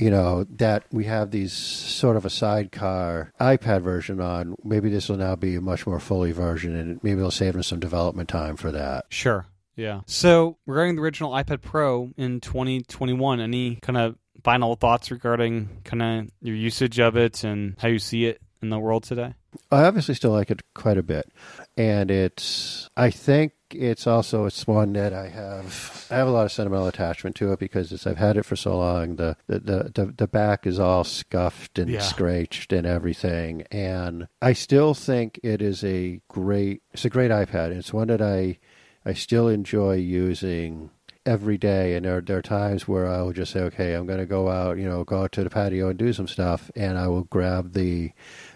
you 0.00 0.10
know, 0.10 0.44
that 0.44 0.84
we 0.90 1.04
have 1.04 1.30
these 1.30 1.52
sort 1.52 2.16
of 2.16 2.24
a 2.24 2.30
sidecar 2.30 3.32
iPad 3.38 3.82
version 3.82 4.18
on. 4.18 4.56
Maybe 4.64 4.88
this 4.88 5.10
will 5.10 5.18
now 5.18 5.36
be 5.36 5.56
a 5.56 5.60
much 5.60 5.86
more 5.86 6.00
fully 6.00 6.32
version, 6.32 6.74
and 6.74 7.04
maybe 7.04 7.18
it'll 7.18 7.30
save 7.30 7.54
us 7.54 7.66
some 7.66 7.80
development 7.80 8.30
time 8.30 8.56
for 8.56 8.72
that. 8.72 9.04
Sure. 9.10 9.44
Yeah. 9.80 10.00
So 10.06 10.58
regarding 10.66 10.96
the 10.96 11.02
original 11.02 11.32
iPad 11.32 11.62
Pro 11.62 12.12
in 12.16 12.40
2021, 12.40 13.40
any 13.40 13.76
kind 13.76 13.96
of 13.96 14.16
final 14.44 14.76
thoughts 14.76 15.10
regarding 15.10 15.68
kind 15.84 16.02
of 16.02 16.30
your 16.42 16.56
usage 16.56 16.98
of 16.98 17.16
it 17.16 17.44
and 17.44 17.76
how 17.78 17.88
you 17.88 17.98
see 17.98 18.26
it 18.26 18.40
in 18.62 18.68
the 18.68 18.78
world 18.78 19.04
today? 19.04 19.34
I 19.70 19.84
obviously 19.84 20.14
still 20.14 20.30
like 20.32 20.50
it 20.50 20.62
quite 20.74 20.96
a 20.98 21.02
bit, 21.02 21.32
and 21.76 22.08
it's. 22.10 22.88
I 22.96 23.10
think 23.10 23.52
it's 23.72 24.06
also 24.06 24.44
it's 24.44 24.64
one 24.64 24.92
that 24.92 25.12
I 25.12 25.28
have. 25.28 26.06
I 26.08 26.16
have 26.16 26.28
a 26.28 26.30
lot 26.30 26.44
of 26.46 26.52
sentimental 26.52 26.86
attachment 26.86 27.34
to 27.36 27.52
it 27.52 27.58
because 27.58 27.90
it's, 27.90 28.06
I've 28.06 28.18
had 28.18 28.36
it 28.36 28.44
for 28.44 28.54
so 28.54 28.78
long. 28.78 29.16
The 29.16 29.36
the 29.48 29.58
the, 29.58 29.90
the, 29.92 30.14
the 30.18 30.28
back 30.28 30.66
is 30.68 30.78
all 30.78 31.02
scuffed 31.02 31.80
and 31.80 31.90
Yeah. 31.90 31.98
scratched 32.00 32.72
and 32.72 32.86
everything, 32.86 33.62
and 33.72 34.28
I 34.40 34.52
still 34.52 34.94
think 34.94 35.40
it 35.42 35.60
is 35.60 35.82
a 35.82 36.20
great. 36.28 36.82
It's 36.92 37.04
a 37.04 37.10
great 37.10 37.32
iPad. 37.32 37.70
It's 37.72 37.92
one 37.92 38.06
that 38.08 38.22
I 38.22 38.58
I 39.04 39.12
still 39.14 39.48
enjoy 39.48 39.94
using 39.96 40.90
every 41.26 41.58
day 41.58 41.94
and 41.94 42.06
there, 42.06 42.20
there 42.22 42.38
are 42.38 42.42
times 42.42 42.88
where 42.88 43.06
I 43.06 43.20
will 43.22 43.32
just 43.32 43.52
say, 43.52 43.60
okay, 43.60 43.92
I'm 43.94 44.06
going 44.06 44.18
to 44.18 44.26
go 44.26 44.48
out, 44.48 44.78
you 44.78 44.88
know, 44.88 45.04
go 45.04 45.22
out 45.22 45.32
to 45.32 45.44
the 45.44 45.50
patio 45.50 45.88
and 45.90 45.98
do 45.98 46.12
some 46.14 46.26
stuff, 46.26 46.70
and 46.74 46.96
I 46.98 47.08
will 47.08 47.24
grab 47.24 47.74
the, 47.74 48.12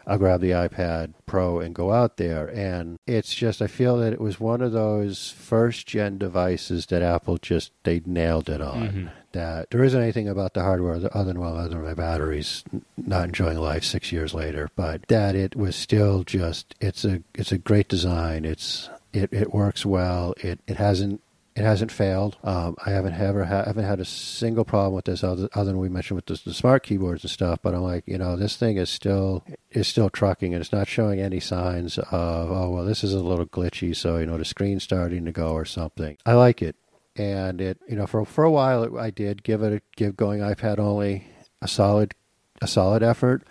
I'll 0.07 0.17
grab 0.19 0.41
the 0.41 0.51
iPad 0.53 1.13
Pro 1.27 1.61
and 1.61 1.75
go 1.75 1.93
out 1.93 2.17
there, 2.17 2.47
and 2.49 2.99
it's 3.07 3.35
just 3.35 3.61
I 3.61 3.67
feel 3.67 3.99
that 3.99 4.13
it 4.15 4.21
was 4.21 4.41
one 4.41 4.63
of 4.63 4.73
those 4.73 5.31
first 5.31 5.87
gen 5.87 6.17
devices 6.17 6.87
that 6.87 7.03
Apple 7.03 7.37
just 7.39 7.73
they 7.83 8.01
nailed 8.07 8.49
it 8.49 8.61
on. 8.63 8.89
Mhm. 8.89 9.11
That 9.33 9.71
there 9.71 9.83
isn't 9.83 10.01
anything 10.01 10.29
about 10.29 10.55
the 10.55 10.63
hardware 10.63 10.95
other 10.95 11.11
other 11.13 11.33
than 11.33 11.41
well, 11.41 11.57
other 11.57 11.71
than 11.71 11.83
my 11.83 11.95
batteries 11.95 12.63
not 12.97 13.25
enjoying 13.25 13.59
life 13.59 13.83
six 13.83 14.13
years 14.13 14.33
later, 14.33 14.71
but 14.77 15.07
that 15.09 15.35
it 15.35 15.57
was 15.57 15.75
still 15.75 16.23
just 16.23 16.75
it's 16.81 17.05
a 17.05 17.21
it's 17.35 17.51
a 17.51 17.59
great 17.59 17.89
design. 17.89 18.45
It's 18.45 18.89
it, 19.15 19.33
it 19.33 19.55
works 19.55 19.87
well. 19.87 20.35
It 20.39 20.61
it 20.67 20.77
hasn't 20.77 21.23
it 21.57 21.63
hasn't 21.63 21.93
failed. 21.93 22.37
Um, 22.43 22.75
I 22.85 22.91
haven't 22.91 23.15
ever 23.15 23.45
ha- 23.45 23.65
haven't 23.65 23.85
had 23.85 24.01
a 24.01 24.05
single 24.05 24.65
problem 24.65 24.93
with 24.95 25.05
this 25.05 25.23
other, 25.23 25.49
other 25.55 25.67
than 25.67 25.79
we 25.79 25.89
mentioned 25.89 26.17
with 26.17 26.27
the, 26.27 26.53
smart 26.53 26.83
keyboards 26.83 27.23
and 27.23 27.31
stuff. 27.31 27.61
But 27.63 27.75
I'm 27.75 27.83
like, 27.83 28.03
you 28.07 28.19
know, 28.19 28.35
this 28.35 28.57
thing 28.57 28.77
is 28.77 28.91
still 28.91 29.45
is 29.71 29.87
still 29.87 30.11
trucking, 30.11 30.53
and 30.53 30.61
it's 30.61 30.73
not 30.73 30.89
showing 30.89 31.21
any 31.21 31.39
signs 31.41 31.97
of 31.97 32.07
oh 32.13 32.71
well, 32.71 32.85
this 32.85 33.05
is 33.05 33.15
a 33.15 33.21
little 33.21 33.47
glitchy, 33.47 33.95
so 33.95 34.19
you 34.19 34.27
know 34.27 34.37
the 34.37 34.45
screen's 34.45 34.83
starting 34.83 35.25
to 35.25 35.33
go 35.33 35.53
or 35.53 35.65
something. 35.65 36.17
I 36.27 36.35
like 36.35 36.61
it, 36.61 36.75
and 37.15 37.61
it 37.61 37.79
you 37.89 37.95
know 37.95 38.07
for 38.07 38.25
for 38.25 38.43
a 38.43 38.51
while 38.51 38.83
it, 38.83 38.93
I 38.99 39.11
did 39.11 39.45
give 39.45 39.63
it 39.63 39.73
a, 39.73 39.83
give 39.97 40.17
going 40.17 40.41
iPad 40.41 40.81
only 40.81 41.29
a 41.63 41.69
solid 41.69 42.15
a 42.61 42.67
solid 42.67 43.05
effort, 43.05 43.45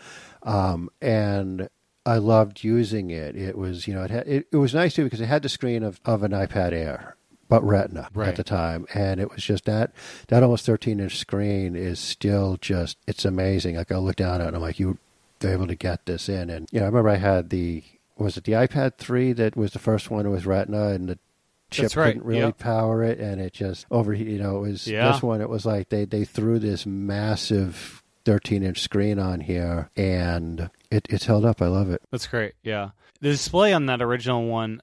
um, 0.43 0.89
and 1.01 1.69
I 2.05 2.17
loved 2.17 2.63
using 2.63 3.09
it. 3.11 3.35
It 3.35 3.57
was, 3.57 3.87
you 3.87 3.93
know, 3.93 4.03
it, 4.03 4.11
had, 4.11 4.27
it, 4.27 4.47
it 4.51 4.57
was 4.57 4.73
nice 4.73 4.93
too 4.95 5.03
because 5.05 5.21
it 5.21 5.27
had 5.27 5.41
the 5.43 5.49
screen 5.49 5.83
of, 5.83 5.99
of 6.05 6.21
an 6.23 6.31
iPad 6.31 6.73
Air, 6.73 7.15
but 7.47 7.63
Retina 7.63 8.09
Right. 8.13 8.27
at 8.29 8.35
the 8.35 8.43
time, 8.43 8.85
and 8.93 9.19
it 9.21 9.31
was 9.31 9.43
just 9.43 9.65
that 9.65 9.91
that 10.27 10.43
almost 10.43 10.65
13 10.65 10.99
inch 10.99 11.17
screen 11.17 11.75
is 11.75 11.99
still 11.99 12.57
just 12.59 12.97
it's 13.07 13.23
amazing. 13.25 13.75
Like 13.77 13.91
I 13.91 13.97
look 13.97 14.15
down 14.17 14.41
at 14.41 14.45
it 14.45 14.47
and 14.47 14.55
I'm 14.57 14.61
like, 14.61 14.79
you 14.79 14.97
they're 15.39 15.53
able 15.53 15.67
to 15.67 15.75
get 15.75 16.05
this 16.05 16.27
in, 16.29 16.49
and 16.49 16.67
you 16.71 16.79
know, 16.79 16.85
I 16.85 16.89
remember 16.89 17.09
I 17.09 17.15
had 17.17 17.49
the 17.49 17.83
was 18.17 18.37
it 18.37 18.43
the 18.43 18.51
iPad 18.53 18.97
3 18.97 19.33
that 19.33 19.55
was 19.57 19.71
the 19.71 19.79
first 19.79 20.11
one 20.11 20.29
with 20.29 20.45
Retina, 20.45 20.89
and 20.89 21.09
the 21.09 21.19
chip 21.71 21.83
That's 21.83 21.95
right, 21.95 22.07
couldn't 22.13 22.25
really 22.25 22.39
yep. 22.41 22.59
power 22.59 23.03
it, 23.03 23.19
and 23.19 23.41
it 23.41 23.53
just 23.53 23.85
overheat. 23.89 24.27
You 24.27 24.37
know, 24.39 24.57
it 24.57 24.69
was 24.69 24.87
Yeah. 24.87 25.11
this 25.11 25.23
one. 25.23 25.41
It 25.41 25.49
was 25.49 25.65
like 25.65 25.89
they 25.89 26.05
they 26.05 26.23
threw 26.25 26.59
this 26.59 26.85
massive 26.85 28.03
13 28.25 28.63
inch 28.63 28.79
screen 28.81 29.19
on 29.19 29.39
here, 29.41 29.89
and 29.97 30.69
it, 30.93 31.07
it's 31.09 31.25
held 31.25 31.45
up. 31.45 31.61
I 31.61 31.67
love 31.67 31.89
it. 31.89 32.01
That's 32.11 32.27
great. 32.27 32.53
Yeah. 32.63 32.91
The 33.21 33.29
display 33.29 33.73
on 33.73 33.87
that 33.87 34.01
original 34.01 34.45
one 34.45 34.81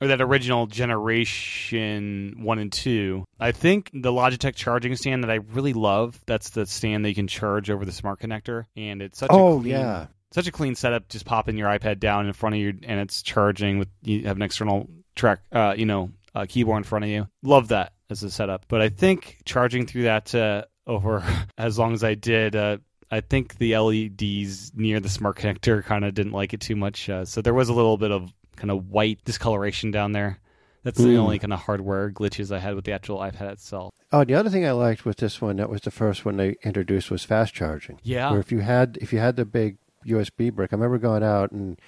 or 0.00 0.08
that 0.08 0.20
original 0.20 0.66
generation 0.66 2.34
1 2.42 2.58
and 2.58 2.72
2. 2.72 3.24
I 3.38 3.52
think 3.52 3.90
the 3.92 4.12
Logitech 4.12 4.54
charging 4.54 4.96
stand 4.96 5.24
that 5.24 5.30
I 5.30 5.36
really 5.36 5.72
love, 5.72 6.20
that's 6.26 6.50
the 6.50 6.66
stand 6.66 7.04
that 7.04 7.10
you 7.10 7.14
can 7.14 7.28
charge 7.28 7.70
over 7.70 7.84
the 7.84 7.92
smart 7.92 8.20
connector 8.20 8.64
and 8.76 9.02
it's 9.02 9.18
such 9.18 9.30
a 9.30 9.34
Oh 9.34 9.60
clean, 9.60 9.72
yeah, 9.72 10.06
such 10.32 10.46
a 10.46 10.52
clean 10.52 10.74
setup 10.74 11.08
just 11.08 11.24
popping 11.24 11.56
your 11.56 11.68
iPad 11.68 12.00
down 12.00 12.26
in 12.26 12.32
front 12.32 12.54
of 12.54 12.60
you 12.60 12.78
and 12.82 13.00
it's 13.00 13.22
charging 13.22 13.78
with 13.78 13.88
you 14.02 14.24
have 14.24 14.36
an 14.36 14.42
external 14.42 14.88
track 15.16 15.40
uh 15.52 15.74
you 15.76 15.86
know 15.86 16.10
uh, 16.34 16.46
keyboard 16.48 16.78
in 16.78 16.84
front 16.84 17.04
of 17.04 17.10
you. 17.10 17.26
Love 17.42 17.68
that 17.68 17.92
as 18.08 18.22
a 18.22 18.30
setup. 18.30 18.64
But 18.68 18.80
I 18.82 18.88
think 18.88 19.38
charging 19.44 19.86
through 19.86 20.04
that 20.04 20.32
uh, 20.34 20.64
over 20.86 21.24
as 21.58 21.78
long 21.78 21.92
as 21.92 22.04
I 22.04 22.14
did 22.14 22.56
uh 22.56 22.78
I 23.10 23.20
think 23.20 23.58
the 23.58 23.76
LEDs 23.76 24.72
near 24.74 25.00
the 25.00 25.08
smart 25.08 25.36
connector 25.36 25.82
kind 25.84 26.04
of 26.04 26.14
didn't 26.14 26.32
like 26.32 26.52
it 26.54 26.60
too 26.60 26.76
much. 26.76 27.08
Uh, 27.08 27.24
so 27.24 27.42
there 27.42 27.54
was 27.54 27.68
a 27.68 27.72
little 27.74 27.96
bit 27.96 28.10
of 28.12 28.32
kind 28.56 28.70
of 28.70 28.88
white 28.88 29.24
discoloration 29.24 29.90
down 29.90 30.12
there. 30.12 30.38
That's 30.82 30.96
the 30.98 31.08
Mm. 31.08 31.18
only 31.18 31.38
kind 31.38 31.52
of 31.52 31.60
hardware 31.60 32.10
glitches 32.10 32.54
I 32.54 32.58
had 32.58 32.74
with 32.74 32.84
the 32.84 32.92
actual 32.92 33.18
iPad 33.18 33.52
itself. 33.52 33.92
Oh, 34.12 34.24
the 34.24 34.34
other 34.34 34.48
thing 34.48 34.64
I 34.64 34.70
liked 34.72 35.04
with 35.04 35.18
this 35.18 35.40
one 35.40 35.56
that 35.56 35.68
was 35.68 35.82
the 35.82 35.90
first 35.90 36.24
one 36.24 36.36
they 36.36 36.56
introduced 36.62 37.10
was 37.10 37.22
fast 37.24 37.52
charging. 37.52 37.98
Yeah. 38.02 38.30
Where 38.30 38.40
if 38.40 38.50
you 38.50 38.60
had 38.60 38.96
if 39.00 39.12
you 39.12 39.18
had 39.18 39.36
the 39.36 39.44
big 39.44 39.76
USB 40.06 40.48
brick, 40.50 40.72
I 40.72 40.76
remember 40.76 40.96
going 40.98 41.22
out 41.22 41.52
and 41.52 41.78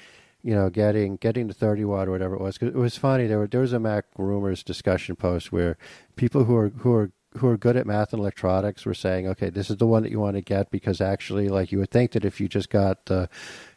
you 0.43 0.55
know 0.55 0.69
getting 0.69 1.17
getting 1.17 1.47
the 1.47 1.55
30 1.55 1.85
watt 1.87 2.09
or 2.09 2.11
whatever 2.11 2.35
it 2.35 2.41
was. 2.43 2.59
'Cause 2.59 2.69
it 2.69 2.75
was 2.75 2.97
funny. 2.99 3.27
There 3.27 3.39
were 3.39 3.47
there 3.47 3.63
was 3.63 3.73
a 3.73 3.79
Mac 3.81 4.05
rumors 4.19 4.63
discussion 4.63 5.17
post 5.17 5.53
where 5.53 5.79
people 6.17 6.45
who 6.45 6.55
are 6.57 6.69
who 6.69 6.93
are 6.93 7.13
who 7.39 7.49
are 7.49 7.57
good 7.57 7.77
at 7.77 7.87
math 7.87 8.13
and 8.13 8.21
electronics 8.21 8.85
were 8.85 8.95
saying, 8.95 9.27
okay, 9.29 9.51
this 9.51 9.71
is 9.71 9.77
the 9.77 9.87
one 9.87 10.03
that 10.03 10.11
you 10.11 10.21
want 10.21 10.37
to 10.37 10.43
get 10.43 10.71
because 10.71 11.01
actually, 11.01 11.49
like 11.49 11.73
you 11.73 11.79
would 11.79 11.91
think 11.91 12.13
that 12.13 12.25
if 12.25 12.41
you 12.41 12.49
just 12.49 12.71
got 12.71 13.07
the, 13.07 13.29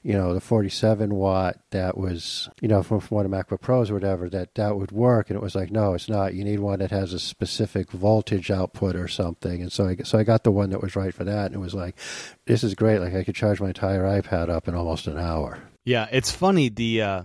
you 0.03 0.13
know, 0.13 0.33
the 0.33 0.41
47 0.41 1.13
watt 1.13 1.57
that 1.71 1.97
was, 1.97 2.49
you 2.61 2.67
know, 2.67 2.83
from, 2.83 2.99
from 2.99 3.15
one 3.15 3.25
of 3.25 3.31
MacBook 3.31 3.61
Pros 3.61 3.89
or 3.89 3.93
whatever, 3.93 4.29
that 4.29 4.55
that 4.55 4.77
would 4.77 4.91
work. 4.91 5.29
And 5.29 5.37
it 5.37 5.43
was 5.43 5.55
like, 5.55 5.71
no, 5.71 5.93
it's 5.93 6.09
not. 6.09 6.33
You 6.33 6.43
need 6.43 6.59
one 6.59 6.79
that 6.79 6.91
has 6.91 7.13
a 7.13 7.19
specific 7.19 7.91
voltage 7.91 8.51
output 8.51 8.95
or 8.95 9.07
something. 9.07 9.61
And 9.61 9.71
so 9.71 9.87
I 9.87 9.97
so 10.03 10.17
I 10.17 10.23
got 10.23 10.43
the 10.43 10.51
one 10.51 10.69
that 10.71 10.81
was 10.81 10.95
right 10.95 11.13
for 11.13 11.23
that, 11.23 11.47
and 11.47 11.55
it 11.55 11.59
was 11.59 11.73
like, 11.73 11.95
this 12.45 12.63
is 12.63 12.75
great. 12.75 12.99
Like 12.99 13.13
I 13.13 13.23
could 13.23 13.35
charge 13.35 13.61
my 13.61 13.67
entire 13.67 14.03
iPad 14.03 14.49
up 14.49 14.67
in 14.67 14.75
almost 14.75 15.07
an 15.07 15.17
hour. 15.17 15.59
Yeah, 15.83 16.07
it's 16.11 16.31
funny 16.31 16.69
the 16.69 17.01
uh, 17.01 17.23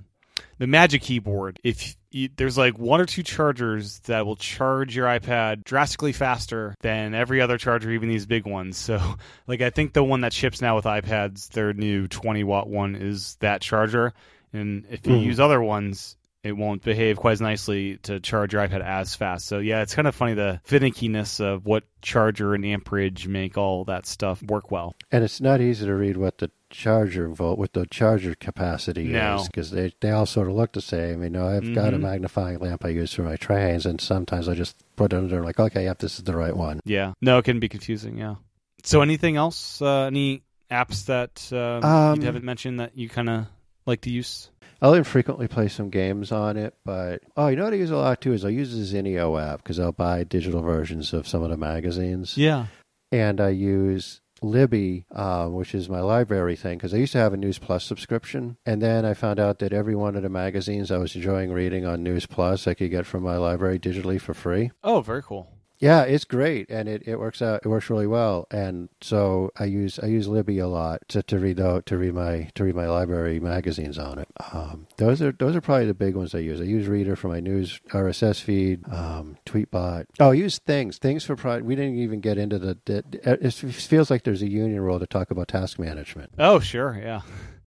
the 0.59 0.67
Magic 0.67 1.03
Keyboard. 1.03 1.59
If 1.65 1.97
you, 2.11 2.29
there's 2.37 2.59
like 2.59 2.79
one 2.79 3.01
or 3.01 3.07
two 3.07 3.23
chargers 3.23 4.01
that 4.01 4.27
will 4.27 4.37
charge 4.37 4.97
your 4.97 5.07
iPad 5.07 5.65
drastically 5.65 6.13
faster 6.13 6.75
than 6.81 7.15
every 7.15 7.41
other 7.41 7.59
charger, 7.59 7.91
even 7.91 8.09
these 8.09 8.27
big 8.27 8.47
ones. 8.47 8.77
So, 8.77 9.01
like 9.47 9.61
I 9.61 9.71
think 9.71 9.93
the 9.93 10.05
one 10.05 10.23
that 10.23 10.33
ships 10.33 10.61
now 10.61 10.77
with 10.77 10.85
iPads, 10.85 11.51
their 11.51 11.73
new 11.73 12.09
20 12.09 12.45
watt 12.45 12.69
one, 12.69 12.97
is 12.97 13.37
that 13.41 13.61
charger. 13.61 14.13
And 14.53 14.85
if 14.91 15.07
you 15.07 15.13
Mhm. 15.13 15.23
use 15.25 15.39
other 15.41 15.63
ones, 15.63 16.17
it 16.43 16.53
won't 16.53 16.83
behave 16.83 17.17
quite 17.19 17.33
as 17.33 17.41
nicely 17.41 17.99
to 17.99 18.19
charge 18.21 18.53
your 18.55 18.67
iPad 18.67 18.83
as 18.83 19.15
fast. 19.15 19.47
So 19.47 19.59
yeah, 19.59 19.83
it's 19.83 19.95
kind 19.95 20.09
of 20.09 20.15
funny 20.15 20.35
the 20.35 20.61
finickiness 20.67 21.41
of 21.41 21.67
what 21.67 21.85
charger 22.01 22.55
and 22.55 22.65
amperage 22.65 23.27
make 23.29 23.59
all 23.59 23.85
that 23.85 24.07
stuff 24.07 24.43
work 24.43 24.71
well. 24.71 24.95
And 25.13 25.23
it's 25.23 25.41
not 25.41 25.61
easy 25.61 25.85
to 25.87 25.95
read 25.95 26.17
what 26.17 26.39
the 26.39 26.51
charger 26.71 27.29
volt, 27.29 27.59
what 27.59 27.73
the 27.75 27.85
charger 27.87 28.35
capacity 28.35 29.05
No. 29.05 29.37
is, 29.41 29.49
because 29.49 29.71
they 29.71 29.93
they 30.01 30.11
all 30.11 30.25
sort 30.27 30.49
of 30.49 30.55
look 30.55 30.73
the 30.73 30.81
same. 30.81 31.23
You 31.23 31.29
know, 31.31 31.47
I've 31.47 31.75
got 31.75 31.93
a 31.93 31.99
Mhm. 31.99 32.03
magnifying 32.03 32.59
lamp 32.61 32.85
I 32.85 32.89
use 32.89 33.13
for 33.13 33.23
my 33.23 33.37
trains, 33.37 33.85
and 33.85 34.01
sometimes 34.01 34.49
I 34.49 34.55
just 34.55 34.77
put 34.97 35.13
it 35.13 35.17
under 35.17 35.43
like, 35.45 35.59
okay, 35.61 35.85
yep, 35.85 35.99
this 35.99 36.19
is 36.19 36.25
the 36.25 36.37
right 36.37 36.57
one. 36.57 36.81
Yeah. 36.85 37.13
No, 37.21 37.39
it 37.39 37.45
can 37.45 37.59
be 37.61 37.69
confusing. 37.69 38.17
Yeah. 38.17 38.37
So, 38.83 39.03
anything 39.03 39.37
else? 39.37 39.83
Uh, 39.83 40.05
any 40.05 40.43
apps 40.71 41.05
that 41.07 41.53
Um, 41.53 42.21
you 42.21 42.25
haven't 42.25 42.45
mentioned 42.45 42.81
that 42.81 42.97
you 42.97 43.09
kind 43.11 43.29
of 43.29 43.47
like 43.85 44.01
to 44.03 44.11
use? 44.11 44.51
I'll 44.83 44.95
infrequently 44.95 45.47
play 45.49 45.69
some 45.69 45.91
games 45.91 46.33
on 46.33 46.57
it, 46.57 46.75
but 46.85 47.23
oh, 47.37 47.49
you 47.49 47.57
know 47.57 47.65
what 47.65 47.73
I 47.75 47.77
use 47.77 47.91
a 47.91 47.97
lot 47.97 48.21
too 48.21 48.33
is 48.33 48.45
I 48.45 48.49
use 48.49 48.73
the 48.75 49.03
Zinio 49.03 49.41
app 49.41 49.59
because 49.63 49.79
I'll 49.79 49.93
buy 49.93 50.25
digital 50.25 50.63
versions 50.63 51.13
of 51.13 51.29
some 51.29 51.43
of 51.43 51.51
the 51.51 51.57
magazines, 51.57 52.37
Yeah. 52.39 52.67
and 53.13 53.41
I 53.41 53.51
use 53.51 54.21
Libby, 54.43 55.05
um, 55.15 55.53
which 55.53 55.75
is 55.75 55.91
my 55.91 56.01
library 56.01 56.57
thing, 56.57 56.79
because 56.79 56.95
I 56.95 56.97
used 56.97 57.13
to 57.13 57.19
have 57.19 57.35
a 57.35 57.37
News 57.37 57.59
Plus 57.59 57.85
subscription, 57.85 58.57
and 58.65 58.81
then 58.81 59.05
I 59.05 59.13
found 59.13 59.39
out 59.39 59.59
that 59.59 59.75
every 59.75 59.95
one 59.95 60.17
of 60.17 60.23
the 60.23 60.31
magazines 60.31 60.91
I 60.91 60.97
was 60.97 61.15
enjoying 61.15 61.53
reading 61.53 61.85
on 61.85 62.03
News 62.03 62.25
Plus 62.25 62.67
I 62.67 62.73
could 62.73 62.91
get 62.91 63.05
from 63.05 63.23
my 63.23 63.37
library 63.37 63.79
digitally 63.79 64.19
for 64.19 64.33
free. 64.33 64.71
Oh, 64.83 65.03
very 65.03 65.23
cool. 65.23 65.53
Yeah, 65.81 66.03
it's 66.03 66.27
great, 66.27 66.69
and 66.69 66.91
it, 66.91 67.05
it 67.07 67.19
works 67.19 67.41
out. 67.41 67.63
It 67.65 67.69
works 67.69 67.89
really 67.89 68.07
well, 68.07 68.47
and 68.51 68.91
so 69.01 69.51
I 69.59 69.65
use 69.65 69.99
I 69.99 70.07
use 70.07 70.29
Libby 70.29 70.59
a 70.59 70.69
lot 70.69 71.01
to, 71.09 71.23
to 71.23 71.39
read 71.39 71.59
out 71.59 71.87
to 71.87 71.97
read 71.97 72.13
my 72.13 72.51
to 72.55 72.65
read 72.65 72.75
my 72.75 72.87
library 72.87 73.41
magazines 73.41 73.97
on 73.99 74.19
it. 74.19 74.29
Um, 74.53 74.87
those 74.99 75.23
are 75.23 75.33
those 75.33 75.57
are 75.57 75.63
probably 75.63 75.87
the 75.87 75.95
big 75.95 76.17
ones 76.17 76.35
I 76.35 76.41
use. 76.41 76.61
I 76.61 76.65
use 76.65 76.87
Reeder 76.87 77.17
for 77.17 77.29
my 77.29 77.41
news 77.41 77.81
RSS 77.89 78.43
feed, 78.43 78.87
um, 78.93 79.39
Tweetbot. 79.47 80.05
Oh, 80.21 80.31
I 80.31 80.35
use 80.35 80.59
Things. 80.59 80.99
Things 80.99 81.25
for 81.25 81.35
pro- 81.35 81.61
we 81.61 81.77
didn't 81.77 81.99
even 81.99 82.21
get 82.21 82.37
into 82.37 82.59
the, 82.59 82.77
the. 82.85 83.03
It 83.25 83.51
feels 83.53 84.11
like 84.11 84.25
there's 84.25 84.43
a 84.43 84.51
union 84.51 84.83
role 84.83 84.99
to 84.99 85.07
talk 85.07 85.31
about 85.31 85.49
task 85.49 85.79
management. 85.79 86.33
Oh, 86.39 86.61
sure, 86.61 87.01
yeah. 87.03 87.23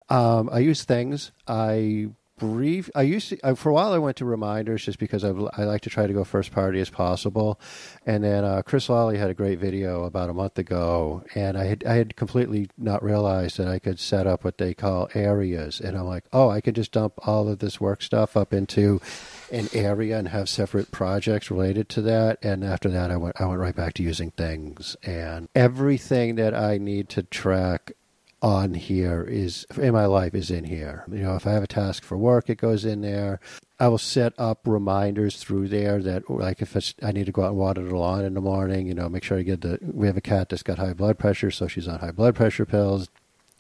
Um, 0.10 0.50
I 0.52 0.60
use 0.60 0.84
Things. 0.84 1.32
I 1.48 2.10
brief. 2.42 2.90
I 2.96 3.04
used 3.04 3.30
to 3.30 3.40
uh, 3.44 3.54
for 3.54 3.70
a 3.70 3.74
while. 3.74 3.94
I 3.94 4.00
went 4.00 4.18
to 4.18 4.26
reminders 4.26 4.84
just 4.84 4.98
because 4.98 5.24
I, 5.24 5.30
I 5.30 5.64
like 5.66 5.82
to 5.82 5.92
try 5.92 6.08
to 6.08 6.14
go 6.14 6.24
first 6.24 6.52
party 6.52 6.82
as 6.82 6.90
possible. 6.90 7.60
And 8.04 8.24
then 8.24 8.44
uh, 8.44 8.64
Chris 8.64 8.90
Lawley 8.90 9.20
had 9.20 9.30
a 9.30 9.36
great 9.36 9.60
video 9.60 10.06
about 10.06 10.32
a 10.32 10.34
month 10.34 10.58
ago, 10.58 11.24
and 11.36 11.56
I 11.56 11.66
had 11.66 11.84
I 11.86 11.94
had 11.94 12.16
completely 12.16 12.68
not 12.80 13.04
realized 13.04 13.58
that 13.58 13.68
I 13.68 13.78
could 13.78 14.00
set 14.00 14.26
up 14.26 14.44
what 14.44 14.58
they 14.58 14.74
call 14.74 15.08
areas. 15.14 15.80
And 15.80 15.96
I'm 15.96 16.08
like, 16.08 16.24
oh, 16.34 16.50
I 16.50 16.62
can 16.62 16.74
just 16.74 16.94
dump 16.94 17.14
all 17.28 17.48
of 17.48 17.60
this 17.60 17.80
work 17.80 18.02
stuff 18.02 18.36
up 18.36 18.54
into 18.54 19.00
an 19.52 19.70
area 19.72 20.18
and 20.18 20.30
have 20.30 20.50
separate 20.50 20.92
projects 20.92 21.52
related 21.52 21.90
to 21.90 22.02
that. 22.02 22.40
And 22.42 22.64
after 22.64 22.90
that, 22.90 23.12
I 23.12 23.18
went 23.18 23.40
I 23.40 23.46
went 23.46 23.60
right 23.60 23.76
back 23.76 23.94
to 23.96 24.04
using 24.04 24.32
things 24.32 24.98
and 25.04 25.48
everything 25.54 26.36
that 26.36 26.56
I 26.56 26.80
need 26.80 27.08
to 27.10 27.22
track 27.22 27.92
on 28.42 28.74
here 28.74 29.24
is 29.24 29.66
in 29.78 29.94
my 29.94 30.06
life 30.06 30.34
is 30.34 30.50
in 30.50 30.64
here. 30.64 31.06
You 31.12 31.20
know, 31.20 31.36
if 31.36 31.46
I 31.46 31.52
have 31.52 31.64
a 31.64 31.68
task 31.68 32.04
for 32.04 32.18
work, 32.18 32.50
it 32.50 32.58
goes 32.58 32.86
in 32.86 33.02
there. 33.02 33.40
I 33.80 33.88
will 33.88 33.98
set 33.98 34.34
up 34.38 34.62
reminders 34.66 35.38
through 35.38 35.68
there 35.70 36.02
that, 36.02 36.30
like, 36.30 36.62
if 36.62 36.76
I 37.04 37.12
need 37.12 37.26
to 37.26 37.32
go 37.32 37.44
out 37.44 37.50
and 37.50 37.58
water 37.58 37.84
the 37.84 37.96
lawn 37.96 38.24
in 38.24 38.34
the 38.34 38.42
morning, 38.42 38.88
you 38.88 38.94
know, 38.94 39.10
make 39.10 39.24
sure 39.24 39.40
I 39.40 39.44
get 39.44 39.62
the. 39.62 39.80
We 39.82 40.08
have 40.08 40.18
a 40.18 40.22
cat 40.22 40.50
that's 40.50 40.64
got 40.64 40.78
high 40.78 40.94
blood 40.94 41.18
pressure, 41.18 41.52
so 41.52 41.68
she's 41.68 41.88
on 41.88 42.00
high 42.00 42.12
blood 42.12 42.36
pressure 42.36 42.66
pills. 42.66 43.10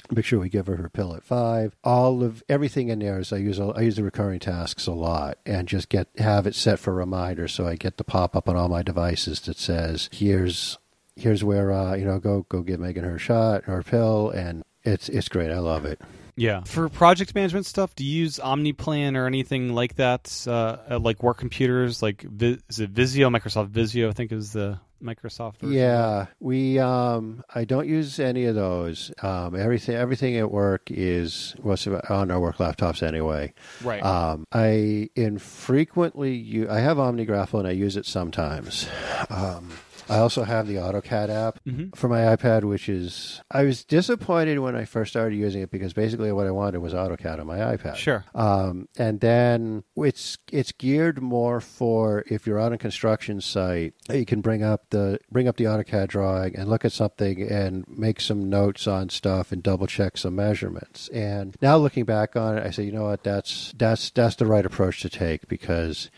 Make 0.10 0.26
sure 0.26 0.40
we 0.40 0.50
give 0.50 0.68
her 0.68 0.76
her 0.76 0.90
pill 0.90 1.16
at 1.16 1.24
five. 1.24 1.76
All 1.84 2.24
of 2.24 2.44
everything 2.50 2.90
in 2.90 3.00
there 3.00 3.20
is 3.20 3.32
I 3.32 3.38
use 3.38 3.60
I 3.60 3.82
use 3.82 3.96
the 3.96 4.04
recurring 4.04 4.40
tasks 4.40 4.88
a 4.88 4.92
lot 4.92 5.38
and 5.46 5.68
just 5.68 5.90
get 5.90 6.10
have 6.18 6.46
it 6.48 6.56
set 6.56 6.80
for 6.80 6.94
reminders 6.94 7.54
so 7.54 7.66
I 7.66 7.76
get 7.76 7.98
the 7.98 8.04
pop 8.04 8.36
up 8.36 8.50
on 8.50 8.58
all 8.58 8.68
my 8.68 8.82
devices 8.82 9.40
that 9.42 9.58
says 9.58 10.10
here's 10.12 10.78
here's 11.16 11.44
where 11.44 11.72
uh, 11.72 11.96
you 11.96 12.04
know 12.04 12.20
go 12.20 12.46
go 12.50 12.62
give 12.62 12.80
Megan 12.80 13.06
her 13.06 13.20
shot 13.20 13.66
her 13.66 13.84
pill 13.84 14.32
and 14.32 14.64
it's 14.84 15.10
it's 15.10 15.30
great. 15.30 15.52
I 15.52 15.60
love 15.60 15.86
it. 15.86 16.02
Yeah. 16.36 16.64
For 16.64 16.90
project 16.90 17.36
management 17.36 17.66
stuff, 17.66 17.94
do 17.96 18.06
you 18.06 18.22
use 18.22 18.40
OmniPlan 18.40 19.16
or 19.16 19.28
anything 19.28 19.74
like 19.74 19.96
that? 19.96 20.46
Uh, 20.48 21.00
like 21.00 21.22
work 21.22 21.38
computers, 21.38 22.02
like 22.02 22.26
is 22.40 22.80
it 22.80 22.90
Visio, 22.90 23.30
Microsoft 23.30 23.68
Visio? 23.68 24.10
I 24.10 24.14
think 24.14 24.32
is 24.32 24.54
the 24.54 24.80
Microsoft. 25.04 25.58
Version. 25.58 25.78
Yeah, 25.78 26.28
we. 26.40 26.80
Um, 26.80 27.44
I 27.54 27.66
don't 27.66 27.88
use 27.88 28.20
any 28.20 28.46
of 28.46 28.56
those. 28.56 29.12
Um, 29.22 29.56
everything, 29.56 29.96
everything 29.96 30.38
at 30.38 30.52
work 30.52 30.90
is 30.90 31.56
what's 31.62 31.88
on 31.88 32.32
our 32.32 32.40
work 32.40 32.58
laptops 32.58 33.04
anyway. 33.04 33.54
Right. 33.84 34.04
Um, 34.04 34.46
I 34.52 35.10
infrequently 35.16 36.34
use. 36.36 36.70
I 36.70 36.80
have 36.80 36.98
OmniGraffle 36.98 37.60
and 37.60 37.68
I 37.68 37.72
use 37.72 37.98
it 37.98 38.06
sometimes. 38.06 38.88
Um, 39.30 39.70
I 40.12 40.20
also 40.20 40.44
have 40.44 40.68
the 40.68 40.76
AutoCAD 40.76 41.30
app 41.30 41.60
mm-hmm. 41.66 41.92
for 41.96 42.10
my 42.10 42.36
iPad, 42.36 42.64
which 42.64 42.90
is 42.90 43.42
I 43.50 43.64
was 43.64 43.86
disappointed 43.86 44.60
when 44.60 44.76
I 44.76 44.84
first 44.84 45.12
started 45.12 45.38
using 45.38 45.62
it 45.62 45.72
because 45.72 45.94
basically 45.94 46.34
what 46.34 46.48
I 46.48 46.52
wanted 46.52 46.80
was 46.80 46.94
AutoCAD 46.94 47.40
on 47.40 47.48
my 47.48 47.60
iPad. 47.60 47.96
Sure. 47.96 48.26
Um, 48.36 48.90
and 48.98 49.22
then 49.22 49.86
it's 49.96 50.38
it's 50.52 50.74
geared 50.74 51.22
more 51.22 51.62
for 51.62 52.26
if 52.28 52.46
you're 52.46 52.60
on 52.60 52.74
a 52.74 52.78
construction 52.78 53.40
site, 53.40 53.94
you 54.10 54.26
can 54.26 54.42
bring 54.42 54.64
up 54.64 54.90
the 54.90 55.18
bring 55.32 55.48
up 55.48 55.56
the 55.56 55.64
AutoCAD 55.64 56.10
drawing 56.10 56.58
and 56.58 56.70
look 56.70 56.84
at 56.84 56.92
something 56.92 57.42
and 57.42 57.86
make 57.88 58.20
some 58.20 58.50
notes 58.50 58.88
on 58.88 59.08
stuff 59.08 59.54
and 59.54 59.64
double 59.64 59.88
check 59.88 60.18
some 60.18 60.36
measurements. 60.36 61.08
And 61.10 61.56
now 61.62 61.78
looking 61.78 62.04
back 62.04 62.36
on 62.36 62.58
it, 62.58 62.66
I 62.66 62.72
say, 62.72 62.84
you 62.84 62.92
know 62.92 63.06
what, 63.06 63.24
that's 63.24 63.74
that's 63.78 64.10
that's 64.10 64.36
the 64.36 64.46
right 64.46 64.66
approach 64.66 65.00
to 65.02 65.10
take 65.10 65.48
because 65.48 66.12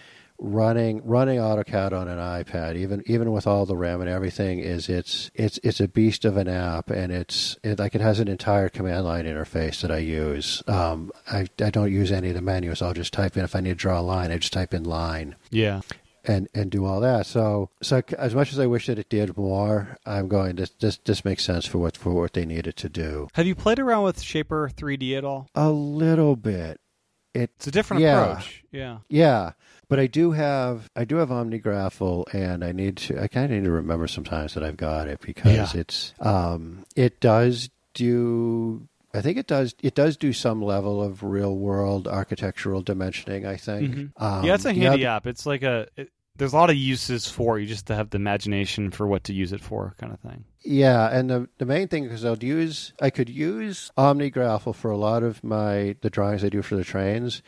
running 0.43 1.01
running 1.05 1.39
AutoCAD 1.39 1.93
on 1.93 2.07
an 2.07 2.19
iPad, 2.19 2.75
even 2.75 3.01
even 3.07 3.31
with 3.31 3.47
all 3.47 3.65
the 3.65 3.77
RAM 3.77 4.01
and 4.01 4.09
everything, 4.09 4.59
is 4.59 4.89
it's 4.89 5.31
it's 5.33 5.59
it's 5.63 5.79
a 5.79 5.87
beast 5.87 6.25
of 6.25 6.37
an 6.37 6.47
app, 6.47 6.89
and 6.89 7.11
it's 7.11 7.57
it, 7.63 7.79
like 7.79 7.95
it 7.95 8.01
has 8.01 8.19
an 8.19 8.27
entire 8.27 8.69
command 8.69 9.05
line 9.05 9.25
interface 9.25 9.81
that 9.81 9.91
I 9.91 9.99
use. 9.99 10.61
Um, 10.67 11.11
I 11.31 11.47
I 11.59 11.69
don't 11.69 11.91
use 11.91 12.11
any 12.11 12.29
of 12.29 12.35
the 12.35 12.41
menus. 12.41 12.81
I'll 12.81 12.93
just 12.93 13.13
type 13.13 13.37
in 13.37 13.43
if 13.43 13.55
I 13.55 13.61
need 13.61 13.69
to 13.69 13.75
draw 13.75 13.99
a 13.99 14.01
line, 14.01 14.31
I 14.31 14.37
just 14.37 14.53
type 14.53 14.73
in 14.73 14.83
line. 14.83 15.35
Yeah. 15.49 15.81
And, 16.25 16.47
and 16.53 16.71
do 16.71 16.85
all 16.85 17.01
that. 17.01 17.25
So 17.25 17.69
so 17.81 18.01
as 18.17 18.33
much 18.33 18.53
as 18.53 18.59
I 18.59 18.65
wish 18.65 18.87
that 18.87 18.97
it 18.97 19.09
did 19.09 19.35
more, 19.35 19.97
I'm 20.05 20.29
going. 20.29 20.55
This 20.55 20.69
this 20.69 20.95
this 21.03 21.25
makes 21.25 21.43
sense 21.43 21.65
for 21.65 21.79
what 21.79 21.97
for 21.97 22.13
what 22.13 22.31
they 22.31 22.45
needed 22.45 22.77
to 22.77 22.87
do. 22.87 23.27
Have 23.33 23.45
you 23.45 23.55
played 23.55 23.77
around 23.77 24.03
with 24.03 24.21
Shapr3D 24.21 25.17
at 25.17 25.25
all? 25.25 25.49
A 25.53 25.69
little 25.69 26.37
bit. 26.37 26.79
It, 27.33 27.51
it's 27.57 27.67
a 27.67 27.71
different 27.71 28.03
yeah, 28.03 28.21
approach. 28.21 28.63
Yeah. 28.71 28.99
Yeah. 29.09 29.51
But 29.93 29.99
I 29.99 30.07
do 30.07 30.31
have 30.31 30.89
I 30.95 31.05
do 31.05 31.17
have 31.17 31.29
OmniGraffle, 31.29 32.33
and 32.33 32.63
I 32.63 32.71
need 32.71 32.97
to 32.97 33.21
I 33.21 33.27
kind 33.27 33.45
of 33.45 33.51
need 33.51 33.65
to 33.65 33.71
remember 33.71 34.07
sometimes 34.07 34.55
that 34.55 34.63
I've 34.63 34.75
got 34.75 35.07
it 35.07 35.21
because 35.21 35.75
yeah. 35.75 35.81
it's 35.81 36.15
um, 36.19 36.83
it 36.95 37.19
does 37.19 37.69
do 37.93 38.87
I 39.13 39.21
think 39.21 39.37
it 39.37 39.45
does. 39.45 39.75
It 39.83 39.93
does 39.93 40.17
do 40.17 40.33
some 40.33 40.63
level 40.63 40.99
of 40.99 41.21
real 41.21 41.55
world 41.55 42.07
architectural 42.07 42.83
dimensioning. 42.83 43.45
I 43.45 43.55
think. 43.55 43.91
Mm-hmm. 43.91 44.23
Um, 44.23 44.43
yeah, 44.43 44.55
it's 44.55 44.65
a 44.65 44.73
handy 44.73 45.05
app. 45.05 45.27
It's 45.27 45.45
like 45.45 45.61
a. 45.61 45.85
It, 45.95 46.09
there's 46.37 46.53
a 46.53 46.57
lot 46.57 46.71
of 46.71 46.75
uses 46.75 47.27
for 47.27 47.59
you 47.59 47.67
just 47.67 47.85
to 47.85 47.95
have 47.95 48.09
the 48.09 48.15
imagination 48.15 48.89
for 48.89 49.05
what 49.05 49.25
to 49.25 49.33
use 49.33 49.53
it 49.53 49.61
for, 49.61 49.93
kind 49.99 50.11
of 50.11 50.19
thing. 50.21 50.43
Yeah, 50.63 51.07
and 51.07 51.29
the 51.29 51.49
the 51.59 51.65
main 51.65 51.87
thing 51.87 52.05
is 52.05 52.25
I'll 52.25 52.35
use 52.35 52.93
I 52.99 53.11
could 53.11 53.29
use 53.29 53.91
OmniGraffle 53.95 54.73
for 54.73 54.89
a 54.89 54.97
lot 54.97 55.21
of 55.21 55.43
my 55.43 55.95
the 56.01 56.09
drawings 56.09 56.43
I 56.43 56.49
do 56.49 56.63
for 56.63 56.75
the 56.75 56.83
trains 56.83 57.43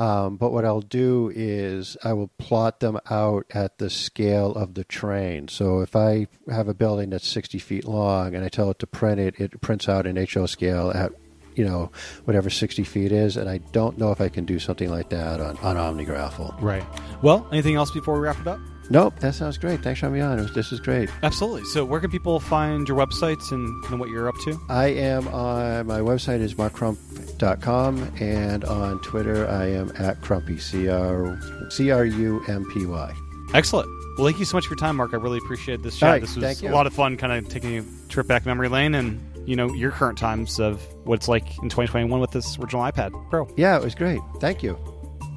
um, 0.00 0.38
but 0.38 0.50
what 0.50 0.64
I'll 0.64 0.80
do 0.80 1.30
is 1.34 1.94
I 2.02 2.14
will 2.14 2.28
plot 2.38 2.80
them 2.80 2.98
out 3.10 3.44
at 3.50 3.76
the 3.76 3.90
scale 3.90 4.52
of 4.52 4.72
the 4.72 4.82
train. 4.82 5.48
So 5.48 5.80
if 5.80 5.94
I 5.94 6.26
have 6.50 6.68
a 6.68 6.74
building 6.74 7.10
that's 7.10 7.28
60 7.28 7.58
feet 7.58 7.84
long 7.84 8.34
and 8.34 8.42
I 8.42 8.48
tell 8.48 8.70
it 8.70 8.78
to 8.78 8.86
print 8.86 9.20
it, 9.20 9.38
it 9.38 9.60
prints 9.60 9.90
out 9.90 10.06
in 10.06 10.16
HO 10.16 10.46
scale 10.46 10.90
at 10.94 11.12
you 11.54 11.66
know 11.66 11.90
whatever 12.24 12.48
60 12.48 12.84
feet 12.84 13.10
is 13.10 13.36
and 13.36 13.50
i 13.50 13.58
don't 13.72 13.98
know 13.98 14.12
if 14.12 14.20
i 14.20 14.28
can 14.28 14.44
do 14.44 14.60
something 14.60 14.88
like 14.88 15.08
that 15.08 15.40
on, 15.40 15.56
on 15.58 15.74
omnigraffle 15.74 16.54
right. 16.62 16.84
Well 17.22 17.44
anything 17.50 17.74
else 17.74 17.90
before 17.90 18.14
we 18.14 18.20
wrap 18.20 18.40
it 18.40 18.46
up 18.46 18.60
Nope, 18.90 19.20
that 19.20 19.36
sounds 19.36 19.56
great. 19.56 19.82
Thanks 19.82 20.00
for 20.00 20.06
having 20.06 20.20
me 20.20 20.26
on. 20.26 20.38
Was, 20.38 20.52
this 20.52 20.72
is 20.72 20.80
great. 20.80 21.08
Absolutely. 21.22 21.64
So, 21.64 21.84
where 21.84 22.00
can 22.00 22.10
people 22.10 22.40
find 22.40 22.88
your 22.88 22.96
websites 22.98 23.52
and, 23.52 23.84
and 23.84 24.00
what 24.00 24.08
you're 24.10 24.28
up 24.28 24.34
to? 24.44 24.60
I 24.68 24.86
am 24.88 25.28
on 25.28 25.86
my 25.86 26.00
website 26.00 26.40
is 26.40 26.54
markcrump.com, 26.54 28.12
and 28.20 28.64
on 28.64 29.00
Twitter 29.00 29.48
I 29.48 29.66
am 29.66 29.90
at 29.96 30.20
Crumpy 30.22 30.60
C 30.60 30.88
R 30.88 31.38
C 31.70 31.92
R 31.92 32.04
U 32.04 32.42
M 32.48 32.68
P 32.72 32.84
Y. 32.84 33.14
Excellent. 33.54 33.88
Well, 34.18 34.26
thank 34.26 34.40
you 34.40 34.44
so 34.44 34.56
much 34.56 34.66
for 34.66 34.74
your 34.74 34.80
time, 34.80 34.96
Mark. 34.96 35.14
I 35.14 35.16
really 35.16 35.38
appreciate 35.38 35.82
this 35.82 35.96
chat. 35.96 36.10
Right, 36.10 36.20
this 36.20 36.36
was 36.36 36.62
a 36.62 36.68
lot 36.70 36.86
of 36.88 36.92
fun, 36.92 37.16
kind 37.16 37.32
of 37.32 37.48
taking 37.48 37.78
a 37.78 37.84
trip 38.08 38.26
back 38.26 38.44
memory 38.44 38.68
lane 38.68 38.94
and 38.94 39.20
you 39.48 39.56
know 39.56 39.72
your 39.72 39.92
current 39.92 40.18
times 40.18 40.58
of 40.58 40.82
what 41.04 41.14
it's 41.14 41.28
like 41.28 41.46
in 41.62 41.68
2021 41.68 42.20
with 42.20 42.32
this 42.32 42.58
original 42.58 42.82
iPad 42.82 43.12
Pro. 43.30 43.48
Yeah, 43.56 43.76
it 43.76 43.84
was 43.84 43.94
great. 43.94 44.20
Thank 44.40 44.62
you. 44.62 44.76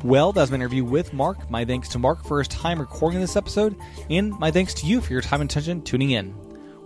Well, 0.03 0.33
that 0.33 0.41
was 0.41 0.51
my 0.51 0.55
interview 0.55 0.83
with 0.83 1.13
Mark. 1.13 1.49
My 1.49 1.63
thanks 1.63 1.87
to 1.89 1.99
Mark 1.99 2.25
for 2.25 2.39
his 2.39 2.49
time 2.49 2.79
recording 2.79 3.21
this 3.21 3.37
episode, 3.37 3.77
and 4.09 4.37
my 4.37 4.51
thanks 4.51 4.73
to 4.75 4.85
you 4.85 4.99
for 4.99 5.13
your 5.13 5.21
time 5.21 5.39
and 5.39 5.49
attention 5.49 5.81
tuning 5.81 6.11
in. 6.11 6.35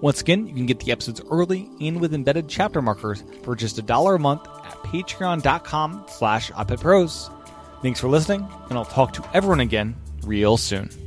Once 0.02 0.22
again, 0.22 0.46
you 0.46 0.54
can 0.54 0.68
get 0.68 0.80
the 0.80 0.92
episodes 0.92 1.22
early 1.32 1.68
and 1.82 2.00
with 2.00 2.14
embedded 2.14 2.48
chapter 2.48 2.80
markers 2.80 3.24
for 3.42 3.56
just 3.56 3.80
a 3.80 3.82
dollar 3.82 4.16
a 4.16 4.20
month 4.20 4.48
at 4.48 4.74
patreon.com 4.84 6.06
slash 6.08 6.52
iPadPros. 6.52 7.34
Thanks 7.82 8.00
for 8.00 8.08
listening, 8.08 8.48
and 8.70 8.78
I'll 8.78 8.86
talk 8.86 9.14
to 9.14 9.28
everyone 9.34 9.62
again 9.62 9.96
real 10.24 10.58
soon. 10.58 11.07